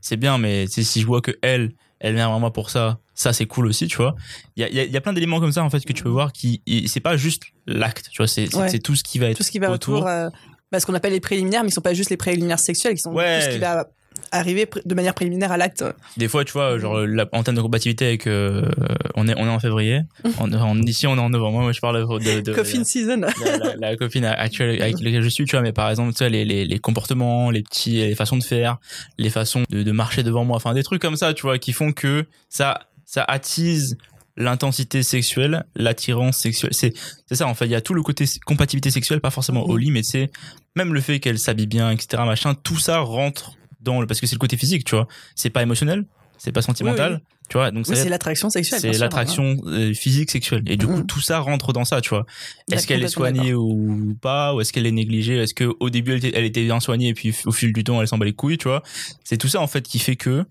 c'est 0.00 0.16
bien 0.16 0.38
mais 0.38 0.66
si 0.68 1.00
je 1.00 1.06
vois 1.06 1.20
que 1.20 1.32
elle 1.42 1.72
elle 2.00 2.14
vient 2.14 2.28
vers 2.28 2.38
moi 2.40 2.52
pour 2.52 2.70
ça 2.70 2.98
ça 3.14 3.32
c'est 3.32 3.46
cool 3.46 3.66
aussi 3.66 3.86
tu 3.86 3.96
vois 3.96 4.14
il 4.56 4.62
y 4.62 4.64
a, 4.64 4.68
y, 4.70 4.80
a, 4.80 4.84
il 4.84 4.92
y 4.92 4.96
a 4.96 5.00
plein 5.00 5.12
d'éléments 5.12 5.40
comme 5.40 5.52
ça 5.52 5.62
en 5.64 5.70
fait 5.70 5.84
que 5.84 5.92
tu 5.92 6.02
peux 6.02 6.08
voir 6.10 6.32
qui 6.32 6.62
c'est 6.86 7.00
pas 7.00 7.16
juste 7.16 7.44
l'acte 7.66 8.08
tu 8.10 8.18
vois 8.18 8.26
c'est 8.28 8.54
Ouais. 8.54 8.78
tout 8.78 8.94
ce 8.94 9.02
qui 9.02 9.18
va 9.18 9.28
être 9.30 9.36
Tout 9.38 9.42
ce 9.42 9.50
qui 9.50 9.58
va 9.58 9.70
autour 9.70 9.96
autour, 9.96 10.08
euh, 10.08 10.28
bah, 10.72 10.80
ce 10.80 10.86
qu'on 10.86 10.94
appelle 10.94 11.12
les 11.12 11.20
préliminaires, 11.20 11.62
mais 11.62 11.68
qui 11.68 11.74
sont 11.74 11.80
pas 11.80 11.94
juste 11.94 12.10
les 12.10 12.16
préliminaires 12.16 12.58
sexuels, 12.58 12.94
qui 12.94 13.00
sont 13.02 13.12
Ouais. 13.12 13.38
tout 13.38 13.44
ce 13.46 13.50
qui 13.54 13.58
va 13.58 13.86
arriver 14.32 14.68
de 14.84 14.94
manière 14.94 15.14
préliminaire 15.14 15.52
à 15.52 15.56
l'acte. 15.56 15.84
des 16.16 16.28
fois 16.28 16.44
tu 16.44 16.52
vois 16.52 16.78
genre 16.78 16.98
la, 17.00 17.26
en 17.32 17.42
termes 17.42 17.56
de 17.56 17.62
compatibilité 17.62 18.06
avec 18.06 18.26
euh, 18.26 18.68
on 19.14 19.28
est 19.28 19.34
on 19.36 19.46
est 19.46 19.50
en 19.50 19.58
février 19.60 20.00
en, 20.38 20.52
en- 20.52 20.80
ici 20.82 21.06
on 21.06 21.16
est 21.16 21.20
en 21.20 21.30
novembre 21.30 21.60
moi 21.60 21.72
je 21.72 21.80
parle 21.80 22.06
de, 22.22 22.40
de 22.40 22.52
Coffin 22.54 22.84
season. 22.84 23.20
la, 23.20 23.56
la- 23.58 23.76
la 23.76 23.96
copine 23.96 24.24
actuelle 24.24 24.80
avec 24.82 25.00
laquelle 25.00 25.22
je 25.22 25.28
suis, 25.28 25.44
tu 25.44 25.52
vois, 25.52 25.62
mais 25.62 25.72
par 25.72 25.88
exemple, 25.90 26.12
tu 26.12 26.18
sais, 26.18 26.30
les, 26.30 26.44
les, 26.44 26.64
les 26.64 26.78
comportements, 26.78 27.50
les 27.50 27.62
petits, 27.62 27.96
les 27.96 28.14
façons 28.14 28.36
de 28.36 28.42
faire, 28.44 28.78
les 29.18 29.30
façons 29.30 29.62
de, 29.70 29.82
de 29.82 29.92
marcher 29.92 30.22
devant 30.22 30.44
moi, 30.44 30.56
enfin, 30.56 30.74
des 30.74 30.82
trucs 30.82 31.00
comme 31.02 31.16
ça, 31.16 31.34
tu 31.34 31.42
vois, 31.42 31.58
qui 31.58 31.72
font 31.72 31.92
que 31.92 32.26
ça, 32.48 32.80
ça 33.04 33.24
attise 33.26 33.96
l'intensité 34.36 35.02
sexuelle, 35.02 35.64
l'attirance 35.74 36.36
sexuelle. 36.38 36.72
C'est, 36.74 36.92
c'est 37.26 37.34
ça, 37.36 37.46
en 37.46 37.54
fait, 37.54 37.64
il 37.66 37.70
y 37.72 37.74
a 37.74 37.80
tout 37.80 37.94
le 37.94 38.02
côté 38.02 38.26
compatibilité 38.44 38.90
sexuelle, 38.90 39.20
pas 39.20 39.30
forcément 39.30 39.64
au 39.64 39.74
Mhm. 39.74 39.78
lit, 39.80 39.90
mais 39.90 40.02
c'est 40.02 40.30
même 40.74 40.92
le 40.92 41.00
fait 41.00 41.20
qu'elle 41.20 41.38
s'habille 41.38 41.66
bien, 41.66 41.90
etc., 41.90 42.22
machin, 42.26 42.54
tout 42.54 42.78
ça 42.78 42.98
rentre 43.00 43.52
dans 43.86 44.00
le, 44.02 44.06
parce 44.06 44.20
que 44.20 44.26
c'est 44.26 44.34
le 44.34 44.38
côté 44.40 44.56
physique, 44.58 44.84
tu 44.84 44.94
vois. 44.94 45.08
C'est 45.34 45.48
pas 45.50 45.62
émotionnel, 45.62 46.04
c'est 46.36 46.52
pas 46.52 46.60
sentimental, 46.60 47.14
Oui, 47.14 47.36
tu 47.48 47.56
vois, 47.56 47.70
donc 47.70 47.86
Oui, 47.88 47.96
c'est 47.96 48.10
l'attraction 48.10 48.50
sexuelle. 48.50 48.80
c'est 48.80 48.92
sûr, 48.92 48.96
hein. 49.02 49.04
l'attraction 49.06 49.56
euh, 49.66 49.94
physique 49.94 50.30
sexuelle 50.30 50.62
et 50.66 50.76
du 50.76 50.86
coup 50.86 50.96
Mhm. 50.98 51.06
tout 51.06 51.20
ça 51.20 51.38
rentre 51.38 51.72
dans 51.72 51.84
ça 51.86 52.00
tu 52.02 52.10
vois 52.10 52.26
est-ce 52.70 52.86
qu'elle 52.86 53.02
est 53.02 53.08
soignée 53.08 53.54
ou 53.54 54.14
pas 54.20 54.52
ou 54.54 54.60
est-ce 54.60 54.72
qu'elle 54.72 54.86
est 54.86 54.92
négligée 54.92 55.36
est-ce 55.38 55.54
que 55.54 55.72
au 55.80 55.88
début 55.88 56.10
elle 56.12 56.18
était, 56.24 56.32
elle 56.36 56.44
était 56.44 56.64
bien 56.64 56.80
soignée 56.80 57.08
et 57.08 57.14
puis 57.14 57.32
au 57.46 57.52
fil 57.52 57.72
du 57.72 57.84
temps 57.84 58.02
elle 58.02 58.08
s'en 58.08 58.18
bat 58.18 58.26
les 58.26 58.32
couilles 58.34 58.58
tu 58.58 58.66
vois 58.68 58.82
c'est 59.24 59.36
tout 59.38 59.48
ça 59.48 59.60
en 59.60 59.66
fait 59.68 59.86
qui 59.86 59.98
fait 60.00 60.16
que 60.16 60.44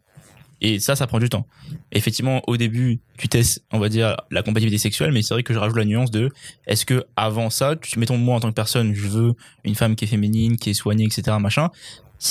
et 0.62 0.80
ça 0.80 0.95
ça 0.95 1.06
prend 1.06 1.19
du 1.19 1.28
temps 1.28 1.45
effectivement 1.91 2.41
au 2.48 2.56
début 2.56 3.02
tu 3.17 3.28
testes 3.28 3.62
on 3.74 3.78
va 3.80 3.89
dire 3.89 4.15
la 4.32 4.41
compatibilité 4.41 4.82
sexuelle 4.82 5.12
mais 5.12 5.21
c'est 5.21 5.34
vrai 5.34 5.43
que 5.43 5.54
je 5.54 5.60
rajoute 5.60 5.76
la 5.78 5.84
nuance 5.86 6.12
de 6.12 6.30
est-ce 6.65 6.86
que 6.86 7.04
avant 7.17 7.50
ça 7.50 7.76
tu 7.76 8.00
mettons 8.00 8.17
moi 8.17 8.36
en 8.36 8.39
tant 8.39 8.50
que 8.50 8.56
personne 8.56 8.93
je 8.95 9.08
veux 9.10 9.34
une 9.65 9.76
femme 9.76 9.98
qui 9.98 10.06
est 10.06 10.08
féminine 10.08 10.56
qui 10.56 10.69
est 10.69 10.74
soignée 10.74 11.04
etc 11.06 11.36
machin 11.41 11.69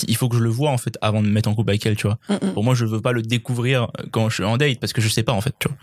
il 0.08 0.16
faut 0.16 0.28
que 0.28 0.36
je 0.36 0.42
le 0.42 0.50
vois 0.50 0.70
en 0.70 0.78
fait 0.78 0.96
avant 1.00 1.22
de 1.22 1.26
me 1.28 1.32
mettre 1.32 1.48
en 1.48 1.54
couple 1.54 1.70
avec 1.70 1.84
elle 1.86 1.96
tu 1.96 2.06
vois 2.06 2.18
Mm, 2.28 2.34
mm. 2.46 2.52
pour 2.54 2.64
moi 2.64 2.74
je 2.74 2.84
veux 2.84 3.00
pas 3.00 3.12
le 3.12 3.22
découvrir 3.22 3.88
quand 4.12 4.28
je 4.28 4.34
suis 4.36 4.44
en 4.44 4.56
date 4.56 4.78
parce 4.80 4.92
que 4.92 5.00
je 5.00 5.08
sais 5.08 5.22
pas 5.22 5.32
en 5.32 5.40
fait 5.40 5.54
tu 5.58 5.68
vois 5.68 5.76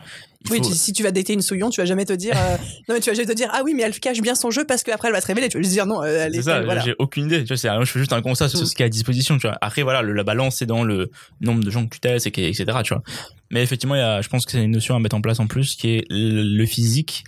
Il 0.45 0.51
Oui, 0.51 0.57
faut- 0.57 0.69
tu- 0.69 0.73
si 0.75 0.91
tu 0.91 1.03
vas 1.03 1.11
dater 1.11 1.33
une 1.33 1.43
souillon, 1.43 1.69
tu 1.69 1.79
vas 1.81 1.85
jamais 1.85 2.03
te 2.03 2.13
dire, 2.13 2.33
euh, 2.35 2.57
non 2.89 2.95
mais 2.95 2.99
tu 2.99 3.11
vas 3.11 3.15
jamais 3.15 3.27
te 3.27 3.33
dire, 3.33 3.47
ah 3.53 3.61
oui, 3.63 3.75
mais 3.75 3.83
elle 3.83 3.99
cache 3.99 4.21
bien 4.21 4.33
son 4.33 4.49
jeu 4.49 4.65
parce 4.65 4.81
qu'après 4.81 5.07
elle 5.09 5.13
va 5.13 5.21
se 5.21 5.27
révéler. 5.27 5.49
Tu 5.49 5.57
vas 5.57 5.61
juste 5.61 5.73
dire 5.73 5.85
non, 5.85 6.01
euh, 6.01 6.07
elle 6.25 6.33
est, 6.33 6.37
c'est 6.37 6.41
ça 6.49 6.61
voilà. 6.63 6.81
j'ai 6.81 6.95
aucune 6.97 7.25
idée 7.27 7.43
tu 7.43 7.53
vois 7.55 7.83
je 7.85 7.91
fais 7.91 7.99
juste 7.99 8.11
un 8.13 8.21
constat 8.23 8.49
sur 8.49 8.65
ce 8.65 8.73
qui 8.75 8.81
est 8.81 8.85
à 8.87 8.89
disposition 8.89 9.37
tu 9.37 9.45
vois 9.47 9.57
après 9.61 9.83
voilà 9.83 10.01
le- 10.01 10.13
la 10.13 10.23
balance 10.23 10.55
c'est 10.57 10.65
dans 10.65 10.83
le 10.83 11.11
nombre 11.41 11.63
de 11.63 11.69
gens 11.69 11.85
que 11.85 11.93
tu 11.93 11.99
testes 11.99 12.25
et 12.25 12.47
etc 12.49 12.65
tu 12.83 12.93
vois 12.95 13.03
mais 13.51 13.61
effectivement 13.61 13.93
il 13.95 13.99
y 13.99 14.01
a 14.01 14.21
je 14.21 14.29
pense 14.29 14.45
que 14.45 14.51
c'est 14.51 14.63
une 14.63 14.71
notion 14.71 14.95
à 14.95 14.99
mettre 14.99 15.15
en 15.15 15.21
place 15.21 15.39
en 15.39 15.45
plus 15.47 15.75
qui 15.75 15.89
est 15.95 16.05
le, 16.09 16.41
le 16.43 16.65
physique 16.65 17.23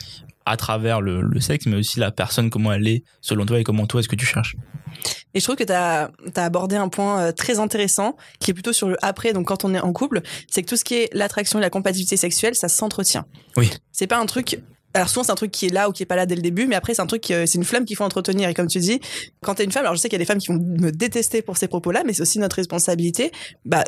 à 0.45 0.57
travers 0.57 0.99
le, 0.99 1.21
le 1.21 1.39
sexe 1.39 1.67
mais 1.67 1.75
aussi 1.77 1.99
la 1.99 2.11
personne 2.11 2.49
comment 2.49 2.73
elle 2.73 2.87
est 2.87 3.03
selon 3.21 3.45
toi 3.45 3.59
et 3.59 3.63
comment 3.63 3.85
toi 3.85 3.99
est-ce 3.99 4.09
que 4.09 4.15
tu 4.15 4.25
cherches 4.25 4.55
Et 5.33 5.39
je 5.39 5.43
trouve 5.43 5.55
que 5.55 5.63
tu 5.63 5.73
as, 5.73 6.11
abordé 6.35 6.75
un 6.75 6.89
point 6.89 7.19
euh, 7.19 7.31
très 7.31 7.59
intéressant 7.59 8.15
qui 8.39 8.51
est 8.51 8.53
plutôt 8.53 8.73
sur 8.73 8.87
le 8.87 8.97
après, 9.03 9.33
donc 9.33 9.47
quand 9.47 9.65
on 9.65 9.73
est 9.73 9.79
en 9.79 9.93
couple, 9.93 10.21
c'est 10.49 10.61
que 10.61 10.67
tout 10.67 10.77
ce 10.77 10.83
qui 10.83 10.95
est 10.95 11.09
l'attraction 11.13 11.59
et 11.59 11.61
la 11.61 11.69
compatibilité 11.69 12.17
sexuelle, 12.17 12.55
ça 12.55 12.67
s'entretient. 12.67 13.25
Oui. 13.57 13.71
C'est 13.91 14.07
pas 14.07 14.17
un 14.17 14.25
truc. 14.25 14.59
Alors 14.95 15.09
souvent 15.09 15.23
c'est 15.23 15.31
un 15.31 15.35
truc 15.35 15.49
qui 15.49 15.65
est 15.65 15.73
là 15.73 15.89
ou 15.89 15.91
qui 15.91 16.03
est 16.03 16.05
pas 16.05 16.15
là 16.15 16.27
dès 16.27 16.35
le 16.35 16.41
début, 16.41 16.67
mais 16.67 16.75
après 16.75 16.93
c'est 16.93 17.01
un 17.01 17.07
truc, 17.07 17.31
euh, 17.31 17.47
c'est 17.47 17.57
une 17.57 17.63
flamme 17.63 17.85
qu'il 17.85 17.95
faut 17.95 18.03
entretenir. 18.03 18.47
Et 18.49 18.53
comme 18.53 18.67
tu 18.67 18.77
dis, 18.79 18.99
quand 19.41 19.55
t'es 19.55 19.63
une 19.63 19.71
femme, 19.71 19.83
alors 19.83 19.95
je 19.95 20.01
sais 20.01 20.07
qu'il 20.07 20.17
y 20.17 20.21
a 20.21 20.23
des 20.23 20.25
femmes 20.25 20.37
qui 20.37 20.47
vont 20.47 20.59
me 20.59 20.91
détester 20.91 21.41
pour 21.41 21.57
ces 21.57 21.67
propos-là, 21.67 22.03
mais 22.05 22.13
c'est 22.13 22.21
aussi 22.21 22.37
notre 22.37 22.57
responsabilité. 22.57 23.31
Bah 23.65 23.83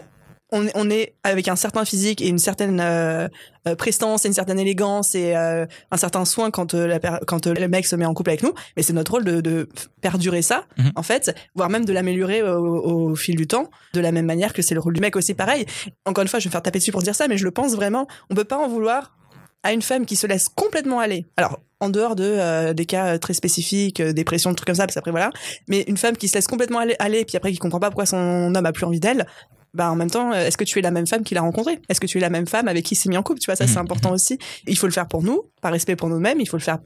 on 0.51 0.67
est, 0.67 0.71
on 0.75 0.89
est 0.89 1.15
avec 1.23 1.47
un 1.47 1.55
certain 1.55 1.85
physique 1.85 2.21
et 2.21 2.27
une 2.27 2.37
certaine 2.37 2.79
euh, 2.79 3.27
euh, 3.67 3.75
prestance 3.75 4.25
et 4.25 4.27
une 4.27 4.33
certaine 4.33 4.59
élégance 4.59 5.15
et 5.15 5.35
euh, 5.35 5.65
un 5.91 5.97
certain 5.97 6.23
soin 6.25 6.51
quand 6.51 6.73
euh, 6.75 6.85
la 6.87 6.99
per- 6.99 7.17
quand 7.25 7.47
le 7.47 7.67
mec 7.67 7.85
se 7.87 7.95
met 7.95 8.05
en 8.05 8.13
couple 8.13 8.29
avec 8.29 8.43
nous. 8.43 8.53
Mais 8.77 8.83
c'est 8.83 8.93
notre 8.93 9.11
rôle 9.13 9.23
de, 9.25 9.41
de 9.41 9.67
perdurer 10.01 10.41
ça 10.43 10.65
Mhm. 10.77 10.91
en 10.95 11.03
fait 11.03 11.35
voire 11.55 11.69
même 11.69 11.83
de 11.85 11.91
l'améliorer 11.93 12.43
au, 12.43 13.09
au 13.11 13.15
fil 13.15 13.35
du 13.35 13.47
temps 13.47 13.69
de 13.93 13.99
la 14.01 14.11
même 14.11 14.25
manière 14.25 14.53
que 14.53 14.61
c'est 14.61 14.75
le 14.75 14.79
rôle 14.81 14.93
du 14.93 15.01
mec 15.01 15.15
aussi 15.15 15.33
pareil. 15.33 15.65
Encore 16.05 16.21
une 16.21 16.27
fois 16.27 16.39
je 16.39 16.45
vais 16.45 16.49
me 16.49 16.51
faire 16.51 16.61
taper 16.63 16.79
dessus 16.79 16.91
pour 16.91 17.01
dire 17.01 17.15
ça 17.15 17.27
mais 17.27 17.37
je 17.37 17.43
le 17.43 17.51
pense 17.51 17.73
vraiment. 17.75 18.07
On 18.29 18.35
peut 18.35 18.43
pas 18.43 18.57
en 18.57 18.67
vouloir 18.67 19.15
à 19.63 19.73
une 19.73 19.81
femme 19.81 20.05
qui 20.05 20.15
se 20.15 20.27
laisse 20.27 20.47
complètement 20.47 20.99
aller. 20.99 21.25
Alors 21.37 21.59
en 21.79 21.89
dehors 21.89 22.15
de 22.15 22.23
euh, 22.23 22.73
des 22.73 22.85
cas 22.85 23.17
très 23.17 23.33
spécifiques 23.33 23.99
euh, 23.99 24.13
dépression 24.13 24.53
trucs 24.53 24.67
comme 24.67 24.75
ça 24.75 24.85
parce 24.85 24.93
qu'après 24.93 25.09
voilà. 25.11 25.31
Mais 25.67 25.81
une 25.87 25.97
femme 25.97 26.15
qui 26.17 26.27
se 26.27 26.35
laisse 26.35 26.47
complètement 26.47 26.77
aller, 26.79 26.95
aller 26.99 27.25
puis 27.25 27.35
après 27.35 27.51
qui 27.51 27.57
comprend 27.57 27.79
pas 27.79 27.89
pourquoi 27.89 28.05
son 28.05 28.53
homme 28.53 28.65
a 28.65 28.71
plus 28.71 28.85
envie 28.85 28.99
d'elle 28.99 29.25
bah 29.75 29.91
en 29.91 29.95
même 29.95 30.09
temps, 30.09 30.31
euh, 30.31 30.45
est-ce 30.47 30.57
que 30.57 30.63
tu 30.63 30.79
es 30.79 30.81
la 30.81 30.91
même 30.91 31.05
femme 31.05 31.23
qu'il 31.23 31.37
a 31.37 31.41
rencontrée? 31.41 31.79
Est-ce 31.89 31.99
que 31.99 32.07
tu 32.07 32.17
es 32.17 32.21
la 32.21 32.29
même 32.31 32.47
femme 32.47 32.67
avec 32.67 32.85
qui 32.85 32.95
il 32.95 32.97
s'est 32.97 33.09
mis 33.09 33.17
en 33.17 33.23
couple? 33.23 33.39
Tu 33.39 33.45
vois, 33.45 33.55
ça 33.55 33.67
c'est 33.67 33.73
Mhm. 33.75 33.81
important 33.81 34.11
aussi. 34.11 34.37
Il 34.67 34.77
faut 34.77 34.87
le 34.87 34.93
faire 34.93 35.07
pour 35.07 35.21
nous, 35.21 35.43
par 35.61 35.71
respect 35.73 35.95
pour 35.95 36.09
nous-mêmes. 36.09 36.39
Il 36.41 36.47
faut 36.47 36.57
le 36.57 36.63
faire 36.63 36.79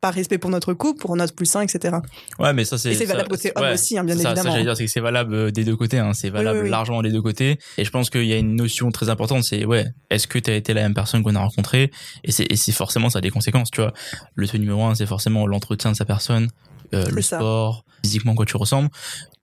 par 0.00 0.14
respect 0.14 0.38
pour 0.38 0.48
notre 0.48 0.72
couple, 0.72 0.98
pour 0.98 1.14
notre 1.14 1.34
plus 1.34 1.44
sain, 1.44 1.60
etc. 1.60 1.94
ouais 2.38 2.54
mais 2.54 2.64
ça 2.64 2.78
c'est 2.78 2.92
Et 2.92 2.94
c'est 2.94 3.04
ça- 3.04 3.12
valable 3.12 3.28
côté 3.28 3.52
homme 3.54 3.64
ouais, 3.64 3.74
aussi, 3.74 3.98
hein, 3.98 4.04
bien 4.04 4.14
ça, 4.16 4.22
évidemment. 4.30 4.42
ça 4.44 4.50
j'allais 4.52 4.64
dire 4.64 4.74
c'est 4.74 4.86
que 4.86 4.90
c'est 4.90 5.00
valable 5.00 5.34
euh, 5.34 5.50
des 5.50 5.62
deux 5.62 5.76
côtés 5.76 5.98
hein, 5.98 6.14
c'est 6.14 6.30
valable 6.30 6.60
oui, 6.60 6.64
oui. 6.64 6.70
largement 6.70 7.02
des 7.02 7.10
deux 7.12 7.20
côtés 7.20 7.58
et 7.76 7.84
je 7.84 7.90
pense 7.90 8.08
qu'il 8.08 8.24
y 8.24 8.32
a 8.32 8.38
une 8.38 8.56
notion 8.56 8.90
très 8.90 9.10
importante 9.10 9.44
c'est 9.44 9.66
ouais 9.66 9.84
est-ce 10.08 10.26
que 10.26 10.38
tu 10.38 10.50
as 10.50 10.54
été 10.56 10.72
la 10.72 10.80
même 10.84 10.94
personne 10.94 11.22
qu'on 11.22 11.34
a 11.34 11.40
rencontrée? 11.40 11.90
Et 12.24 12.32
c'est 12.32 12.72
forcément 12.72 13.10
ça 13.10 13.18
a 13.18 13.20
des 13.20 13.28
conséquences 13.28 13.70
tu 13.70 13.82
vois 13.82 13.92
le 14.34 14.48
truc 14.48 14.60
numéro 14.62 14.82
un 14.84 14.94
c'est 14.94 15.04
forcément 15.04 15.46
l'entretien 15.46 15.92
de 15.92 15.96
sa 15.96 16.06
personne 16.06 16.48
euh, 16.94 17.04
le 17.10 17.20
ça. 17.20 17.36
sport 17.36 17.84
physiquement 18.02 18.34
quoi 18.34 18.46
tu 18.46 18.56
ressembles 18.56 18.88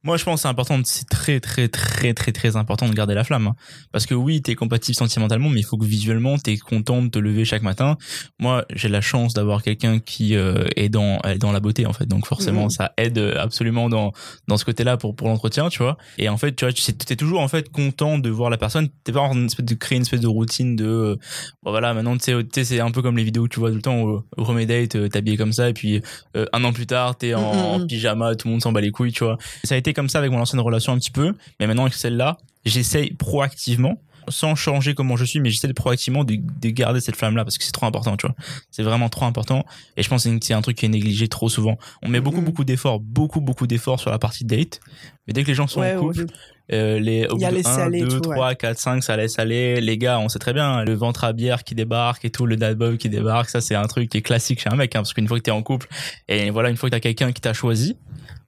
moi 0.03 0.15
je 0.17 0.23
pense 0.23 0.35
que 0.35 0.41
c'est 0.43 0.47
important 0.47 0.79
c'est 0.85 1.09
très 1.09 1.39
très 1.39 1.67
très 1.67 2.13
très 2.13 2.31
très 2.31 2.55
important 2.55 2.87
de 2.87 2.93
garder 2.93 3.13
la 3.13 3.23
flamme 3.23 3.47
hein. 3.47 3.55
parce 3.91 4.05
que 4.05 4.13
oui 4.13 4.41
t'es 4.41 4.55
compatible 4.55 4.95
sentimentalement 4.95 5.49
mais 5.49 5.59
il 5.59 5.65
faut 5.65 5.77
que 5.77 5.85
visuellement 5.85 6.37
t'es 6.37 6.57
content 6.57 7.01
de 7.01 7.09
te 7.09 7.19
lever 7.19 7.45
chaque 7.45 7.63
matin 7.63 7.97
moi 8.39 8.65
j'ai 8.73 8.89
la 8.89 9.01
chance 9.01 9.33
d'avoir 9.33 9.63
quelqu'un 9.63 9.99
qui 9.99 10.35
euh, 10.35 10.65
est 10.75 10.89
dans 10.89 11.19
dans 11.39 11.51
la 11.51 11.59
beauté 11.59 11.85
en 11.85 11.93
fait 11.93 12.05
donc 12.05 12.25
forcément 12.25 12.65
Mhm. 12.65 12.69
ça 12.69 12.93
aide 12.97 13.17
absolument 13.17 13.89
dans 13.89 14.13
dans 14.47 14.57
ce 14.57 14.65
côté-là 14.65 14.97
pour 14.97 15.15
pour 15.15 15.27
l'entretien, 15.27 15.69
tu 15.69 15.79
vois. 15.79 15.97
Et 16.17 16.29
en 16.29 16.37
fait, 16.37 16.55
tu 16.55 16.65
vois, 16.65 16.73
t'es 16.73 17.15
toujours 17.15 17.39
en 17.41 17.47
fait 17.47 17.69
content 17.69 18.17
de 18.17 18.29
voir 18.29 18.49
la 18.49 18.57
personne. 18.57 18.89
T'es 19.03 19.11
pas 19.11 19.21
en 19.21 19.29
train 19.29 19.63
de 19.63 19.73
créer 19.75 19.97
une 19.97 20.03
espèce 20.03 20.21
de 20.21 20.27
routine 20.27 20.75
de 20.75 20.85
euh, 20.85 21.15
bon 21.63 21.71
voilà, 21.71 21.93
maintenant 21.93 22.15
tu 22.17 22.23
sais, 22.25 22.43
tu 22.43 22.49
sais, 22.53 22.63
c'est 22.63 22.79
un 22.79 22.91
peu 22.91 23.01
comme 23.01 23.17
les 23.17 23.23
vidéos 23.23 23.43
que 23.43 23.49
tu 23.49 23.59
vois 23.59 23.69
tout 23.69 23.75
le 23.75 23.81
temps 23.81 24.01
au, 24.01 24.23
au 24.37 24.43
premier 24.43 24.65
date, 24.65 24.95
euh, 24.95 25.09
comme 25.37 25.53
ça 25.53 25.69
et 25.69 25.73
puis 25.73 26.01
euh, 26.35 26.45
un 26.53 26.63
an 26.63 26.73
plus 26.73 26.87
tard, 26.87 27.17
t'es 27.17 27.33
en, 27.33 27.53
Mhm, 27.53 27.59
en 27.59 27.79
mhm. 27.79 27.87
pyjama, 27.87 28.35
tout 28.35 28.46
le 28.47 28.51
monde 28.53 28.61
s'en 28.63 28.71
bat 28.71 28.81
les 28.81 28.91
couilles, 28.91 29.11
tu 29.11 29.23
vois. 29.23 29.37
Ça 29.63 29.75
a 29.75 29.77
été 29.77 29.93
comme 29.93 30.09
ça 30.09 30.17
avec 30.19 30.31
mon 30.31 30.39
ancienne 30.39 30.59
relation 30.61 30.93
un 30.93 30.97
petit 30.97 31.11
peu, 31.11 31.33
mais 31.59 31.67
maintenant 31.67 31.83
avec 31.83 31.93
celle-là, 31.93 32.37
j'essaye 32.65 33.11
proactivement 33.11 34.01
sans 34.29 34.55
changer 34.55 34.93
comment 34.93 35.15
je 35.15 35.23
suis, 35.23 35.39
mais 35.39 35.49
j'essaie 35.49 35.69
de 35.69 35.73
proactivement 35.73 36.25
de, 36.25 36.35
de 36.37 36.69
garder 36.69 36.99
cette 36.99 37.15
flamme-là 37.15 37.45
parce 37.45 37.57
que 37.57 37.63
c'est 37.63 37.71
trop 37.71 37.85
important, 37.85 38.17
tu 38.17 38.27
vois. 38.27 38.35
C'est 38.71 38.83
vraiment 38.83 39.07
trop 39.07 39.23
important. 39.25 39.63
Et 39.95 40.03
je 40.03 40.09
pense 40.09 40.25
que 40.25 40.29
c'est 40.41 40.53
un 40.53 40.61
truc 40.61 40.75
qui 40.75 40.85
est 40.85 40.89
négligé 40.89 41.29
trop 41.29 41.47
souvent. 41.47 41.77
On 42.03 42.09
met 42.09 42.19
beaucoup, 42.19 42.39
Mhm. 42.39 42.43
beaucoup 42.45 42.65
d'efforts, 42.65 42.99
beaucoup, 42.99 43.39
beaucoup 43.39 43.67
d'efforts 43.67 44.01
sur 44.01 44.11
la 44.11 44.19
partie 44.19 44.43
date. 44.43 44.81
Mais 45.27 45.33
dès 45.33 45.43
que 45.43 45.47
les 45.47 45.53
gens 45.53 45.67
sont 45.67 45.79
Ouais, 45.79 45.95
en 45.95 46.01
couple, 46.01 46.25
euh, 46.73 46.99
les, 46.99 47.25
au 47.27 47.37
Il 47.37 47.41
y 47.41 47.45
a 47.45 47.47
bout 47.47 47.53
de 47.53 47.57
laisser 47.59 47.69
1, 47.69 47.77
aller 47.85 47.99
et 47.99 48.01
2, 48.01 48.19
tout, 48.19 48.27
ouais. 48.27 48.35
3, 48.35 48.55
4, 48.55 48.77
5, 48.77 49.01
ça 49.01 49.15
laisse 49.15 49.39
aller. 49.39 49.79
Les 49.79 49.97
gars, 49.97 50.19
on 50.19 50.27
sait 50.27 50.39
très 50.39 50.51
bien, 50.51 50.83
le 50.83 50.93
ventre 50.93 51.23
à 51.23 51.31
bière 51.31 51.63
qui 51.63 51.73
débarque 51.73 52.25
et 52.25 52.29
tout, 52.29 52.45
le 52.45 52.57
dad 52.57 52.77
bod 52.77 52.97
qui 52.97 53.07
débarque, 53.07 53.49
ça 53.49 53.61
c'est 53.61 53.75
un 53.75 53.87
truc 53.87 54.09
qui 54.09 54.17
est 54.17 54.21
classique 54.21 54.59
chez 54.59 54.69
un 54.69 54.75
mec, 54.75 54.93
hein, 54.93 54.99
parce 54.99 55.13
qu'une 55.13 55.29
fois 55.29 55.37
que 55.37 55.43
t'es 55.43 55.51
en 55.51 55.63
couple, 55.63 55.87
et 56.27 56.49
voilà, 56.49 56.69
une 56.69 56.75
fois 56.75 56.89
que 56.89 56.95
t'as 56.95 56.99
quelqu'un 56.99 57.31
qui 57.31 57.39
t'a 57.39 57.53
choisi, 57.53 57.95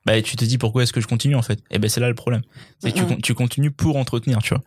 bah 0.06 0.22
tu 0.22 0.36
te 0.36 0.46
dis 0.46 0.58
pourquoi 0.58 0.84
est-ce 0.84 0.94
que 0.94 1.02
je 1.02 1.08
continue 1.08 1.36
en 1.36 1.42
fait? 1.42 1.60
Et 1.72 1.80
ben 1.80 1.90
c'est 1.90 2.00
là 2.00 2.08
le 2.10 2.16
problème. 2.16 2.42
C'est 2.80 2.92
que 2.92 3.00
tu, 3.16 3.22
tu 3.22 3.34
continues 3.34 3.72
pour 3.72 3.98
entretenir, 3.98 4.40
tu 4.40 4.50
vois. 4.54 4.64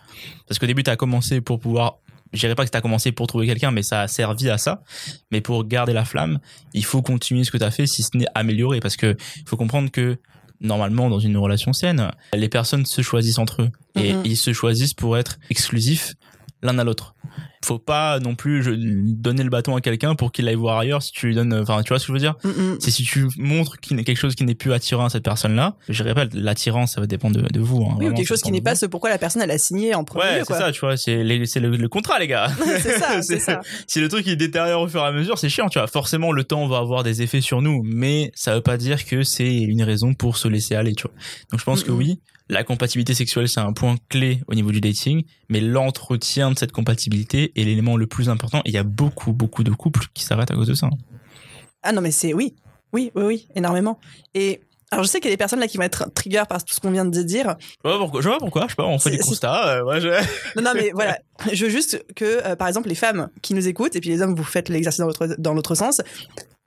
Parce 0.46 0.58
qu'au 0.58 0.66
début 0.66 0.82
t'as 0.82 0.96
commencé 0.96 1.40
pour 1.40 1.58
pouvoir 1.58 1.98
je 2.34 2.38
dirais 2.40 2.54
pas 2.54 2.64
que 2.64 2.70
t'as 2.70 2.80
commencé 2.80 3.12
pour 3.12 3.26
trouver 3.26 3.46
quelqu'un, 3.46 3.70
mais 3.72 3.82
ça 3.82 4.00
a 4.02 4.08
servi 4.08 4.48
à 4.48 4.56
ça. 4.56 4.82
Mais 5.30 5.42
pour 5.42 5.66
garder 5.66 5.92
la 5.92 6.06
flamme, 6.06 6.38
il 6.72 6.82
faut 6.84 7.02
continuer 7.02 7.44
ce 7.44 7.50
que 7.50 7.58
t'as 7.58 7.70
fait, 7.70 7.86
si 7.86 8.02
ce 8.02 8.08
n'est 8.16 8.24
améliorer, 8.34 8.80
parce 8.80 8.96
que 8.96 9.16
faut 9.44 9.58
comprendre 9.58 9.90
que 9.90 10.16
normalement 10.60 11.10
dans 11.10 11.18
une 11.18 11.36
relation 11.36 11.74
saine, 11.74 12.10
les 12.34 12.48
personnes 12.48 12.86
se 12.86 13.02
choisissent 13.02 13.38
entre 13.38 13.62
eux 13.62 13.70
et 13.96 14.14
Mhm. 14.14 14.22
ils 14.24 14.36
se 14.38 14.52
choisissent 14.54 14.94
pour 14.94 15.18
être 15.18 15.38
exclusifs 15.50 16.14
l'un 16.62 16.78
à 16.78 16.84
l'autre. 16.84 17.14
faut 17.64 17.78
pas 17.78 18.18
non 18.20 18.34
plus 18.34 18.62
je, 18.62 18.70
donner 18.76 19.42
le 19.44 19.50
bâton 19.50 19.74
à 19.76 19.80
quelqu'un 19.80 20.14
pour 20.14 20.30
qu'il 20.32 20.46
aille 20.48 20.54
voir 20.54 20.78
ailleurs 20.78 21.02
si 21.02 21.12
tu 21.12 21.26
lui 21.28 21.34
donnes 21.34 21.52
enfin 21.54 21.82
tu 21.82 21.88
vois 21.88 21.98
ce 21.98 22.04
que 22.06 22.08
je 22.08 22.12
veux 22.12 22.18
dire? 22.20 22.34
Mm, 22.44 22.48
mm. 22.48 22.76
c'est 22.80 22.90
si 22.90 23.02
tu 23.04 23.26
montres 23.38 23.78
qu'il 23.80 23.96
n'est 23.96 24.04
quelque 24.04 24.18
chose 24.18 24.34
qui 24.34 24.44
n'est 24.44 24.54
plus 24.54 24.72
attirant 24.72 25.04
à 25.06 25.10
cette 25.10 25.24
personne 25.24 25.54
là 25.56 25.76
je 25.88 26.02
répète 26.02 26.34
l'attirance 26.34 26.92
ça 26.94 27.00
va 27.00 27.06
dépendre 27.06 27.40
de, 27.40 27.48
de 27.48 27.60
vous 27.60 27.82
hein, 27.84 27.96
Oui, 27.98 28.08
ou 28.08 28.14
quelque 28.14 28.26
chose 28.28 28.42
qui 28.42 28.50
n'est 28.52 28.60
pas 28.60 28.74
ce 28.74 28.86
pourquoi 28.86 29.10
la 29.10 29.18
personne 29.18 29.42
elle 29.42 29.50
a 29.50 29.58
signé 29.58 29.94
en 29.94 30.04
premier 30.04 30.24
ouais 30.24 30.42
c'est 30.46 30.54
ça 30.54 30.70
tu 30.72 30.80
vois 30.80 30.96
c'est 30.96 31.22
le, 31.24 31.76
le 31.76 31.88
contrat 31.88 32.18
les 32.18 32.26
gars 32.28 32.48
c'est 32.80 32.98
ça, 32.98 33.22
c'est 33.22 33.38
ça. 33.40 33.60
si 33.86 34.00
le 34.00 34.08
truc 34.08 34.24
il 34.26 34.36
détériore 34.36 34.82
au 34.82 34.88
fur 34.88 35.00
et 35.02 35.06
à 35.06 35.12
mesure, 35.12 35.38
c'est 35.38 35.48
chiant, 35.48 35.68
tu 35.68 35.78
vois. 35.78 35.86
Forcément, 35.88 36.32
le 36.32 36.44
temps 36.44 36.66
va 36.68 36.78
avoir 36.78 37.02
des 37.02 37.22
effets 37.22 37.40
sur 37.40 37.60
nous, 37.62 37.82
mais 37.84 38.30
ça 38.34 38.54
veut 38.54 38.60
pas 38.60 38.76
dire 38.76 39.04
que 39.04 39.22
c'est 39.24 39.52
une 39.58 39.82
raison 39.82 40.14
pour 40.14 40.36
se 40.36 40.48
laisser 40.48 40.74
aller, 40.74 40.94
tu 40.94 41.02
vois. 41.04 41.12
Donc 41.50 41.60
je 41.60 41.64
pense 41.64 41.82
que 41.84 41.90
Mhm. 41.90 41.98
oui, 41.98 42.20
la 42.48 42.64
compatibilité 42.64 43.14
sexuelle 43.14 43.48
c'est 43.48 43.60
un 43.60 43.72
point 43.72 43.96
clé 44.08 44.40
au 44.46 44.54
niveau 44.54 44.70
du 44.70 44.80
dating, 44.80 45.24
mais 45.48 45.60
l'entretien 45.60 46.50
de 46.50 46.58
cette 46.58 46.72
compatibilité 46.72 47.52
est 47.56 47.64
l'élément 47.64 47.96
le 47.96 48.06
plus 48.06 48.28
important. 48.28 48.58
Et 48.64 48.70
il 48.70 48.74
y 48.74 48.78
a 48.78 48.82
beaucoup, 48.84 49.32
beaucoup 49.32 49.64
de 49.64 49.70
couples 49.70 50.06
qui 50.14 50.24
s'arrêtent 50.24 50.50
à 50.50 50.54
cause 50.54 50.68
de 50.68 50.74
ça. 50.74 50.88
Ah 51.82 51.92
non, 51.92 52.00
mais 52.00 52.10
c'est 52.10 52.34
oui, 52.34 52.54
oui, 52.92 53.10
oui, 53.14 53.22
oui, 53.24 53.48
énormément. 53.54 53.98
Et 54.34 54.60
alors 54.90 55.04
je 55.04 55.08
sais 55.08 55.20
qu'il 55.20 55.30
y 55.30 55.32
a 55.32 55.34
des 55.34 55.38
personnes 55.38 55.60
là 55.60 55.68
qui 55.68 55.78
vont 55.78 55.84
être 55.84 56.12
trigger 56.12 56.42
par 56.46 56.62
tout 56.62 56.74
ce 56.74 56.80
qu'on 56.80 56.90
vient 56.90 57.06
de 57.06 57.22
dire. 57.22 57.56
Je 57.82 57.88
vois 57.88 57.98
pourquoi, 57.98 58.20
je 58.20 58.28
vois 58.28 58.38
pourquoi, 58.38 58.62
je 58.64 58.68
sais 58.68 58.76
pas, 58.76 58.84
on 58.84 58.98
fait 58.98 59.10
des 59.10 59.18
constats. 59.18 59.78
euh, 59.78 60.00
je... 60.00 60.08
Non, 60.56 60.62
non, 60.62 60.72
mais 60.74 60.90
voilà, 60.92 61.18
je 61.50 61.64
veux 61.64 61.70
juste 61.70 62.04
que 62.14 62.46
euh, 62.46 62.56
par 62.56 62.68
exemple 62.68 62.90
les 62.90 62.94
femmes 62.94 63.30
qui 63.40 63.54
nous 63.54 63.66
écoutent 63.66 63.96
et 63.96 64.00
puis 64.00 64.10
les 64.10 64.20
hommes 64.20 64.34
vous 64.34 64.44
faites 64.44 64.68
l'exercice 64.68 65.02
dans 65.38 65.54
l'autre 65.54 65.74
sens. 65.74 66.02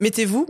Mettez-vous 0.01 0.45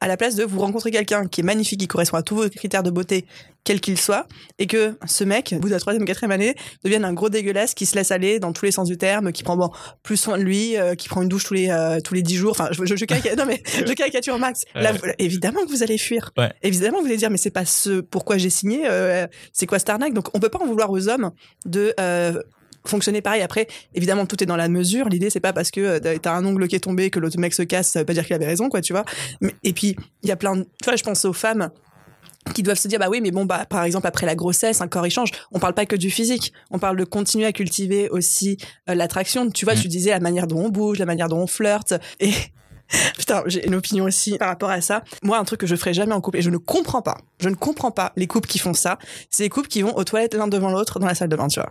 à 0.00 0.08
la 0.08 0.16
place 0.18 0.34
de 0.34 0.44
vous 0.44 0.60
rencontrer 0.60 0.90
quelqu'un 0.90 1.26
qui 1.26 1.40
est 1.40 1.44
magnifique, 1.44 1.80
qui 1.80 1.86
correspond 1.88 2.18
à 2.18 2.22
tous 2.22 2.36
vos 2.36 2.48
critères 2.50 2.82
de 2.82 2.90
beauté, 2.90 3.24
quel 3.64 3.80
qu'il 3.80 3.98
soit, 3.98 4.26
et 4.58 4.66
que 4.66 4.94
ce 5.06 5.24
mec, 5.24 5.54
au 5.56 5.58
bout 5.60 5.68
de 5.68 5.72
la 5.74 5.80
troisième, 5.80 6.04
quatrième 6.04 6.32
année, 6.32 6.54
devienne 6.84 7.04
un 7.06 7.14
gros 7.14 7.30
dégueulasse 7.30 7.72
qui 7.74 7.86
se 7.86 7.94
laisse 7.96 8.10
aller 8.10 8.40
dans 8.40 8.52
tous 8.52 8.66
les 8.66 8.72
sens 8.72 8.88
du 8.88 8.98
terme, 8.98 9.32
qui 9.32 9.42
prend 9.42 9.56
bon, 9.56 9.70
plus 10.02 10.18
soin 10.18 10.36
de 10.36 10.42
lui, 10.42 10.76
euh, 10.76 10.94
qui 10.94 11.08
prend 11.08 11.22
une 11.22 11.28
douche 11.30 11.44
tous 11.44 11.54
les 11.54 11.70
euh, 11.70 12.00
tous 12.00 12.12
les 12.12 12.22
dix 12.22 12.36
jours. 12.36 12.50
Enfin, 12.52 12.68
je, 12.72 12.84
je, 12.84 12.94
je 12.96 13.04
caricature, 13.06 13.38
non 13.38 13.46
mais 13.46 13.62
je 13.86 13.92
caricature 13.94 14.34
au 14.34 14.38
max. 14.38 14.64
Là, 14.74 14.92
vous- 14.92 14.98
évidemment 15.18 15.60
que 15.64 15.70
vous 15.70 15.82
allez 15.82 15.96
fuir. 15.98 16.30
Ouais. 16.36 16.52
Évidemment, 16.62 17.00
vous 17.00 17.06
allez 17.06 17.16
dire 17.16 17.30
mais 17.30 17.38
c'est 17.38 17.50
pas 17.50 17.64
ce 17.64 18.00
pourquoi 18.00 18.36
j'ai 18.36 18.50
signé. 18.50 18.82
euh, 18.86 19.26
c'est 19.54 19.66
quoi 19.66 19.78
cette 19.78 19.88
arnaque 19.90 20.12
Donc 20.12 20.28
on 20.34 20.40
peut 20.40 20.50
pas 20.50 20.58
en 20.58 20.66
vouloir 20.66 20.90
aux 20.90 21.08
hommes 21.08 21.30
de 21.64 21.94
euh, 22.00 22.42
fonctionner 22.84 23.20
pareil. 23.20 23.42
Après, 23.42 23.66
évidemment, 23.94 24.26
tout 24.26 24.42
est 24.42 24.46
dans 24.46 24.56
la 24.56 24.68
mesure. 24.68 25.08
L'idée, 25.08 25.30
c'est 25.30 25.40
pas 25.40 25.52
parce 25.52 25.70
que 25.70 25.80
euh, 25.80 26.18
t'as 26.18 26.32
un 26.32 26.44
ongle 26.44 26.68
qui 26.68 26.76
est 26.76 26.80
tombé 26.80 27.10
que 27.10 27.18
l'autre 27.18 27.38
mec 27.38 27.54
se 27.54 27.62
casse, 27.62 27.90
ça 27.90 28.00
veut 28.00 28.04
pas 28.04 28.14
dire 28.14 28.24
qu'il 28.24 28.34
avait 28.34 28.46
raison, 28.46 28.68
quoi, 28.68 28.80
tu 28.80 28.92
vois. 28.92 29.04
Mais, 29.40 29.54
et 29.64 29.72
puis, 29.72 29.96
il 30.22 30.28
y 30.28 30.32
a 30.32 30.36
plein 30.36 30.56
de, 30.56 30.62
tu 30.62 30.84
vois, 30.84 30.96
je 30.96 31.02
pense 31.02 31.24
aux 31.24 31.32
femmes 31.32 31.70
qui 32.54 32.62
doivent 32.62 32.78
se 32.78 32.88
dire, 32.88 32.98
bah 32.98 33.08
oui, 33.10 33.20
mais 33.20 33.30
bon, 33.30 33.44
bah, 33.44 33.66
par 33.68 33.84
exemple, 33.84 34.06
après 34.06 34.24
la 34.24 34.34
grossesse, 34.34 34.80
un 34.80 34.88
corps, 34.88 35.06
il 35.06 35.10
change. 35.10 35.30
On 35.52 35.58
parle 35.58 35.74
pas 35.74 35.84
que 35.84 35.96
du 35.96 36.10
physique. 36.10 36.52
On 36.70 36.78
parle 36.78 36.96
de 36.96 37.04
continuer 37.04 37.44
à 37.44 37.52
cultiver 37.52 38.08
aussi 38.08 38.56
euh, 38.88 38.94
l'attraction. 38.94 39.50
Tu 39.50 39.66
vois, 39.66 39.74
Mm. 39.74 39.80
tu 39.80 39.88
disais 39.88 40.10
la 40.10 40.20
manière 40.20 40.46
dont 40.46 40.58
on 40.64 40.68
bouge, 40.70 40.98
la 40.98 41.06
manière 41.06 41.28
dont 41.28 41.38
on 41.38 41.46
flirte. 41.46 41.94
Et, 42.18 42.32
Putain, 43.18 43.42
j'ai 43.46 43.66
une 43.66 43.74
opinion 43.74 44.04
aussi 44.04 44.36
par 44.38 44.48
rapport 44.48 44.70
à 44.70 44.80
ça. 44.80 45.02
Moi, 45.22 45.38
un 45.38 45.44
truc 45.44 45.60
que 45.60 45.66
je 45.66 45.76
ferais 45.76 45.94
jamais 45.94 46.12
en 46.14 46.20
couple, 46.20 46.38
et 46.38 46.42
je 46.42 46.50
ne 46.50 46.56
comprends 46.58 47.02
pas, 47.02 47.18
je 47.38 47.48
ne 47.48 47.54
comprends 47.54 47.90
pas 47.90 48.12
les 48.16 48.26
couples 48.26 48.48
qui 48.48 48.58
font 48.58 48.74
ça, 48.74 48.98
c'est 49.30 49.44
les 49.44 49.48
couples 49.48 49.68
qui 49.68 49.82
vont 49.82 49.94
aux 49.96 50.04
toilettes 50.04 50.34
l'un 50.34 50.48
devant 50.48 50.70
l'autre 50.70 50.98
dans 50.98 51.06
la 51.06 51.14
salle 51.14 51.28
de 51.28 51.36
bain, 51.36 51.48
tu 51.48 51.60
vois. 51.60 51.70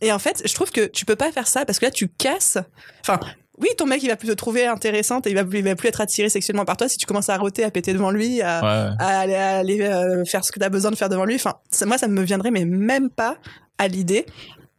et 0.00 0.12
en 0.12 0.18
fait, 0.18 0.42
je 0.46 0.54
trouve 0.54 0.70
que 0.70 0.86
tu 0.86 1.04
peux 1.04 1.16
pas 1.16 1.32
faire 1.32 1.46
ça 1.46 1.64
parce 1.64 1.78
que 1.78 1.86
là, 1.86 1.90
tu 1.90 2.08
casses. 2.08 2.58
Enfin, 3.00 3.18
oui, 3.58 3.68
ton 3.78 3.86
mec, 3.86 4.02
il 4.02 4.08
va 4.08 4.16
plus 4.16 4.28
te 4.28 4.32
trouver 4.34 4.66
intéressante 4.66 5.26
et 5.26 5.30
il 5.30 5.34
va, 5.36 5.44
plus- 5.44 5.58
il 5.60 5.64
va 5.64 5.76
plus 5.76 5.88
être 5.88 6.00
attiré 6.00 6.28
sexuellement 6.28 6.64
par 6.64 6.76
toi 6.76 6.88
si 6.88 6.98
tu 6.98 7.06
commences 7.06 7.28
à 7.28 7.36
roter, 7.36 7.62
à 7.64 7.70
péter 7.70 7.92
devant 7.92 8.10
lui, 8.10 8.42
à, 8.42 8.60
Ouais. 8.62 8.90
à 8.98 9.18
aller, 9.20 9.34
à 9.36 9.56
aller, 9.58 9.80
euh, 9.82 10.24
faire 10.24 10.44
ce 10.44 10.50
que 10.52 10.58
tu 10.58 10.64
as 10.64 10.68
besoin 10.70 10.90
de 10.90 10.96
faire 10.96 11.08
devant 11.08 11.24
lui. 11.24 11.36
Enfin, 11.36 11.54
ça- 11.70 11.86
moi, 11.86 11.96
ça 11.96 12.08
me 12.08 12.20
viendrait, 12.22 12.50
mais 12.50 12.64
même 12.64 13.10
pas 13.10 13.36
à 13.78 13.86
l'idée. 13.88 14.26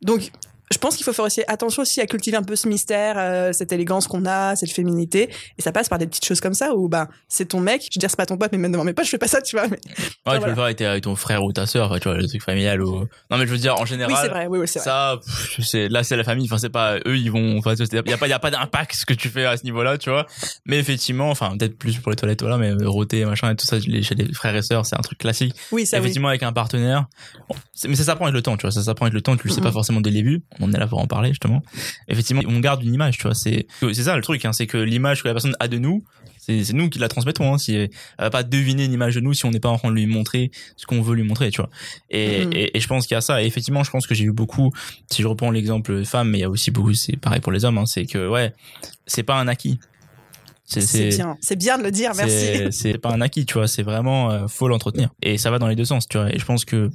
Donc, 0.01 0.29
je 0.71 0.77
pense 0.77 0.95
qu'il 0.95 1.03
faut 1.03 1.13
faire 1.13 1.25
aussi 1.25 1.41
attention 1.47 1.81
aussi 1.83 2.01
à 2.01 2.05
cultiver 2.07 2.37
un 2.37 2.43
peu 2.43 2.55
ce 2.55 2.67
mystère, 2.67 3.15
euh, 3.17 3.51
cette 3.53 3.71
élégance 3.71 4.07
qu'on 4.07 4.25
a, 4.25 4.55
cette 4.55 4.71
féminité. 4.71 5.29
Et 5.57 5.61
ça 5.61 5.71
passe 5.71 5.89
par 5.89 5.97
des 5.99 6.07
petites 6.07 6.25
choses 6.25 6.41
comme 6.41 6.53
ça 6.53 6.73
où, 6.75 6.89
bah, 6.89 7.07
c'est 7.27 7.45
ton 7.45 7.59
mec. 7.59 7.81
Je 7.91 7.97
veux 7.97 7.99
dire, 7.99 8.09
c'est 8.09 8.17
pas 8.17 8.25
ton 8.25 8.37
pote, 8.37 8.51
mais 8.51 8.57
même 8.57 8.71
devant 8.71 8.83
mes 8.83 8.93
potes, 8.93 9.05
je 9.05 9.09
fais 9.11 9.17
pas 9.17 9.27
ça, 9.27 9.41
tu 9.41 9.55
vois. 9.57 9.67
Mais... 9.67 9.77
Ouais, 10.25 10.35
tu 10.37 10.41
peux 10.43 10.49
le 10.49 10.55
faire 10.55 10.63
avec, 10.63 11.03
ton 11.03 11.15
frère 11.15 11.43
ou 11.43 11.51
ta 11.53 11.65
sœur, 11.65 11.99
tu 11.99 12.07
vois, 12.09 12.17
le 12.17 12.27
truc 12.27 12.41
familial 12.43 12.81
ou. 12.81 13.07
Non, 13.31 13.37
mais 13.37 13.45
je 13.45 13.51
veux 13.51 13.57
dire, 13.57 13.75
en 13.79 13.85
général. 13.85 14.11
Oui, 14.13 14.19
c'est 14.21 14.29
vrai, 14.29 14.47
oui, 14.47 14.59
oui, 14.59 14.67
c'est 14.67 14.79
vrai. 14.79 14.85
ça 14.85 15.19
pff, 15.23 15.59
c'est 15.65 15.87
là 15.89 16.03
c'est 16.03 16.15
la 16.15 16.23
famille 16.23 16.45
enfin 16.45 16.57
c'est 16.57 16.69
pas 16.69 16.97
eux 17.05 17.17
ils 17.17 17.31
vont 17.31 17.57
enfin 17.57 17.73
il 17.75 17.93
y 17.93 18.13
a 18.13 18.17
pas 18.17 18.27
y 18.27 18.33
a 18.33 18.39
pas 18.39 18.51
d'impact 18.51 18.93
ce 18.95 19.05
que 19.05 19.13
tu 19.13 19.29
fais 19.29 19.45
à 19.45 19.57
ce 19.57 19.63
niveau-là 19.63 19.97
tu 19.97 20.09
vois 20.09 20.25
mais 20.65 20.77
effectivement 20.79 21.29
enfin 21.29 21.55
peut-être 21.57 21.77
plus 21.77 21.97
pour 21.97 22.11
les 22.11 22.15
toilettes 22.15 22.41
voilà 22.41 22.57
mais 22.57 22.71
euh, 22.71 22.89
roter 22.89 23.25
machin 23.25 23.51
et 23.51 23.55
tout 23.55 23.65
ça 23.65 23.77
les- 23.85 24.03
chez 24.03 24.15
les 24.15 24.31
frères 24.33 24.55
et 24.55 24.61
sœurs 24.61 24.85
c'est 24.85 24.97
un 24.97 25.01
truc 25.01 25.17
classique 25.19 25.55
Oui, 25.71 25.85
ça, 25.85 25.97
oui. 25.97 26.01
effectivement 26.03 26.27
avec 26.29 26.43
un 26.43 26.53
partenaire 26.53 27.05
bon, 27.49 27.55
mais 27.87 27.95
ça 27.95 28.03
s'apprend 28.03 28.25
avec 28.25 28.35
le 28.35 28.41
temps 28.41 28.57
tu 28.57 28.63
vois 28.63 28.71
ça 28.71 28.83
s'apprend 28.83 29.05
avec 29.05 29.13
le 29.13 29.21
temps 29.21 29.35
tu 29.37 29.47
le 29.47 29.53
sais 29.53 29.59
Mhm. 29.59 29.65
pas 29.65 29.71
forcément 29.71 30.01
dès 30.01 30.09
le 30.09 30.15
début 30.17 30.43
on 30.59 30.71
est 30.73 30.77
là 30.77 30.87
pour 30.87 30.99
en 30.99 31.07
parler 31.07 31.29
justement. 31.29 31.61
Effectivement 32.07 32.41
on 32.47 32.59
garde 32.59 32.83
une 32.83 32.93
image 32.93 33.17
tu 33.17 33.23
vois 33.23 33.35
c'est 33.35 33.67
c'est 33.81 34.03
ça 34.03 34.15
le 34.15 34.21
truc 34.21 34.43
hein, 34.45 34.53
c'est 34.53 34.67
que 34.67 34.77
l'image 34.77 35.21
que 35.23 35.27
la 35.27 35.33
personne 35.33 35.55
a 35.59 35.67
de 35.67 35.77
nous 35.77 36.03
c'est 36.37 36.73
nous 36.73 36.89
qui 36.91 36.99
la 36.99 37.07
transmettons 37.07 37.53
hein, 37.53 37.57
si 37.57 37.73
elle 37.75 37.89
va 38.19 38.29
pas 38.29 38.43
deviner 38.43 38.85
une 38.85 38.93
image 38.93 39.15
de 39.15 39.19
nous 39.19 39.33
si 39.33 39.45
on 39.45 39.51
n'est 39.51 39.59
pas 39.59 39.69
en 39.69 39.77
train 39.79 39.89
de 39.89 39.95
lui 39.95 40.05
montrer 40.05 40.51
ce 40.77 40.85
qu'on 40.85 41.01
veut 41.01 41.15
lui 41.15 41.23
montrer 41.23 41.49
tu 41.49 41.59
vois. 41.61 41.69
Et, 42.11 42.45
Mhm. 42.45 42.53
et, 42.53 42.77
et 42.77 42.79
je 42.79 42.87
pense 42.87 43.07
qu'il 43.07 43.15
y 43.15 43.17
a 43.17 43.21
ça. 43.21 43.41
Et 43.41 43.47
effectivement 43.47 43.83
je 43.83 43.89
pense 43.89 44.05
que 44.05 44.13
j'ai 44.13 44.25
eu 44.25 44.31
beaucoup 44.31 44.71
si 45.11 45.21
je 45.23 45.27
reprends 45.27 45.49
l'exemple 45.51 46.05
femme 46.05 46.29
mais 46.29 46.37
il 46.37 46.41
y 46.41 46.45
a 46.45 46.49
aussi 46.49 46.69
beaucoup 46.71 46.93
c'est 46.93 47.17
pareil 47.17 47.39
pour 47.41 47.51
les 47.51 47.65
hommes 47.65 47.77
hein, 47.79 47.85
c'est 47.87 48.05
que 48.05 48.27
ouais 48.29 48.53
c'est 49.07 49.23
pas 49.23 49.35
un 49.39 49.47
acquis 49.47 49.79
c'est 50.65 51.09
bien. 51.09 51.37
C'est 51.41 51.55
bien 51.55 51.77
de 51.77 51.83
le 51.83 51.91
dire, 51.91 52.11
merci. 52.15 52.51
c'est 52.71 52.97
pas 52.97 53.11
un 53.11 53.21
acquis 53.21 53.45
tu 53.45 53.53
vois 53.55 53.67
c'est 53.67 53.83
vraiment 53.83 54.31
euh, 54.31 54.47
faut 54.47 54.67
l'entretenir 54.67 55.09
et 55.21 55.37
ça 55.37 55.51
va 55.51 55.59
dans 55.59 55.67
les 55.67 55.75
deux 55.75 55.85
sens 55.85 56.07
tu 56.07 56.17
vois 56.17 56.33
et 56.33 56.39
je 56.39 56.45
pense 56.45 56.65
que 56.65 56.89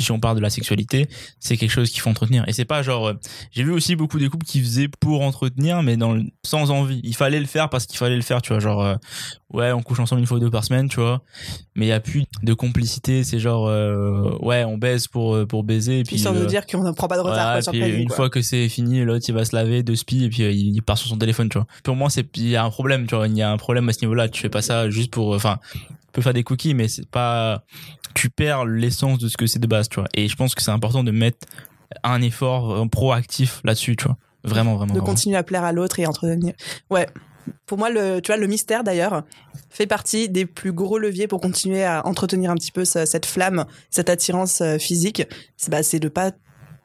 si 0.00 0.10
on 0.12 0.18
parle 0.20 0.36
de 0.36 0.40
la 0.40 0.48
sexualité 0.50 1.08
c'est 1.38 1.56
quelque 1.56 1.70
chose 1.70 1.90
qu'il 1.90 2.00
faut 2.00 2.08
entretenir 2.10 2.44
et 2.48 2.52
c'est 2.52 2.64
pas 2.64 2.82
genre 2.82 3.08
euh, 3.08 3.14
j'ai 3.52 3.62
vu 3.62 3.72
aussi 3.72 3.96
beaucoup 3.96 4.18
des 4.18 4.28
couples 4.28 4.46
qui 4.46 4.60
faisaient 4.60 4.88
pour 5.00 5.20
entretenir 5.22 5.82
mais 5.82 5.96
dans 5.96 6.12
le- 6.14 6.24
sans 6.44 6.70
envie 6.70 7.00
il 7.04 7.14
fallait 7.14 7.40
le 7.40 7.46
faire 7.46 7.68
parce 7.68 7.86
qu'il 7.86 7.98
fallait 7.98 8.16
le 8.16 8.22
faire 8.22 8.40
tu 8.42 8.52
vois 8.52 8.60
genre 8.60 8.82
euh, 8.82 8.94
ouais 9.52 9.72
on 9.72 9.82
couche 9.82 10.00
ensemble 10.00 10.20
une 10.20 10.26
fois 10.26 10.38
ou 10.38 10.40
deux 10.40 10.50
par 10.50 10.64
semaine 10.64 10.88
tu 10.88 10.96
vois 11.00 11.22
mais 11.74 11.86
il 11.86 11.88
y 11.90 11.92
a 11.92 12.00
plus 12.00 12.24
de 12.42 12.54
complicité 12.54 13.22
c'est 13.24 13.38
genre 13.38 13.66
euh, 13.68 14.36
ouais 14.40 14.64
on 14.64 14.78
baise 14.78 15.06
pour 15.08 15.46
pour 15.46 15.62
baiser 15.64 15.98
et 16.00 16.04
puis 16.04 16.16
de 16.22 16.28
euh, 16.28 16.46
dire 16.46 16.66
qu'on 16.66 16.82
ne 16.82 16.92
prend 16.92 17.08
pas 17.08 17.16
de 17.16 17.20
retard 17.22 17.34
voilà, 17.34 17.52
quoi, 17.54 17.62
sur 17.62 17.72
puis 17.72 17.80
planning, 17.80 18.00
une 18.02 18.06
quoi. 18.08 18.16
fois 18.16 18.30
que 18.30 18.40
c'est 18.42 18.68
fini, 18.68 19.04
l'autre 19.04 19.24
il 19.28 19.34
va 19.34 19.44
se 19.44 19.54
laver, 19.54 19.82
de 19.82 19.94
spi 19.94 20.24
et 20.24 20.28
puis 20.28 20.42
il 20.54 20.80
part 20.82 20.96
sur 20.98 21.08
son 21.08 21.18
téléphone, 21.18 21.48
tu 21.48 21.58
vois. 21.58 21.66
Pour 21.82 21.96
moi, 21.96 22.08
c'est 22.10 22.26
il 22.36 22.48
y 22.48 22.56
a 22.56 22.64
un 22.64 22.70
problème, 22.70 23.06
tu 23.10 23.16
vois. 23.16 23.26
Il 23.26 23.36
y 23.36 23.42
a 23.42 23.50
un 23.50 23.56
problème 23.56 23.88
à 23.88 23.92
ce 23.92 24.00
niveau-là. 24.02 24.28
Tu 24.28 24.40
fais 24.40 24.48
pas 24.48 24.62
ça 24.62 24.88
juste 24.88 25.10
pour, 25.10 25.34
enfin, 25.34 25.58
tu 25.72 25.88
peux 26.12 26.22
faire 26.22 26.32
des 26.34 26.44
cookies, 26.44 26.74
mais 26.74 26.88
c'est 26.88 27.08
pas, 27.08 27.64
tu 28.14 28.30
perds 28.30 28.64
l'essence 28.64 29.18
de 29.18 29.28
ce 29.28 29.36
que 29.36 29.46
c'est 29.46 29.58
de 29.58 29.66
base, 29.66 29.88
tu 29.88 30.00
vois. 30.00 30.08
Et 30.14 30.28
je 30.28 30.36
pense 30.36 30.54
que 30.54 30.62
c'est 30.62 30.70
important 30.70 31.02
de 31.04 31.10
mettre 31.10 31.46
un 32.04 32.22
effort 32.22 32.72
euh, 32.72 32.86
proactif 32.86 33.60
là-dessus, 33.64 33.96
tu 33.96 34.04
vois. 34.04 34.16
Vraiment, 34.44 34.76
vraiment. 34.76 34.94
de 34.94 34.98
vraiment. 35.00 35.06
continuer 35.12 35.36
à 35.36 35.42
plaire 35.42 35.64
à 35.64 35.72
l'autre 35.72 35.98
et 35.98 36.06
entretenir. 36.06 36.54
Ouais. 36.88 37.06
Pour 37.66 37.78
moi, 37.78 37.90
le, 37.90 38.20
tu 38.20 38.28
vois, 38.32 38.36
le 38.40 38.46
mystère 38.46 38.84
d'ailleurs 38.84 39.24
fait 39.70 39.86
partie 39.86 40.28
des 40.28 40.46
plus 40.46 40.72
gros 40.72 40.98
leviers 40.98 41.26
pour 41.26 41.40
continuer 41.40 41.84
à 41.84 42.06
entretenir 42.06 42.50
un 42.50 42.54
petit 42.54 42.70
peu 42.72 42.84
ce- 42.84 43.06
cette 43.06 43.26
flamme, 43.26 43.64
cette 43.90 44.08
attirance 44.08 44.60
euh, 44.60 44.78
physique. 44.78 45.22
C'est 45.56 45.70
bah, 45.70 45.82
c'est 45.82 45.98
de 45.98 46.08
pas 46.08 46.30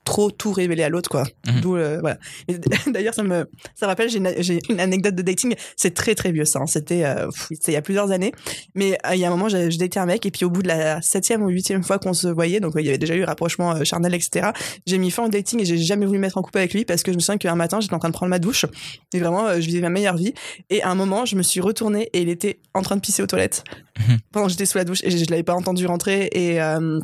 trop 0.05 0.31
tout 0.31 0.53
révéler 0.53 0.83
à 0.83 0.89
l'autre 0.89 1.09
quoi. 1.09 1.23
Mhm. 1.47 1.59
D'où 1.61 1.75
euh, 1.75 1.99
voilà. 1.99 2.17
D'ailleurs, 2.87 3.13
ça 3.13 3.23
me 3.23 3.49
ça 3.75 3.85
me 3.85 3.89
rappelle 3.89 4.09
j'ai 4.09 4.19
une, 4.19 4.31
j'ai 4.37 4.59
une 4.69 4.79
anecdote 4.79 5.15
de 5.15 5.21
dating. 5.21 5.55
C'est 5.75 5.93
très 5.93 6.15
très 6.15 6.31
vieux 6.31 6.45
ça. 6.45 6.59
hein. 6.59 6.67
C'était 6.67 7.03
euh, 7.03 7.27
il 7.67 7.73
y 7.73 7.75
a 7.75 7.81
plusieurs 7.81 8.11
années. 8.11 8.31
Mais 8.75 8.97
euh, 9.05 9.15
il 9.15 9.19
y 9.19 9.25
a 9.25 9.27
un 9.27 9.31
moment, 9.31 9.49
j'ai 9.49 9.67
daté 9.69 9.99
un 9.99 10.05
mec 10.05 10.25
et 10.25 10.31
puis 10.31 10.45
au 10.45 10.49
bout 10.49 10.61
de 10.61 10.67
la 10.69 11.01
septième 11.01 11.41
ou 11.43 11.49
huitième 11.49 11.83
fois 11.83 11.99
qu'on 11.99 12.13
se 12.13 12.27
voyait, 12.27 12.59
donc 12.59 12.75
euh, 12.75 12.81
il 12.81 12.85
y 12.85 12.89
avait 12.89 12.97
déjà 12.97 13.15
eu 13.15 13.23
rapprochement 13.23 13.73
euh, 13.75 13.83
charnel, 13.83 14.13
etc. 14.13 14.51
J'ai 14.85 14.97
mis 14.97 15.11
fin 15.11 15.25
au 15.25 15.29
dating 15.29 15.59
et 15.61 15.65
j'ai 15.65 15.77
jamais 15.77 16.05
voulu 16.05 16.19
me 16.19 16.21
mettre 16.21 16.37
en 16.37 16.41
couple 16.43 16.59
avec 16.59 16.73
lui 16.73 16.85
parce 16.85 17.01
que 17.03 17.11
je 17.11 17.17
me 17.17 17.21
souviens 17.21 17.37
qu'un 17.37 17.55
matin 17.55 17.79
j'étais 17.81 17.93
en 17.95 17.99
train 17.99 18.09
de 18.09 18.13
prendre 18.13 18.29
ma 18.29 18.39
douche 18.39 18.65
et 19.13 19.19
vraiment 19.19 19.53
je 19.55 19.65
vivais 19.65 19.81
ma 19.81 19.89
meilleure 19.89 20.15
vie 20.17 20.33
et 20.69 20.81
à 20.83 20.89
un 20.89 20.95
moment 20.95 21.25
je 21.25 21.35
me 21.35 21.41
suis 21.43 21.61
retournée 21.61 22.09
et 22.13 22.21
il 22.21 22.29
était 22.29 22.59
en 22.73 22.81
train 22.83 22.95
de 22.95 23.01
pisser 23.01 23.23
aux 23.23 23.27
toilettes 23.27 23.63
Mhm. 23.97 24.17
pendant 24.33 24.45
que 24.47 24.51
j'étais 24.51 24.65
sous 24.65 24.77
la 24.77 24.83
douche 24.83 24.99
et 25.03 25.09
je, 25.09 25.17
je 25.17 25.25
l'avais 25.29 25.41
pas 25.43 25.53
entendu 25.53 25.85
rentrer 25.87 26.29
et 26.33 26.61
euh, 26.61 26.99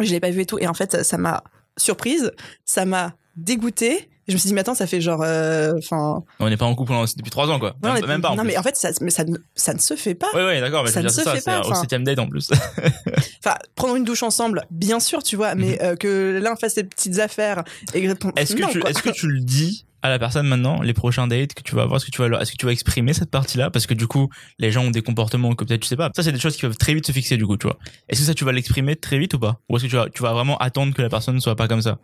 je 0.00 0.04
l'avais 0.06 0.18
pas 0.20 0.30
vu 0.30 0.40
et 0.40 0.46
tout 0.46 0.58
et 0.58 0.66
en 0.66 0.74
fait 0.74 1.04
ça 1.04 1.16
m'a 1.16 1.44
surprise, 1.76 2.30
ça 2.64 2.84
m'a 2.84 3.14
dégoûtée. 3.36 4.08
Je 4.26 4.32
me 4.32 4.38
suis 4.38 4.48
dit 4.48 4.54
mais 4.54 4.62
attends 4.62 4.74
ça 4.74 4.86
fait 4.86 5.02
genre 5.02 5.20
euh, 5.22 5.74
enfin 5.76 6.24
On 6.40 6.48
n'est 6.48 6.56
pas 6.56 6.64
en 6.64 6.74
couple 6.74 6.94
depuis 7.18 7.30
trois 7.30 7.50
ans, 7.50 7.58
quoi. 7.58 7.76
non, 7.82 7.92
même, 7.92 8.06
même 8.06 8.22
pas. 8.22 8.30
En 8.30 8.36
non 8.36 8.42
plus. 8.42 8.52
mais 8.52 8.56
en 8.56 8.62
fait 8.62 8.74
ça, 8.74 8.88
mais 9.02 9.10
ça, 9.10 9.24
ne- 9.24 9.36
ça 9.54 9.74
ne 9.74 9.78
se 9.78 9.96
fait 9.96 10.14
pas. 10.14 10.28
Ouais, 10.32 10.46
ouais, 10.46 10.60
d'accord, 10.62 10.82
mais 10.82 10.90
ça 10.90 11.02
je 11.02 11.06
veux 11.08 11.10
ne 11.10 11.14
dire, 11.14 11.18
se 11.18 11.24
ça, 11.24 11.34
fait 11.36 11.44
pas, 11.44 11.60
au 11.68 11.74
septième 11.74 12.04
date 12.04 12.18
en 12.18 12.26
plus. 12.26 12.50
Enfin 13.44 13.56
prendre 13.74 13.96
une 13.96 14.04
douche 14.04 14.22
ensemble 14.22 14.62
bien 14.70 14.98
sûr 14.98 15.22
tu 15.22 15.36
vois 15.36 15.54
mais 15.54 15.82
euh, 15.82 15.94
que 15.96 16.40
l'un 16.42 16.56
fasse 16.56 16.74
ses 16.74 16.84
petites 16.84 17.18
affaires 17.18 17.64
et 17.92 18.00
Mhm. 18.06 18.16
Est-ce 18.36 18.54
que, 18.56 18.70
tu, 18.70 18.82
est-ce 18.86 19.02
que 19.02 19.10
tu 19.10 19.26
le 19.26 19.40
dis 19.40 19.84
à 20.04 20.10
la 20.10 20.18
personne 20.18 20.46
maintenant, 20.46 20.82
les 20.82 20.92
prochains 20.92 21.26
dates 21.26 21.54
que 21.54 21.62
tu 21.62 21.74
vas 21.74 21.82
avoir, 21.82 21.96
est-ce 21.96 22.04
que 22.06 22.10
tu 22.10 22.20
vas, 22.20 22.28
leur- 22.28 22.40
est-ce 22.42 22.52
que 22.52 22.56
tu 22.56 22.66
vas 22.66 22.72
exprimer 22.72 23.14
cette 23.14 23.30
partie-là? 23.30 23.70
Parce 23.70 23.86
que 23.86 23.94
du 23.94 24.06
coup, 24.06 24.28
les 24.58 24.70
gens 24.70 24.84
ont 24.84 24.90
des 24.90 25.00
comportements 25.02 25.54
que 25.54 25.64
peut-être 25.64 25.80
tu 25.80 25.88
sais 25.88 25.96
pas. 25.96 26.10
Ça, 26.14 26.22
c'est 26.22 26.30
des 26.32 26.38
choses 26.38 26.54
qui 26.56 26.62
peuvent 26.62 26.76
très 26.76 26.92
vite 26.94 27.06
se 27.06 27.12
fixer 27.12 27.36
du 27.36 27.46
coup, 27.46 27.56
tu 27.56 27.66
vois. 27.66 27.78
Est-ce 28.08 28.20
que 28.20 28.26
ça, 28.26 28.34
tu 28.34 28.44
vas 28.44 28.52
l'exprimer 28.52 28.96
très 28.96 29.18
vite 29.18 29.34
ou 29.34 29.38
pas? 29.38 29.58
Ou 29.68 29.76
est-ce 29.76 29.86
que 29.86 29.90
tu 29.90 29.96
vas, 29.96 30.08
tu 30.10 30.22
vas 30.22 30.32
vraiment 30.32 30.58
attendre 30.58 30.94
que 30.94 31.02
la 31.02 31.08
personne 31.08 31.34
ne 31.34 31.40
soit 31.40 31.56
pas 31.56 31.66
comme 31.68 31.82
ça? 31.82 31.98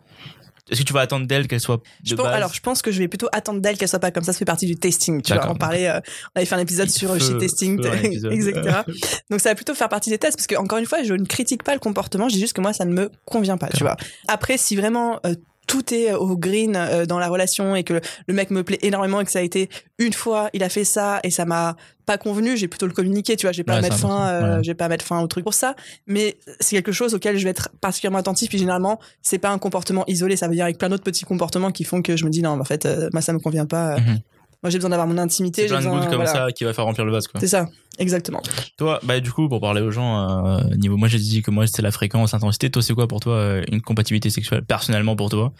Est-ce 0.69 0.81
que 0.81 0.85
tu 0.85 0.93
vas 0.93 1.01
attendre 1.01 1.25
d'elle 1.27 1.47
qu'elle 1.47 1.59
soit 1.59 1.77
de 1.77 1.81
Je 2.03 2.15
pense- 2.15 2.25
base? 2.25 2.35
alors, 2.35 2.53
je 2.53 2.59
pense 2.61 2.81
que 2.81 2.91
je 2.91 2.99
vais 2.99 3.07
plutôt 3.07 3.27
attendre 3.33 3.59
d'elle 3.61 3.77
qu'elle 3.77 3.87
soit 3.87 3.99
pas 3.99 4.11
comme 4.11 4.23
ça. 4.23 4.31
Ça 4.31 4.39
fait 4.39 4.45
partie 4.45 4.67
du 4.67 4.75
testing. 4.75 5.21
Tu 5.21 5.33
vois, 5.33 5.49
on 5.51 5.55
parlait, 5.55 5.89
euh, 5.89 5.99
on 6.33 6.39
avait 6.39 6.45
fait 6.45 6.55
un 6.55 6.59
épisode 6.59 6.89
sur 6.89 7.19
shit 7.19 7.37
testing, 7.39 7.81
feu 7.83 7.91
épisode. 8.05 8.31
etc. 8.33 8.79
Donc, 9.29 9.41
ça 9.41 9.49
va 9.49 9.55
plutôt 9.55 9.73
faire 9.73 9.89
partie 9.89 10.09
des 10.11 10.17
tests 10.17 10.37
parce 10.37 10.47
que 10.47 10.55
encore 10.55 10.77
une 10.77 10.85
fois, 10.85 11.03
je 11.03 11.13
ne 11.13 11.25
critique 11.25 11.63
pas 11.63 11.73
le 11.73 11.79
comportement. 11.79 12.29
Je 12.29 12.35
dis 12.35 12.39
juste 12.41 12.53
que 12.53 12.61
moi, 12.61 12.73
ça 12.73 12.85
ne 12.85 12.93
me 12.93 13.09
convient 13.25 13.57
pas. 13.57 13.67
Tu 13.69 13.83
vois. 13.83 13.97
Après, 14.27 14.57
si 14.57 14.75
vraiment 14.75 15.19
euh, 15.25 15.33
tout 15.67 15.93
est 15.93 16.13
au 16.13 16.35
green 16.37 16.75
euh, 16.75 17.05
dans 17.05 17.19
la 17.19 17.27
relation 17.29 17.75
et 17.75 17.83
que 17.83 18.01
le 18.27 18.33
mec 18.33 18.49
me 18.51 18.63
plaît 18.63 18.79
énormément 18.81 19.21
et 19.21 19.25
que 19.25 19.31
ça 19.31 19.39
a 19.39 19.41
été 19.43 19.69
une 19.99 20.13
fois, 20.13 20.49
il 20.53 20.63
a 20.63 20.69
fait 20.69 20.83
ça 20.83 21.19
et 21.23 21.29
ça 21.31 21.45
m'a 21.45 21.75
pas 22.05 22.17
convenu, 22.17 22.57
j'ai 22.57 22.67
plutôt 22.67 22.87
le 22.87 22.93
communiquer, 22.93 23.35
tu 23.37 23.45
vois, 23.45 23.51
j'ai 23.53 23.63
pas 23.63 23.73
Ouais, 23.73 23.77
à 23.79 23.81
mettre 23.81 23.97
fin, 23.97 24.27
euh, 24.27 24.57
ouais. 24.57 24.63
j'ai 24.63 24.73
pas 24.73 24.85
à 24.85 24.89
mettre 24.89 25.05
fin 25.05 25.21
au 25.21 25.27
truc 25.27 25.43
pour 25.45 25.53
ça, 25.53 25.75
mais 26.07 26.37
c'est 26.59 26.75
quelque 26.75 26.91
chose 26.91 27.13
auquel 27.13 27.37
je 27.37 27.43
vais 27.45 27.51
être 27.51 27.69
particulièrement 27.79 28.17
attentif. 28.17 28.49
Puis 28.49 28.57
généralement, 28.57 28.99
c'est 29.21 29.37
pas 29.37 29.49
un 29.49 29.59
comportement 29.59 30.03
isolé, 30.07 30.35
ça 30.35 30.47
veut 30.47 30.55
dire 30.55 30.65
avec 30.65 30.77
plein 30.77 30.89
d'autres 30.89 31.03
petits 31.03 31.23
comportements 31.25 31.71
qui 31.71 31.83
font 31.83 32.01
que 32.01 32.17
je 32.17 32.25
me 32.25 32.29
dis 32.31 32.41
non, 32.41 32.55
mais 32.55 32.61
en 32.61 32.65
fait, 32.65 32.85
euh, 32.85 33.09
moi 33.13 33.21
ça 33.21 33.31
me 33.31 33.39
convient 33.39 33.65
pas. 33.67 33.97
Mhm. 33.97 34.19
Moi 34.63 34.69
j'ai 34.69 34.77
besoin 34.77 34.91
d'avoir 34.91 35.07
mon 35.07 35.17
intimité. 35.17 35.63
C'est 35.63 35.67
j'ai 35.67 35.73
plein 35.73 35.79
de 35.81 35.85
besoin- 35.85 36.05
comme 36.05 36.15
voilà. 36.23 36.31
ça 36.31 36.51
qui 36.51 36.63
va 36.65 36.73
faire 36.73 36.85
remplir 36.85 37.03
le 37.05 37.11
vase, 37.11 37.27
quoi. 37.27 37.39
C'est 37.39 37.47
ça, 37.47 37.67
exactement. 37.97 38.41
Toi, 38.77 38.99
bah 39.03 39.19
du 39.19 39.31
coup, 39.31 39.49
pour 39.49 39.59
parler 39.59 39.81
aux 39.81 39.89
gens, 39.91 40.29
euh, 40.59 40.61
niveau, 40.75 40.97
moi 40.97 41.07
j'ai 41.07 41.17
dit 41.17 41.41
que 41.41 41.49
moi 41.49 41.65
c'était 41.65 41.81
la 41.81 41.91
fréquence, 41.91 42.33
l'intensité. 42.33 42.69
Toi, 42.69 42.81
c'est 42.83 42.93
quoi 42.93 43.07
pour 43.07 43.19
toi 43.19 43.33
euh, 43.33 43.63
une 43.71 43.81
compatibilité 43.81 44.29
sexuelle 44.29 44.63
personnellement 44.63 45.15
pour 45.15 45.29
toi? 45.29 45.51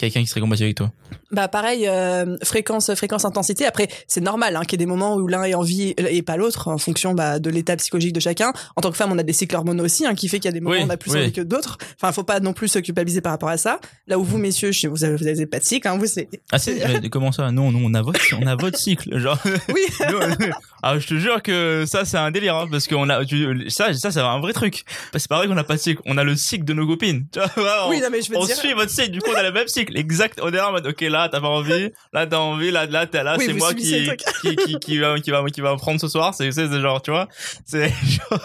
Quelqu'un 0.00 0.20
qui 0.22 0.26
serait 0.28 0.40
compatible 0.40 0.64
avec 0.64 0.76
toi 0.78 0.90
Bah 1.30 1.46
pareil, 1.48 1.86
euh, 1.86 2.36
fréquence, 2.42 2.94
fréquence, 2.94 3.26
intensité. 3.26 3.66
Après, 3.66 3.86
c'est 4.08 4.22
normal 4.22 4.56
hein, 4.56 4.62
qu'il 4.62 4.72
y 4.72 4.74
ait 4.76 4.86
des 4.86 4.90
moments 4.90 5.16
où 5.16 5.26
l'un 5.28 5.44
est 5.44 5.52
en 5.52 5.60
vie 5.60 5.94
et 5.98 6.22
pas 6.22 6.38
l'autre, 6.38 6.68
en 6.68 6.78
fonction 6.78 7.12
bah, 7.12 7.38
de 7.38 7.50
l'état 7.50 7.76
psychologique 7.76 8.14
de 8.14 8.20
chacun. 8.20 8.54
En 8.76 8.80
tant 8.80 8.90
que 8.90 8.96
femme, 8.96 9.12
on 9.12 9.18
a 9.18 9.22
des 9.22 9.34
cycles 9.34 9.54
hormonaux 9.54 9.84
aussi, 9.84 10.06
hein, 10.06 10.14
qui 10.14 10.28
fait 10.28 10.38
qu'il 10.38 10.46
y 10.46 10.48
a 10.48 10.52
des 10.52 10.60
moments 10.60 10.76
Oui, 10.76 10.82
où 10.82 10.86
on 10.86 10.90
a 10.90 10.96
plus 10.96 11.12
oui. 11.12 11.18
envie 11.20 11.32
que 11.32 11.42
d'autres. 11.42 11.76
Enfin, 12.00 12.12
faut 12.12 12.22
pas 12.24 12.40
non 12.40 12.54
plus 12.54 12.68
se 12.68 12.78
culpabiliser 12.78 13.20
par 13.20 13.32
rapport 13.32 13.50
à 13.50 13.58
ça. 13.58 13.78
Là 14.06 14.18
où 14.18 14.24
vous, 14.24 14.38
messieurs, 14.38 14.72
chez 14.72 14.88
vous, 14.88 15.04
avez, 15.04 15.16
vous 15.16 15.26
avez 15.26 15.44
pas 15.46 15.58
de 15.58 15.64
cycle, 15.64 15.86
hein, 15.86 15.98
vous 15.98 16.06
c'est. 16.06 16.28
Ah 16.50 16.58
c'est 16.58 16.82
mais 17.02 17.08
comment 17.10 17.30
ça? 17.32 17.50
Non, 17.52 17.70
non, 17.70 17.80
on 17.84 17.92
a 17.92 18.00
votre, 18.00 18.20
on 18.40 18.46
a 18.46 18.56
votre 18.56 18.78
cycle, 18.78 19.18
genre. 19.18 19.38
Oui. 19.68 19.82
On- 20.00 20.50
ah, 20.82 20.98
je 20.98 21.06
te 21.06 21.14
jure 21.18 21.42
que 21.42 21.84
ça 21.86 22.06
c'est 22.06 22.16
un 22.16 22.30
délire, 22.30 22.56
hein, 22.56 22.66
parce 22.70 22.88
qu'on 22.88 23.08
a 23.10 23.22
tu- 23.26 23.68
ça, 23.68 23.92
ça, 23.92 24.10
c'est 24.10 24.20
un 24.20 24.40
vrai 24.40 24.54
truc. 24.54 24.84
C'est 25.14 25.28
pas 25.28 25.36
vrai 25.36 25.46
qu'on 25.46 25.56
a 25.58 25.64
pas 25.64 25.74
de 25.74 25.80
cycle, 25.80 26.00
on 26.06 26.16
a 26.16 26.24
le 26.24 26.34
cycle 26.36 26.64
de 26.64 26.72
nos 26.72 26.86
copines. 26.86 27.26
Tu 27.30 27.38
vois, 27.56 27.86
on- 27.86 27.90
oui, 27.90 28.00
non 28.00 28.08
mais 28.10 28.22
je 28.22 28.30
veux 28.30 28.38
on 28.38 28.46
dire. 28.46 28.56
suit 28.56 28.72
votre 28.72 28.90
cycle, 28.90 29.10
du 29.10 29.20
coup 29.20 29.28
on 29.30 29.36
a 29.36 29.42
le 29.42 29.52
même 29.52 29.68
cycle, 29.68 29.89
exact. 29.98 30.38
On 30.42 30.48
est 30.48 30.56
là 30.56 30.68
en 30.68 30.72
mode, 30.72 30.86
ok 30.86 31.00
là 31.02 31.28
t'as 31.30 31.40
pas 31.40 31.48
envie, 31.48 31.90
là 32.12 32.26
t'as 32.26 32.38
envie, 32.38 32.70
là 32.70 32.86
là 32.86 33.06
t'es 33.06 33.22
là, 33.22 33.36
Oui, 33.38 33.44
c'est 33.46 33.52
moi 33.54 33.74
qui, 33.74 34.08
qui 34.42 34.56
qui 34.56 34.78
qui 34.78 34.98
va 34.98 35.18
qui 35.20 35.30
va 35.30 35.44
qui 35.46 35.60
va 35.60 35.72
me 35.72 35.78
prendre 35.78 36.00
ce 36.00 36.08
soir. 36.08 36.34
C'est 36.34 36.50
c'est 36.52 36.68
c'est 36.68 36.80
genre 36.80 37.00
tu 37.02 37.10
vois, 37.10 37.28
c'est 37.64 37.88
genre. 37.88 38.40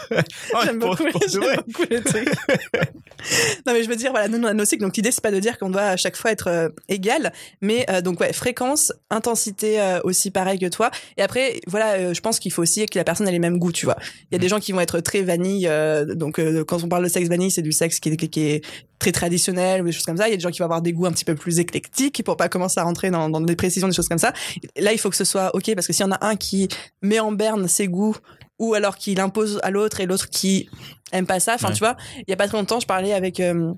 Non, 0.54 0.60
J'aime 0.66 0.80
pour- 0.80 0.96
beaucoup, 0.96 1.10
pour 1.12 1.22
de 1.22 1.28
j'aime 1.28 1.42
vrai. 1.44 1.58
beaucoup 1.68 1.86
le 1.90 2.02
truc. 2.04 2.30
non 3.66 3.74
mais 3.74 3.84
je 3.84 3.90
veux 3.90 3.96
dire 3.96 4.12
voilà 4.12 4.28
nous 4.28 4.38
on 4.40 4.44
a 4.44 4.54
nos 4.54 4.66
cycles 4.66 4.84
donc 4.84 4.96
l'idée 4.96 5.12
c'est 5.12 5.22
pas 5.24 5.32
de 5.32 5.40
dire 5.40 5.58
qu'on 5.58 5.70
doit 5.70 5.82
à 5.82 5.98
chaque 5.98 6.16
fois 6.16 6.32
être 6.32 6.48
euh, 6.48 6.70
égal 6.90 7.32
mais 7.62 7.86
euh, 7.90 8.02
donc 8.02 8.20
ouais 8.20 8.34
fréquence 8.34 8.94
intensité 9.10 9.82
euh, 9.82 10.00
aussi 10.04 10.32
pareil 10.32 10.60
que 10.60 10.68
toi 10.68 10.92
et 11.18 11.22
après 11.24 11.60
voilà 11.68 12.14
je 12.14 12.20
pense 12.22 12.40
qu'il 12.40 12.52
faut 12.52 12.62
aussi 12.62 12.86
que 12.86 12.98
la 13.00 13.04
personne 13.04 13.28
ait 13.28 13.32
les 13.32 13.40
mêmes 13.40 13.58
goûts 13.58 13.72
tu 13.72 13.86
vois 13.86 13.98
il 14.32 14.34
y 14.34 14.36
a 14.36 14.40
des 14.40 14.48
gens 14.50 14.60
qui 14.60 14.74
vont 14.74 14.80
être 14.82 15.00
très 15.00 15.22
vanille 15.22 15.70
donc 16.16 16.40
quand 16.66 16.84
on 16.84 16.88
parle 16.88 17.04
de 17.04 17.10
sexe 17.10 17.30
vanille 17.30 17.52
c'est 17.52 17.62
du 17.62 17.72
sexe 17.72 18.00
qui 18.00 18.10
est, 18.10 18.18
qui 18.18 18.42
est 18.42 18.66
très 19.00 19.12
traditionnel 19.12 19.82
ou 19.82 19.86
des 19.86 19.92
choses 19.92 20.06
comme 20.06 20.18
ça 20.18 20.28
il 20.28 20.32
y 20.32 20.34
a 20.34 20.38
des 20.38 20.42
gens 20.44 20.52
qui 20.52 20.60
vont 20.60 20.66
avoir 20.66 20.82
des 20.82 20.94
goûts 20.94 21.06
un 21.06 21.12
petit 21.12 21.26
peu 21.26 21.35
plus 21.36 21.60
éclectiques 21.60 22.24
pour 22.24 22.38
pas 22.38 22.50
commencer 22.50 22.80
à 22.80 22.84
rentrer 22.84 23.12
dans, 23.12 23.30
dans 23.30 23.42
des 23.42 23.56
précisions 23.56 23.88
des 23.88 23.94
choses 23.94 24.08
comme 24.10 24.18
ça 24.18 24.34
là 24.78 24.94
il 24.94 24.98
faut 25.00 25.10
que 25.10 25.16
ce 25.16 25.26
soit 25.26 25.56
ok 25.56 25.74
parce 25.76 25.88
que 25.88 25.94
s'il 25.94 26.06
y 26.06 26.10
en 26.10 26.12
a 26.12 26.26
un 26.26 26.36
qui 26.36 26.68
met 27.02 27.20
en 27.20 27.32
berne 27.32 27.68
ses 27.68 27.88
goûts 27.88 28.16
ou 28.60 28.74
alors 28.74 28.96
qu'il 28.98 29.20
impose 29.20 29.60
à 29.64 29.70
l'autre 29.72 30.00
et 30.00 30.06
l'autre 30.06 30.30
qui 30.30 30.70
aime 31.12 31.26
pas 31.28 31.40
ça. 31.42 31.56
Enfin, 31.56 31.68
Ouais. 31.68 31.74
tu 31.74 31.80
vois, 31.80 31.98
il 32.20 32.24
y 32.30 32.34
a 32.34 32.38
pas 32.38 32.48
très 32.48 32.58
longtemps, 32.58 32.80
je 32.80 32.88
parlais 32.88 33.12
avec 33.14 33.42
euh, 33.42 33.74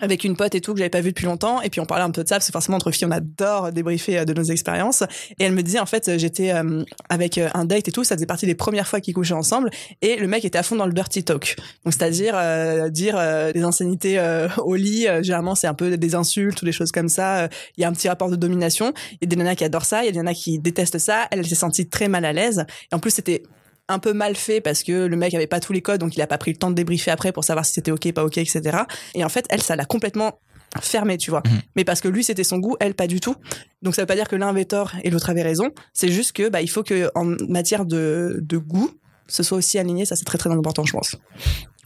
avec 0.00 0.24
une 0.24 0.36
pote 0.36 0.54
et 0.54 0.60
tout 0.60 0.72
que 0.72 0.78
j'avais 0.78 0.90
pas 0.90 1.00
vu 1.00 1.10
depuis 1.10 1.26
longtemps. 1.26 1.62
Et 1.62 1.70
puis 1.70 1.80
on 1.80 1.86
parlait 1.86 2.04
un 2.04 2.10
peu 2.10 2.24
de 2.24 2.28
ça 2.28 2.36
parce 2.36 2.46
que 2.46 2.52
forcément 2.52 2.76
entre 2.76 2.90
filles 2.90 3.06
on 3.06 3.10
adore 3.10 3.72
débriefer 3.72 4.18
euh, 4.18 4.24
de 4.24 4.32
nos 4.34 4.42
expériences. 4.44 5.02
Et 5.38 5.44
elle 5.44 5.52
me 5.52 5.62
disait 5.62 5.78
en 5.78 5.86
fait 5.86 6.08
euh, 6.08 6.18
j'étais 6.18 6.52
euh, 6.52 6.82
avec 7.08 7.38
euh, 7.38 7.48
un 7.54 7.64
date 7.64 7.88
et 7.88 7.92
tout 7.92 8.04
ça 8.04 8.16
faisait 8.16 8.26
partie 8.26 8.46
des 8.46 8.54
premières 8.54 8.88
fois 8.88 9.00
qu'ils 9.00 9.14
couchaient 9.14 9.34
ensemble. 9.34 9.70
Et 10.02 10.16
le 10.16 10.26
mec 10.26 10.44
était 10.44 10.58
à 10.58 10.62
fond 10.62 10.76
dans 10.76 10.86
le 10.86 10.92
dirty 10.92 11.22
talk. 11.24 11.56
Donc 11.84 11.94
c'est-à-dire 11.94 12.34
euh, 12.36 12.88
dire 12.88 13.14
euh, 13.16 13.52
des 13.52 13.62
insanités 13.62 14.20
au 14.58 14.74
lit 14.74 15.06
généralement 15.22 15.54
c'est 15.54 15.66
un 15.66 15.74
peu 15.74 15.96
des 15.96 16.14
insultes 16.14 16.60
ou 16.62 16.64
des 16.64 16.72
choses 16.72 16.90
comme 16.90 17.08
ça. 17.08 17.48
Il 17.76 17.80
y 17.80 17.84
a 17.84 17.88
un 17.88 17.92
petit 17.92 18.08
rapport 18.08 18.30
de 18.30 18.36
domination. 18.36 18.92
Il 19.12 19.18
y 19.22 19.24
a 19.24 19.28
des 19.28 19.36
nanas 19.36 19.54
qui 19.54 19.64
adorent 19.64 19.84
ça. 19.84 20.02
Il 20.02 20.06
y 20.06 20.08
a 20.08 20.12
des 20.12 20.18
nanas 20.18 20.34
qui 20.34 20.58
détestent 20.58 20.98
ça. 20.98 21.28
Elle 21.30 21.46
s'est 21.46 21.54
sentie 21.54 21.88
très 21.88 22.08
mal 22.08 22.24
à 22.24 22.32
l'aise. 22.32 22.64
Et 22.90 22.94
en 22.94 22.98
plus 22.98 23.10
c'était 23.10 23.42
un 23.88 23.98
peu 23.98 24.12
mal 24.12 24.34
fait 24.36 24.60
parce 24.60 24.82
que 24.82 25.06
le 25.06 25.16
mec 25.16 25.34
avait 25.34 25.46
pas 25.46 25.60
tous 25.60 25.72
les 25.72 25.82
codes 25.82 26.00
donc 26.00 26.16
il 26.16 26.22
a 26.22 26.26
pas 26.26 26.38
pris 26.38 26.52
le 26.52 26.56
temps 26.58 26.70
de 26.70 26.74
débriefer 26.74 27.10
après 27.10 27.32
pour 27.32 27.44
savoir 27.44 27.64
si 27.66 27.72
c'était 27.74 27.90
ok 27.90 28.12
pas 28.12 28.24
ok 28.24 28.38
etc 28.38 28.78
et 29.14 29.24
en 29.24 29.28
fait 29.28 29.44
elle 29.50 29.60
ça 29.62 29.76
l'a 29.76 29.84
complètement 29.84 30.38
fermé 30.80 31.18
tu 31.18 31.30
vois 31.30 31.42
Mhm. 31.46 31.60
mais 31.76 31.84
parce 31.84 32.00
que 32.00 32.08
lui 32.08 32.24
c'était 32.24 32.44
son 32.44 32.58
goût 32.58 32.76
elle 32.80 32.94
pas 32.94 33.06
du 33.06 33.20
tout 33.20 33.36
donc 33.82 33.94
ça 33.94 34.02
veut 34.02 34.06
pas 34.06 34.16
dire 34.16 34.26
que 34.28 34.36
l'un 34.36 34.48
avait 34.48 34.64
tort 34.64 34.92
et 35.02 35.10
l'autre 35.10 35.28
avait 35.30 35.42
raison 35.42 35.70
c'est 35.92 36.08
juste 36.10 36.32
que 36.32 36.48
bah 36.48 36.62
il 36.62 36.68
faut 36.70 36.82
que 36.82 37.10
en 37.14 37.24
matière 37.48 37.84
de, 37.84 38.38
de 38.40 38.56
goût 38.56 38.90
ce 39.28 39.42
soit 39.42 39.58
aussi 39.58 39.78
aligné 39.78 40.04
ça 40.06 40.16
c'est 40.16 40.24
très 40.24 40.38
très 40.38 40.50
important 40.50 40.84
je 40.84 40.92
pense 40.92 41.16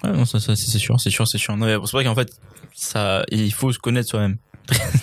Ouais, 0.05 0.13
non, 0.13 0.25
ça, 0.25 0.39
ça 0.39 0.55
c'est 0.55 0.79
sûr, 0.79 1.01
c'est 1.01 1.11
sûr, 1.11 1.27
c'est 1.27 1.39
sûr. 1.39 1.57
Non, 1.57 1.67
c'est 1.85 1.91
vrai 1.91 2.05
qu'en 2.05 2.15
fait, 2.15 2.31
ça, 2.73 3.25
il 3.33 3.53
faut 3.53 3.73
se 3.73 3.81
connaître 3.81 4.09
soi-même. 4.09 4.37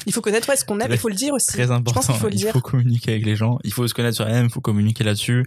Il 0.05 0.13
faut 0.13 0.21
connaître 0.21 0.47
ouais, 0.49 0.55
ce 0.55 0.65
qu'on 0.65 0.79
aime 0.79 0.91
il 0.91 0.97
faut 0.97 1.09
le 1.09 1.15
dire 1.15 1.33
aussi 1.33 1.47
Très 1.47 1.71
important. 1.71 2.01
je 2.01 2.05
pense 2.07 2.15
qu'il 2.15 2.21
faut 2.21 2.27
le 2.27 2.33
il 2.33 2.37
dire 2.37 2.51
faut 2.53 2.61
communiquer 2.61 3.11
avec 3.11 3.25
les 3.25 3.35
gens. 3.35 3.57
Il 3.63 3.73
faut 3.73 3.87
se 3.87 3.93
connaître 3.93 4.15
soi-même. 4.17 4.45
Il 4.45 4.51
faut 4.51 4.61
communiquer 4.61 5.03
là-dessus. 5.03 5.45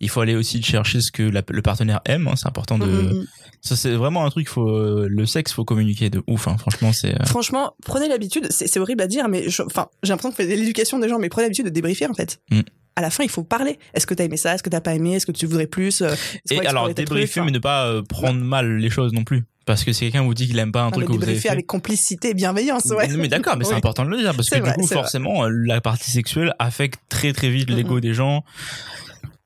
Il 0.00 0.08
faut 0.08 0.20
aller 0.20 0.34
aussi 0.34 0.62
chercher 0.62 1.00
ce 1.00 1.10
que 1.12 1.22
la- 1.22 1.42
le 1.48 1.62
partenaire 1.62 2.00
aime. 2.04 2.26
hein, 2.28 2.34
c'est 2.36 2.46
important 2.48 2.78
de. 2.78 2.86
Mhm. 2.86 3.26
Ça, 3.62 3.76
c'est 3.76 3.92
vraiment 3.92 4.24
un 4.24 4.30
truc. 4.30 4.48
Faut 4.48 4.68
euh, 4.68 5.06
le 5.08 5.26
sexe, 5.26 5.52
faut 5.52 5.64
communiquer 5.64 6.10
de 6.10 6.22
ouf. 6.26 6.48
hein, 6.48 6.56
franchement, 6.58 6.92
c'est. 6.92 7.14
euh, 7.20 7.24
franchement 7.26 7.74
prenez 7.84 8.08
l'habitude 8.08 8.46
c'est 8.50 8.78
horrible 8.78 9.02
à 9.02 9.06
dire 9.06 9.28
mais 9.28 9.48
je- 9.50 9.62
enfin 9.62 9.88
j'ai 10.02 10.10
l'impression 10.12 10.32
que 10.36 10.42
l'éducation 10.42 10.98
des 10.98 11.08
gens 11.08 11.18
mais 11.18 11.28
prenez 11.28 11.44
l'habitude 11.46 11.66
de 11.66 11.70
débriefer 11.70 12.06
en 12.06 12.14
fait 12.14 12.40
Mm. 12.50 12.60
à 12.96 13.02
la 13.02 13.10
fin, 13.10 13.22
il 13.24 13.30
faut 13.30 13.44
parler. 13.44 13.78
Est-ce 13.94 14.06
que 14.06 14.14
t'as 14.14 14.24
aimé 14.24 14.36
ça? 14.36 14.54
Est-ce 14.54 14.62
que 14.62 14.70
t'as 14.70 14.80
pas 14.80 14.94
aimé? 14.94 15.14
Est-ce 15.14 15.26
que 15.26 15.32
tu 15.32 15.46
voudrais 15.46 15.66
plus? 15.66 16.00
Euh, 16.02 16.14
Et 16.50 16.58
alors 16.66 16.92
débriefer, 16.92 17.40
mais 17.42 17.50
ne 17.50 17.58
pas 17.58 18.02
prendre 18.08 18.40
mal 18.40 18.76
les 18.78 18.90
choses 18.90 19.12
non 19.12 19.24
plus. 19.24 19.44
Parce 19.70 19.84
que 19.84 19.92
si 19.92 20.00
quelqu'un 20.00 20.22
vous 20.24 20.34
dit 20.34 20.48
qu'il 20.48 20.58
aime 20.58 20.72
pas 20.72 20.80
un 20.82 20.86
Enfin, 20.88 20.96
truc 20.96 21.06
que 21.06 21.12
vous 21.12 21.22
avez 21.22 21.36
fait. 21.36 21.48
avec 21.48 21.64
complicité 21.68 22.30
et 22.30 22.34
bienveillance, 22.34 22.86
ouais. 22.86 23.06
Mais, 23.06 23.16
mais 23.16 23.28
d'accord, 23.28 23.56
mais 23.56 23.64
c'est 23.64 23.70
Oui. 23.74 23.76
important 23.78 24.04
de 24.04 24.10
le 24.10 24.16
dire 24.18 24.34
parce 24.34 24.50
que 24.50 24.56
du 24.56 24.62
coup, 24.72 24.84
vrai. 24.84 24.94
forcément, 24.96 25.44
euh, 25.44 25.48
la 25.48 25.80
partie 25.80 26.10
sexuelle 26.10 26.52
affecte 26.58 26.98
très 27.08 27.32
très 27.32 27.50
vite 27.50 27.70
l'ego 27.70 28.00
des 28.00 28.12
gens. 28.12 28.42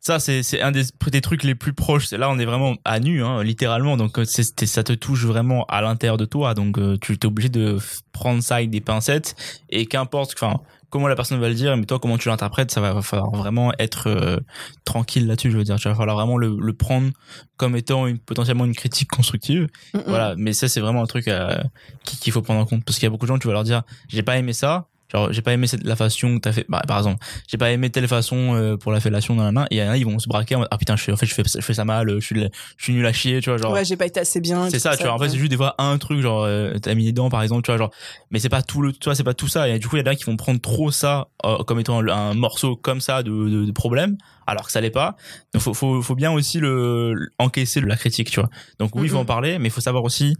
Ça, 0.01 0.19
c'est 0.19 0.61
un 0.63 0.71
des, 0.73 0.83
des 1.11 1.21
trucs 1.21 1.45
les 1.45 1.55
plus 1.55 1.73
proches. 1.75 2.11
Là, 2.13 2.29
on 2.31 2.39
est 2.39 2.45
vraiment 2.47 2.75
à 2.87 3.01
nu, 3.01 3.23
hein, 3.25 3.43
littéralement. 3.43 3.97
Donc, 3.99 4.19
euh, 4.19 4.25
ça 4.25 4.83
te 4.83 4.93
touche 4.95 5.25
vraiment 5.25 5.65
à 5.67 5.81
l'intérieur 5.83 6.17
de 6.19 6.25
toi. 6.27 6.55
Donc, 6.55 6.79
euh, 6.79 6.97
tu 7.01 7.15
es 7.15 7.27
obligé 7.27 7.49
de 7.51 7.79
prendre 8.13 8.43
ça 8.43 8.57
avec 8.57 8.69
des 8.71 8.81
pincettes. 8.83 9.35
Et 9.71 9.87
qu'importe, 9.87 10.35
enfin, 10.37 10.61
comment 10.95 11.09
la 11.09 11.17
personne 11.17 11.41
va 11.41 11.49
le 11.49 11.55
dire, 11.57 11.77
mais 11.77 11.87
toi, 11.87 11.99
comment 11.99 12.17
tu 12.19 12.29
l'interprètes, 12.29 12.71
ça 12.71 12.81
va, 12.81 12.93
va 12.95 13.03
falloir 13.03 13.33
vraiment 13.33 13.73
être 13.81 14.07
euh, 14.07 14.39
tranquille 14.85 15.27
là-dessus. 15.27 15.51
Je 15.51 15.57
veux 15.57 15.65
dire, 15.65 15.75
tu 15.75 15.89
va 15.89 15.95
falloir 15.97 16.15
vraiment 16.17 16.37
le, 16.37 16.57
le 16.57 16.73
prendre 16.73 17.11
comme 17.57 17.75
étant 17.75 18.07
une, 18.07 18.19
potentiellement 18.21 18.65
une 18.65 18.77
critique 18.77 19.09
constructive. 19.11 19.67
Mm, 19.93 19.99
mm. 19.99 20.03
Voilà, 20.07 20.35
mais 20.39 20.53
ça 20.53 20.69
c'est 20.69 20.79
vraiment 20.81 21.03
un 21.03 21.07
truc 21.07 21.27
euh, 21.27 21.59
qui- 22.05 22.17
qu'il 22.19 22.33
faut 22.33 22.43
prendre 22.43 22.61
en 22.61 22.65
compte 22.67 22.85
parce 22.85 22.97
qu'il 22.99 23.07
y 23.07 23.09
a 23.09 23.11
beaucoup 23.11 23.27
de 23.27 23.33
gens 23.33 23.39
tu 23.41 23.49
vas 23.49 23.55
leur 23.55 23.65
dire 23.65 23.83
j'ai 24.07 24.23
pas 24.23 24.39
aimé 24.39 24.53
ça, 24.53 24.87
genre 25.15 25.33
j'ai 25.33 25.43
pas 25.43 25.53
aimé 25.53 25.67
cette, 25.67 25.85
la 25.85 25.97
façon 25.97 26.35
que 26.37 26.41
t'as 26.41 26.53
fait 26.53 26.67
bah, 26.69 26.83
par 26.87 26.99
exemple, 26.99 27.25
j'ai 27.49 27.57
pas 27.59 27.71
aimé 27.71 27.91
telle 27.91 28.09
façon 28.09 28.55
euh, 28.55 28.77
pour 28.77 28.93
la 28.93 29.01
fellation 29.01 29.35
dans 29.37 29.45
la 29.45 29.53
main 29.53 29.67
et 29.71 29.77
il 29.77 29.79
y 29.79 29.83
en 29.83 29.91
a 29.91 29.97
ils 29.97 30.05
vont 30.05 30.19
se 30.19 30.29
braquer 30.29 30.57
en 30.57 30.61
mode, 30.61 30.69
ah 30.71 30.79
putain 30.79 30.97
je 30.97 31.03
fais 31.05 31.13
en 31.13 31.17
fait 31.17 31.27
je 31.27 31.35
fais 31.35 31.43
je 31.45 31.61
fais 31.61 31.75
ça 31.75 31.85
mal, 31.85 32.09
je 32.19 32.25
suis 32.25 32.35
le- 32.35 32.51
je 32.77 32.85
suis 32.85 32.93
nul 32.93 33.07
à 33.07 33.13
chier, 33.13 33.41
tu 33.41 33.51
vois 33.51 33.59
genre 33.59 33.73
Ouais, 33.73 33.85
j'ai 33.85 33.97
pas 33.97 34.07
été 34.07 34.21
assez 34.21 34.41
bien. 34.41 34.69
c'est 34.71 34.79
ça, 34.79 34.97
tu 34.97 35.03
vois. 35.05 35.13
En 35.13 35.19
fait, 35.19 35.29
c'est 35.29 35.39
juste 35.39 35.51
des 35.51 35.57
fois 35.57 35.75
un 35.79 35.99
truc, 35.99 36.21
genre, 36.21 36.45
euh, 36.45 36.75
t'as 36.81 36.95
mis 36.95 37.05
les 37.05 37.13
dents, 37.13 37.29
par 37.29 37.43
exemple, 37.43 37.63
tu 37.63 37.71
vois, 37.71 37.79
genre. 37.79 37.91
Mais 38.31 38.39
c'est 38.39 38.49
pas 38.49 38.63
tout 38.63 38.83
le, 38.83 38.93
tu 38.93 39.05
vois, 39.05 39.15
c'est 39.15 39.25
pas 39.25 39.35
tout 39.35 39.49
ça. 39.49 39.69
Et 39.69 39.79
du 39.79 39.89
coup, 39.89 39.97
il 39.97 40.01
y 40.01 40.09
en 40.09 40.11
a 40.11 40.15
qui 40.15 40.25
vont 40.25 40.37
prendre 40.37 40.61
trop 40.61 40.91
ça 40.91 41.29
euh, 41.45 41.59
comme 41.65 41.81
étant 41.81 42.01
un, 42.07 42.35
morceau 42.35 42.77
comme 42.77 43.01
ça 43.01 43.23
de, 43.23 43.31
de, 43.31 43.65
de 43.65 43.73
problème, 43.73 44.17
alors 44.47 44.67
que 44.67 44.73
ça 44.73 44.81
l'est 44.81 44.91
pas. 44.91 45.17
Donc, 45.53 45.63
faut, 45.63 45.75
faut, 45.75 46.03
faut 46.03 46.15
bien 46.15 46.33
aussi 46.33 46.61
le, 46.61 47.15
encaisser 47.39 47.81
la 47.81 47.97
critique, 47.97 48.31
tu 48.31 48.41
vois. 48.41 48.51
Donc, 48.79 48.95
oui, 48.95 49.05
il 49.05 49.11
faut 49.11 49.19
en 49.19 49.25
parler, 49.25 49.59
mais 49.59 49.69
il 49.69 49.73
faut 49.73 49.81
savoir 49.81 50.05
aussi 50.05 50.37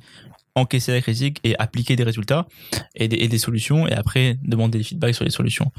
encaisser 0.57 0.93
la 0.93 1.01
critique 1.01 1.41
et 1.45 1.59
appliquer 1.59 1.97
des 1.97 2.05
résultats 2.05 2.47
et 2.95 3.09
des, 3.09 3.17
et 3.17 3.29
des 3.29 3.39
solutions 3.39 3.89
et 3.89 3.93
après 3.93 4.39
demander 4.43 4.79
des 4.79 4.85
feedbacks 4.85 5.15
sur 5.15 5.25
les 5.25 5.31
solutions. 5.31 5.73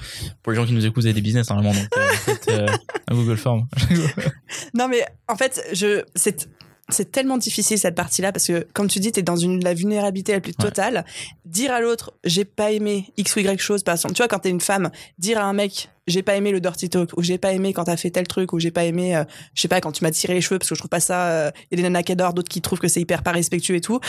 Pour 0.43 0.51
les 0.51 0.57
gens 0.57 0.65
qui 0.65 0.73
nous 0.73 0.85
écoutent, 0.85 1.03
vous 1.03 1.05
avez 1.07 1.13
des 1.13 1.21
business 1.21 1.49
normalement, 1.49 1.73
donc 1.73 1.87
euh, 1.97 2.07
faites 2.13 2.47
euh, 2.49 2.67
un 3.07 3.15
Google 3.15 3.37
Form. 3.37 3.67
Non, 4.73 4.87
mais 4.87 5.05
en 5.27 5.35
fait, 5.35 5.61
je, 5.73 6.03
c'est, 6.15 6.49
c'est 6.89 7.11
tellement 7.11 7.37
difficile 7.37 7.77
cette 7.79 7.95
partie-là 7.95 8.31
parce 8.31 8.47
que, 8.47 8.67
comme 8.73 8.87
tu 8.87 8.99
dis, 8.99 9.11
t'es 9.11 9.21
dans 9.23 9.37
une, 9.37 9.63
la 9.63 9.73
vulnérabilité 9.73 10.33
la 10.33 10.41
plus 10.41 10.51
Ouais. 10.59 10.65
totale. 10.65 11.05
Dire 11.45 11.71
à 11.71 11.79
l'autre, 11.79 12.13
j'ai 12.23 12.45
pas 12.45 12.71
aimé 12.71 13.05
X 13.17 13.35
ou 13.35 13.39
Y 13.39 13.59
chose, 13.59 13.83
par 13.83 13.95
exemple. 13.95 14.13
Tu 14.13 14.19
vois, 14.19 14.27
quand 14.27 14.39
t'es 14.39 14.49
une 14.49 14.61
femme, 14.61 14.91
dire 15.17 15.37
à 15.39 15.43
un 15.43 15.53
mec, 15.53 15.89
j'ai 16.07 16.21
pas 16.21 16.35
aimé 16.35 16.51
le 16.51 16.59
dirty 16.59 16.89
talk, 16.89 17.11
ou 17.17 17.23
j'ai 17.23 17.37
pas 17.37 17.53
aimé 17.53 17.73
quand 17.73 17.85
t'as 17.85 17.97
fait 17.97 18.11
tel 18.11 18.27
truc, 18.27 18.53
ou 18.53 18.59
j'ai 18.59 18.71
pas 18.71 18.83
aimé, 18.85 19.15
euh, 19.15 19.23
je 19.55 19.61
sais 19.61 19.67
pas, 19.67 19.81
quand 19.81 19.91
tu 19.93 20.03
m'as 20.03 20.11
tiré 20.11 20.33
les 20.33 20.41
cheveux 20.41 20.59
parce 20.59 20.69
que 20.69 20.75
je 20.75 20.79
trouve 20.79 20.89
pas 20.89 20.99
ça, 20.99 21.27
euh, 21.29 21.51
il 21.71 21.79
y 21.79 21.81
a 21.81 21.83
des 21.83 21.83
nanas 21.83 22.03
qui 22.03 22.11
adorent, 22.11 22.33
d'autres 22.33 22.49
qui 22.49 22.61
trouvent 22.61 22.79
que 22.79 22.87
c'est 22.87 23.01
hyper 23.01 23.23
pas 23.23 23.31
respectueux 23.31 23.75
et 23.75 23.81
tout. 23.81 23.99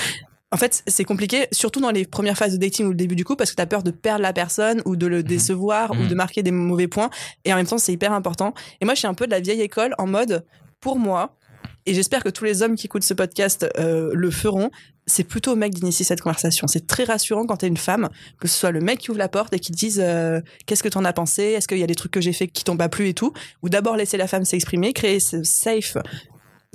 En 0.56 0.58
fait, 0.58 0.82
c'est 0.86 1.04
compliqué, 1.04 1.48
surtout 1.52 1.82
dans 1.82 1.90
les 1.90 2.06
premières 2.06 2.38
phases 2.38 2.54
de 2.54 2.56
dating 2.56 2.86
ou 2.86 2.88
le 2.88 2.94
début 2.96 3.14
du 3.14 3.26
coup, 3.26 3.36
parce 3.36 3.50
que 3.50 3.56
t'as 3.56 3.66
peur 3.66 3.82
de 3.82 3.90
perdre 3.90 4.22
la 4.22 4.32
personne 4.32 4.80
ou 4.86 4.96
de 4.96 5.06
le 5.06 5.22
décevoir 5.22 5.90
ou 5.90 5.96
Mhm. 5.96 6.08
de 6.08 6.14
marquer 6.14 6.42
des 6.42 6.50
mauvais 6.50 6.88
points. 6.88 7.10
Et 7.44 7.52
en 7.52 7.56
même 7.56 7.66
temps, 7.66 7.76
c'est 7.76 7.92
hyper 7.92 8.14
important. 8.14 8.54
Et 8.80 8.86
moi, 8.86 8.94
je 8.94 9.00
suis 9.00 9.06
un 9.06 9.12
peu 9.12 9.26
de 9.26 9.32
la 9.32 9.40
vieille 9.40 9.60
école 9.60 9.94
en 9.98 10.06
mode, 10.06 10.46
pour 10.80 10.98
moi, 10.98 11.36
et 11.84 11.92
j'espère 11.92 12.24
que 12.24 12.30
tous 12.30 12.44
les 12.44 12.62
hommes 12.62 12.74
qui 12.74 12.86
écoutent 12.86 13.02
ce 13.04 13.12
podcast 13.12 13.66
euh, 13.78 14.12
le 14.14 14.30
feront, 14.30 14.70
c'est 15.06 15.24
plutôt 15.24 15.52
au 15.52 15.56
mec 15.56 15.74
d'initier 15.74 16.06
cette 16.06 16.22
conversation. 16.22 16.66
C'est 16.68 16.86
très 16.86 17.04
rassurant 17.04 17.44
quand 17.44 17.58
t'es 17.58 17.68
une 17.68 17.76
femme, 17.76 18.08
que 18.40 18.48
ce 18.48 18.58
soit 18.58 18.70
le 18.70 18.80
mec 18.80 18.98
qui 19.00 19.10
ouvre 19.10 19.18
la 19.18 19.28
porte 19.28 19.52
et 19.52 19.58
qui 19.58 19.72
te 19.72 19.76
dise 19.76 20.00
euh, 20.02 20.40
qu'est-ce 20.64 20.82
que 20.82 20.88
t'en 20.88 21.04
as 21.04 21.12
pensé, 21.12 21.42
est-ce 21.42 21.68
qu'il 21.68 21.76
y 21.78 21.84
a 21.84 21.86
des 21.86 21.94
trucs 21.94 22.12
que 22.12 22.22
j'ai 22.22 22.32
fait 22.32 22.48
qui 22.48 22.64
t'ont 22.64 22.78
pas 22.78 22.88
plu 22.88 23.08
et 23.08 23.14
tout, 23.14 23.34
ou 23.62 23.68
d'abord 23.68 23.94
laisser 23.98 24.16
la 24.16 24.26
femme 24.26 24.46
s'exprimer, 24.46 24.94
créer 24.94 25.20
ce 25.20 25.42
safe 25.44 25.98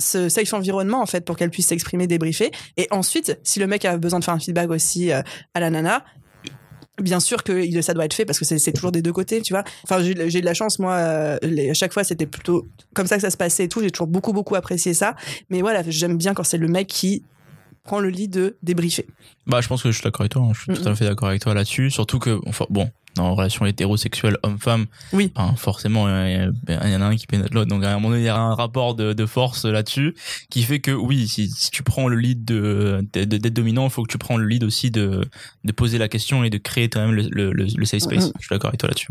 ce 0.02 0.28
safe 0.30 0.54
environnement 0.54 1.02
en 1.02 1.06
fait 1.06 1.24
pour 1.24 1.38
qu'elle 1.38 1.50
puisse 1.52 1.68
s'exprimer, 1.68 2.08
débriefer 2.08 2.52
et 2.78 2.88
ensuite 2.92 3.40
si 3.44 3.60
le 3.60 3.68
mec 3.68 3.86
a 3.86 3.98
besoin 3.98 4.20
de 4.20 4.26
faire 4.26 4.34
un 4.34 4.40
feedback 4.40 4.70
aussi 4.70 5.12
euh, 5.12 5.22
à 5.54 5.60
la 5.60 5.70
nana 5.70 6.04
bien 7.02 7.20
sûr 7.20 7.44
que 7.44 7.82
ça 7.82 7.94
doit 7.94 8.06
être 8.06 8.14
fait 8.14 8.26
parce 8.26 8.38
que 8.38 8.46
c'est 8.46 8.72
toujours 8.74 8.92
des 8.92 9.02
deux 9.02 9.14
côtés, 9.14 9.42
tu 9.42 9.54
vois. 9.54 9.64
Enfin, 9.84 10.04
j'ai 10.04 10.12
eu 10.12 10.42
de 10.42 10.46
la 10.46 10.54
chance, 10.54 10.78
moi, 10.78 10.94
euh, 10.96 11.38
les- 11.42 11.72
à 11.72 11.74
chaque 11.74 11.94
fois, 11.94 12.04
c'était 12.04 12.28
plutôt 12.28 12.68
comme 12.94 13.08
ça 13.08 13.16
que 13.16 13.22
ça 13.22 13.32
se 13.32 13.38
passait 13.38 13.64
et 13.64 13.68
tout. 13.70 13.82
J'ai 13.82 13.90
toujours 13.90 14.06
beaucoup, 14.08 14.34
beaucoup 14.34 14.54
apprécié 14.56 14.94
ça. 14.94 15.16
Mais 15.50 15.62
voilà, 15.62 15.82
j'aime 15.88 16.18
bien 16.18 16.36
quand 16.36 16.44
c'est 16.44 16.60
le 16.60 16.68
mec 16.68 16.88
qui 16.88 17.24
prend 17.84 18.00
le 18.00 18.10
lit 18.10 18.28
de 18.28 18.58
débriefer. 18.62 19.08
Bah, 19.48 19.62
je 19.62 19.68
pense 19.68 19.82
que 19.82 19.90
je 19.90 19.96
suis 19.96 20.04
d'accord 20.04 20.22
avec 20.22 20.34
toi. 20.34 20.44
hein. 20.44 20.52
Je 20.54 20.62
suis 20.74 20.74
tout 20.84 20.88
à 20.88 20.94
fait 20.94 21.06
d'accord 21.06 21.30
avec 21.30 21.42
toi 21.42 21.56
là-dessus. 21.56 21.90
Surtout 21.90 22.20
que, 22.20 22.40
enfin, 22.46 22.66
bon, 22.70 22.92
dans 23.16 23.36
relation 23.36 23.66
hétérosexuelle 23.66 24.38
homme-femme, 24.44 24.86
Oui. 25.14 25.32
enfin, 25.36 25.56
forcément, 25.56 26.08
il 26.26 26.54
y, 26.70 26.96
en 26.96 27.02
a 27.02 27.06
un 27.06 27.16
qui 27.16 27.28
pénètre 27.28 27.54
l'autre. 27.54 27.70
Donc, 27.70 27.84
à 27.84 27.90
un 27.92 27.96
moment 27.96 28.10
donné, 28.10 28.22
il 28.22 28.26
y 28.26 28.30
a 28.30 28.38
un 28.38 28.56
rapport 28.56 28.96
de, 28.96 29.14
de 29.14 29.26
force 29.26 29.66
là-dessus 29.66 30.16
qui 30.50 30.64
fait 30.64 30.80
que, 30.80 30.92
oui, 30.92 31.28
si, 31.28 31.50
si 31.50 31.72
tu 31.72 31.84
prends 31.84 32.08
le 32.08 32.16
lead 32.16 32.46
de, 32.46 33.06
d'être 33.14 33.54
dominant, 33.54 33.86
il 33.86 33.90
faut 33.90 34.04
que 34.04 34.12
tu 34.12 34.18
prends 34.18 34.38
le 34.38 34.46
lead 34.46 34.64
aussi 34.64 34.92
de, 34.92 35.26
de 35.64 35.72
poser 35.72 35.98
la 35.98 36.08
question 36.08 36.44
et 36.44 36.50
de 36.50 36.58
créer 36.58 36.88
quand 36.90 37.02
même 37.02 37.14
le, 37.14 37.24
le, 37.32 37.52
le, 37.52 37.66
le 37.76 37.86
safe 37.86 38.02
space. 38.02 38.32
Je 38.40 38.46
suis 38.46 38.50
d'accord 38.56 38.70
avec 38.70 38.80
toi 38.80 38.88
là-dessus. 38.90 39.08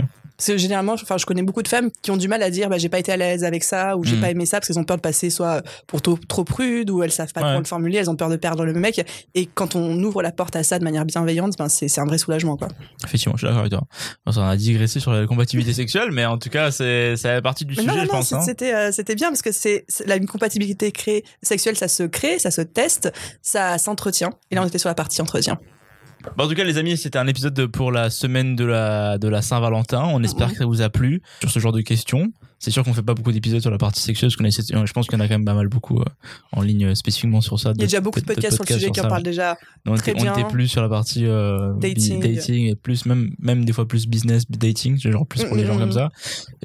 Que 0.47 0.57
généralement, 0.57 0.95
enfin, 0.95 1.19
je 1.19 1.27
connais 1.27 1.43
beaucoup 1.43 1.63
de 1.63 1.69
femmes 1.69 1.91
qui 2.01 2.11
ont 2.11 2.17
du 2.17 2.27
mal 2.27 2.43
à 2.43 2.49
dire, 2.49 2.71
bah, 2.71 2.79
j'ai 2.79 2.89
pas 2.89 2.99
été 2.99 3.13
à 3.13 3.17
l'aise 3.19 3.45
avec 3.45 3.63
ça, 3.63 3.99
ou 3.99 4.05
j'ai 4.05 4.17
Mm. 4.17 4.21
pas 4.21 4.31
aimé 4.31 4.47
ça, 4.47 4.59
parce 4.59 4.69
qu'elles 4.69 4.79
ont 4.79 4.85
peur 4.85 4.97
de 4.97 5.03
passer 5.03 5.29
soit 5.29 5.63
pour 5.87 6.01
trop, 6.01 6.19
trop 6.29 6.45
prude, 6.45 6.89
ou 6.89 7.03
elles 7.03 7.13
savent 7.13 7.33
pas 7.35 7.41
Ouais. 7.43 7.47
comment 7.49 7.59
le 7.59 7.65
formuler, 7.67 7.99
elles 7.99 8.09
ont 8.09 8.17
peur 8.17 8.31
de 8.31 8.37
perdre 8.37 8.65
le 8.65 8.73
mec. 8.73 9.05
Et 9.35 9.45
quand 9.45 9.77
on 9.77 10.03
ouvre 10.03 10.23
la 10.23 10.33
porte 10.33 10.57
à 10.57 10.63
ça 10.63 10.79
de 10.79 10.85
manière 10.85 11.05
bienveillante, 11.05 11.59
ben, 11.59 11.69
c'est, 11.69 11.89
c'est 11.89 12.01
un 12.01 12.07
vrai 12.07 12.17
soulagement, 12.17 12.57
quoi. 12.57 12.69
Effectivement, 13.05 13.35
je 13.37 13.41
suis 13.41 13.47
d'accord 13.49 13.61
avec 13.61 13.73
toi. 13.73 13.83
Bon, 14.25 14.33
ça, 14.33 14.41
on 14.43 14.45
a 14.49 14.57
digressé 14.57 15.01
sur 15.01 15.13
la 15.13 15.27
compatibilité 15.27 15.73
sexuelle, 15.73 16.11
mais 16.13 16.25
en 16.25 16.39
tout 16.39 16.49
cas, 16.49 16.71
c'est, 16.71 17.17
ça 17.17 17.31
fait 17.37 17.43
partie 17.43 17.65
du 17.65 17.75
Mais 17.77 17.83
sujet, 17.83 17.89
non, 17.89 17.95
non, 17.97 18.03
je 18.03 18.07
non, 18.07 18.13
pense. 18.15 18.33
hein. 18.33 18.41
c'était, 18.43 18.75
euh, 18.75 18.93
c'était 18.93 19.15
bien 19.15 19.29
parce 19.29 19.43
que 19.43 19.53
c'est, 19.53 19.85
une 20.07 20.27
compatibilité 20.27 20.93
créée, 20.93 21.25
sexuelle, 21.43 21.77
ça 21.77 21.89
se 21.89 22.03
crée, 22.05 22.39
ça 22.39 22.51
se 22.51 22.61
teste, 22.61 23.13
ça 23.43 23.79
s'entretient. 23.79 24.31
Et 24.51 24.55
là, 24.55 24.63
on 24.63 24.67
était 24.67 24.79
sur 24.79 24.89
la 24.89 24.95
partie 24.95 25.21
entretien. 25.21 25.59
Bon, 26.37 26.45
en 26.45 26.49
tout 26.49 26.55
cas, 26.55 26.65
les 26.65 26.77
amis, 26.79 26.97
c'était 26.99 27.19
un 27.19 27.27
épisode 27.27 27.55
de- 27.55 27.67
pour 27.67 27.91
la 27.93 28.11
semaine 28.11 28.55
de 28.55 28.65
la, 28.65 29.17
de 29.19 29.27
la 29.29 29.41
Saint-Valentin. 29.43 30.03
On 30.05 30.23
espère 30.23 30.49
Mhm. 30.49 30.53
que 30.53 30.59
ça 30.59 30.67
vous 30.67 30.83
a 30.83 30.91
plu 30.91 31.23
sur 31.41 31.51
ce 31.51 31.59
genre 31.59 31.73
de 31.73 31.81
questions. 31.81 32.31
C'est 32.63 32.71
sûr 32.71 32.85
qu'on 32.85 32.93
fait 32.93 33.03
pas 33.03 33.15
beaucoup 33.15 33.33
d'épisodes 33.33 33.61
sur 33.63 33.71
la 33.71 33.79
partie 33.79 34.03
sexuelle, 34.03 34.29
parce 34.29 34.37
qu'on 34.37 34.45
essaie- 34.45 34.63
je 34.87 34.93
pense 34.93 35.07
qu'il 35.07 35.19
y 35.19 35.21
en 35.21 35.25
a 35.25 35.29
quand 35.29 35.35
même 35.35 35.47
pas 35.47 35.55
mal 35.55 35.69
beaucoup 35.69 35.99
euh, 36.01 36.05
en 36.53 36.61
ligne 36.61 36.85
euh, 36.89 36.95
spécifiquement 36.95 37.41
sur 37.41 37.59
ça. 37.59 37.71
Il 37.75 37.81
y 37.81 37.85
a 37.85 37.87
déjà 37.87 38.01
beaucoup 38.03 38.21
de 38.21 38.27
podcasts 38.27 38.57
sur 38.57 38.65
le 38.69 38.75
sujet 38.75 38.91
qui 38.91 39.01
en 39.01 39.09
parlent 39.09 39.23
déjà. 39.23 39.57
on, 39.87 39.95
très 39.97 40.11
était, 40.13 40.21
on 40.21 40.25
bien. 40.25 40.35
était 40.35 40.45
plus 40.49 40.69
sur 40.69 40.83
la 40.83 40.91
partie 40.91 41.25
euh, 41.25 41.73
Dating. 41.79 42.21
dating 42.21 42.67
et 42.67 42.77
plus 42.77 43.07
même 43.07 43.31
même 43.41 43.65
des 43.65 43.73
fois 43.73 43.89
plus 43.89 44.07
business 44.07 44.45
dating, 44.51 44.99
genre 45.01 45.27
plus 45.27 45.43
pour 45.45 45.57
les 45.57 45.65
gens 45.65 45.79
comme 45.79 45.93
ça. 45.93 46.11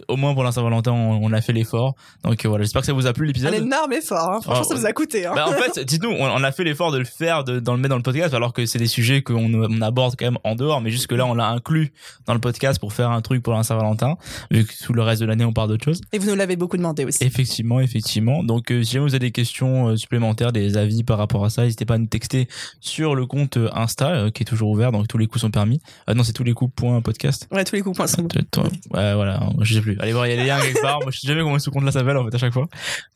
Au 0.09 0.17
moins 0.17 0.33
pour 0.33 0.43
la 0.43 0.51
Saint-Valentin, 0.51 0.91
on, 0.91 1.23
on 1.23 1.31
a 1.31 1.39
fait 1.39 1.53
l'effort. 1.53 1.95
Donc 2.25 2.43
euh, 2.45 2.49
voilà, 2.49 2.63
j'espère 2.65 2.81
que 2.81 2.87
ça 2.87 2.93
vous 2.93 3.07
a 3.07 3.13
plu 3.13 3.23
Un 3.23 3.27
l'épisode. 3.27 3.53
énorme 3.53 3.93
effort, 3.93 4.29
hein. 4.33 4.41
Franchement, 4.41 4.63
Ah, 4.65 4.67
ça 4.67 4.75
vous 4.75 4.85
a 4.85 4.91
coûté, 4.91 5.25
hein. 5.25 5.31
Bah, 5.33 5.45
en 5.47 5.53
fait, 5.53 5.79
dites-nous, 5.85 6.09
on, 6.11 6.25
on 6.25 6.43
a 6.43 6.51
fait 6.51 6.65
l'effort 6.65 6.91
de 6.91 6.97
le 6.97 7.05
faire, 7.05 7.45
de, 7.45 7.61
dans 7.61 7.71
le 7.73 7.79
mettre 7.79 7.91
dans 7.91 7.95
le 7.97 8.03
podcast, 8.03 8.33
alors 8.33 8.51
que 8.51 8.65
c'est 8.65 8.79
des 8.79 8.87
sujets 8.87 9.21
qu'on 9.21 9.53
on 9.53 9.81
aborde 9.81 10.15
quand 10.19 10.25
même 10.25 10.39
en 10.43 10.55
dehors, 10.55 10.81
mais 10.81 10.91
jusque 10.91 11.13
là, 11.13 11.25
on 11.25 11.33
l'a 11.35 11.47
inclus 11.47 11.93
dans 12.25 12.33
le 12.33 12.41
podcast 12.41 12.79
pour 12.81 12.91
faire 12.91 13.11
un 13.11 13.21
truc 13.21 13.41
pour 13.41 13.53
la 13.53 13.63
Saint-Valentin, 13.63 14.17
vu 14.51 14.65
que 14.65 14.73
tout 14.83 14.91
le 14.91 15.01
reste 15.01 15.21
de 15.21 15.25
l'année, 15.25 15.45
on 15.45 15.53
parle 15.53 15.69
d'autre 15.69 15.84
chose. 15.85 16.01
Et 16.11 16.19
vous 16.19 16.29
nous 16.29 16.35
l'avez 16.35 16.55
beaucoup 16.55 16.77
demandé 16.77 17.05
aussi. 17.05 17.23
Effectivement, 17.23 17.79
effectivement. 17.79 18.43
Donc, 18.43 18.71
euh, 18.71 18.83
si 18.83 18.93
jamais 18.93 19.05
vous 19.05 19.15
avez 19.15 19.27
des 19.27 19.31
questions 19.31 19.89
euh, 19.89 19.95
supplémentaires, 19.95 20.51
des 20.51 20.77
avis 20.77 21.03
par 21.03 21.17
rapport 21.17 21.45
à 21.45 21.49
ça, 21.49 21.63
n'hésitez 21.63 21.85
pas 21.85 21.95
à 21.95 21.97
nous 21.97 22.07
texter 22.07 22.47
sur 22.79 23.15
le 23.15 23.25
compte 23.25 23.57
euh, 23.57 23.69
Insta, 23.73 24.09
euh, 24.09 24.29
qui 24.31 24.43
est 24.43 24.45
toujours 24.45 24.69
ouvert, 24.69 24.91
donc 24.91 25.07
tous 25.07 25.17
les 25.17 25.27
coups 25.27 25.41
sont 25.41 25.51
permis. 25.51 25.79
Euh, 26.09 26.13
non, 26.13 26.23
c'est 26.23 26.33
tous 26.33 26.43
les 26.43 26.53
coups 26.53 26.73
point 26.75 27.01
podcast. 27.01 27.47
Ouais, 27.51 27.63
tous 27.63 27.75
les 27.75 27.81
coups 27.81 27.97
points 27.97 28.07
sont 28.07 28.23
Ouais, 28.23 29.13
voilà, 29.13 29.49
je 29.61 29.75
sais 29.75 29.81
plus. 29.81 29.97
Allez 29.99 30.13
voir, 30.13 30.27
il 30.27 30.31
y 30.31 30.33
a 30.33 30.41
les 30.41 30.47
liens 30.47 30.59
quelque 30.59 30.81
part. 30.81 30.99
Moi, 31.01 31.11
je 31.11 31.19
sais 31.19 31.27
jamais 31.27 31.41
comment 31.41 31.59
ce 31.59 31.69
compte-là 31.69 31.91
s'appelle, 31.91 32.17
en 32.17 32.25
fait, 32.25 32.35
à 32.35 32.37
chaque 32.37 32.53
fois. 32.53 32.67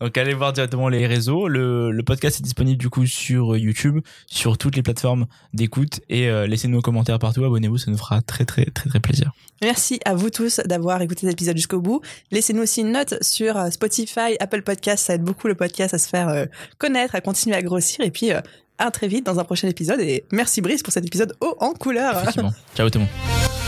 Donc, 0.01 0.17
allez 0.17 0.33
voir 0.33 0.53
directement 0.53 0.89
les 0.89 1.07
réseaux. 1.07 1.47
Le, 1.47 1.91
le 1.91 2.03
podcast 2.03 2.39
est 2.39 2.43
disponible, 2.43 2.77
du 2.77 2.89
coup, 2.89 3.05
sur 3.05 3.57
YouTube, 3.57 3.99
sur 4.27 4.57
toutes 4.57 4.75
les 4.75 4.83
plateformes 4.83 5.25
d'écoute. 5.53 6.01
Et 6.09 6.29
laissez-nous 6.47 6.79
un 6.79 6.81
commentaire 6.81 7.19
partout. 7.19 7.43
Abonnez-vous, 7.43 7.77
ça 7.77 7.91
nous 7.91 7.97
fera 7.97 8.21
très, 8.21 8.45
très, 8.45 8.65
très, 8.65 8.89
très 8.89 8.99
plaisir. 8.99 9.31
Merci 9.61 9.99
à 10.05 10.15
vous 10.15 10.29
tous 10.29 10.59
d'avoir 10.65 11.01
écouté 11.01 11.21
cet 11.21 11.31
épisode 11.31 11.57
jusqu'au 11.57 11.79
bout. 11.79 12.01
Laissez-nous 12.31 12.63
aussi 12.63 12.81
une 12.81 12.91
note 12.91 13.21
sur 13.21 13.57
euh, 13.57 13.69
Spotify, 13.69 14.35
Apple 14.39 14.61
Podcast. 14.61 15.05
Ça 15.05 15.15
aide 15.15 15.23
beaucoup 15.23 15.47
le 15.47 15.55
podcast 15.55 15.93
à 15.93 15.97
se 15.97 16.07
faire 16.07 16.29
euh, 16.29 16.45
connaître, 16.77 17.15
à 17.15 17.21
continuer 17.21 17.55
à 17.55 17.61
grossir. 17.61 18.05
Et 18.05 18.11
puis, 18.11 18.31
euh, 18.31 18.41
à 18.77 18.91
très 18.91 19.07
vite 19.07 19.25
dans 19.25 19.39
un 19.39 19.43
prochain 19.43 19.67
épisode. 19.67 19.99
Et 19.99 20.23
merci 20.31 20.61
Brice 20.61 20.83
pour 20.83 20.93
cet 20.93 21.05
épisode 21.05 21.35
haut 21.41 21.55
en 21.59 21.73
couleur. 21.73 22.23
Ciao 22.75 22.89
tout 22.89 22.99
le 22.99 23.05
monde. 23.05 23.58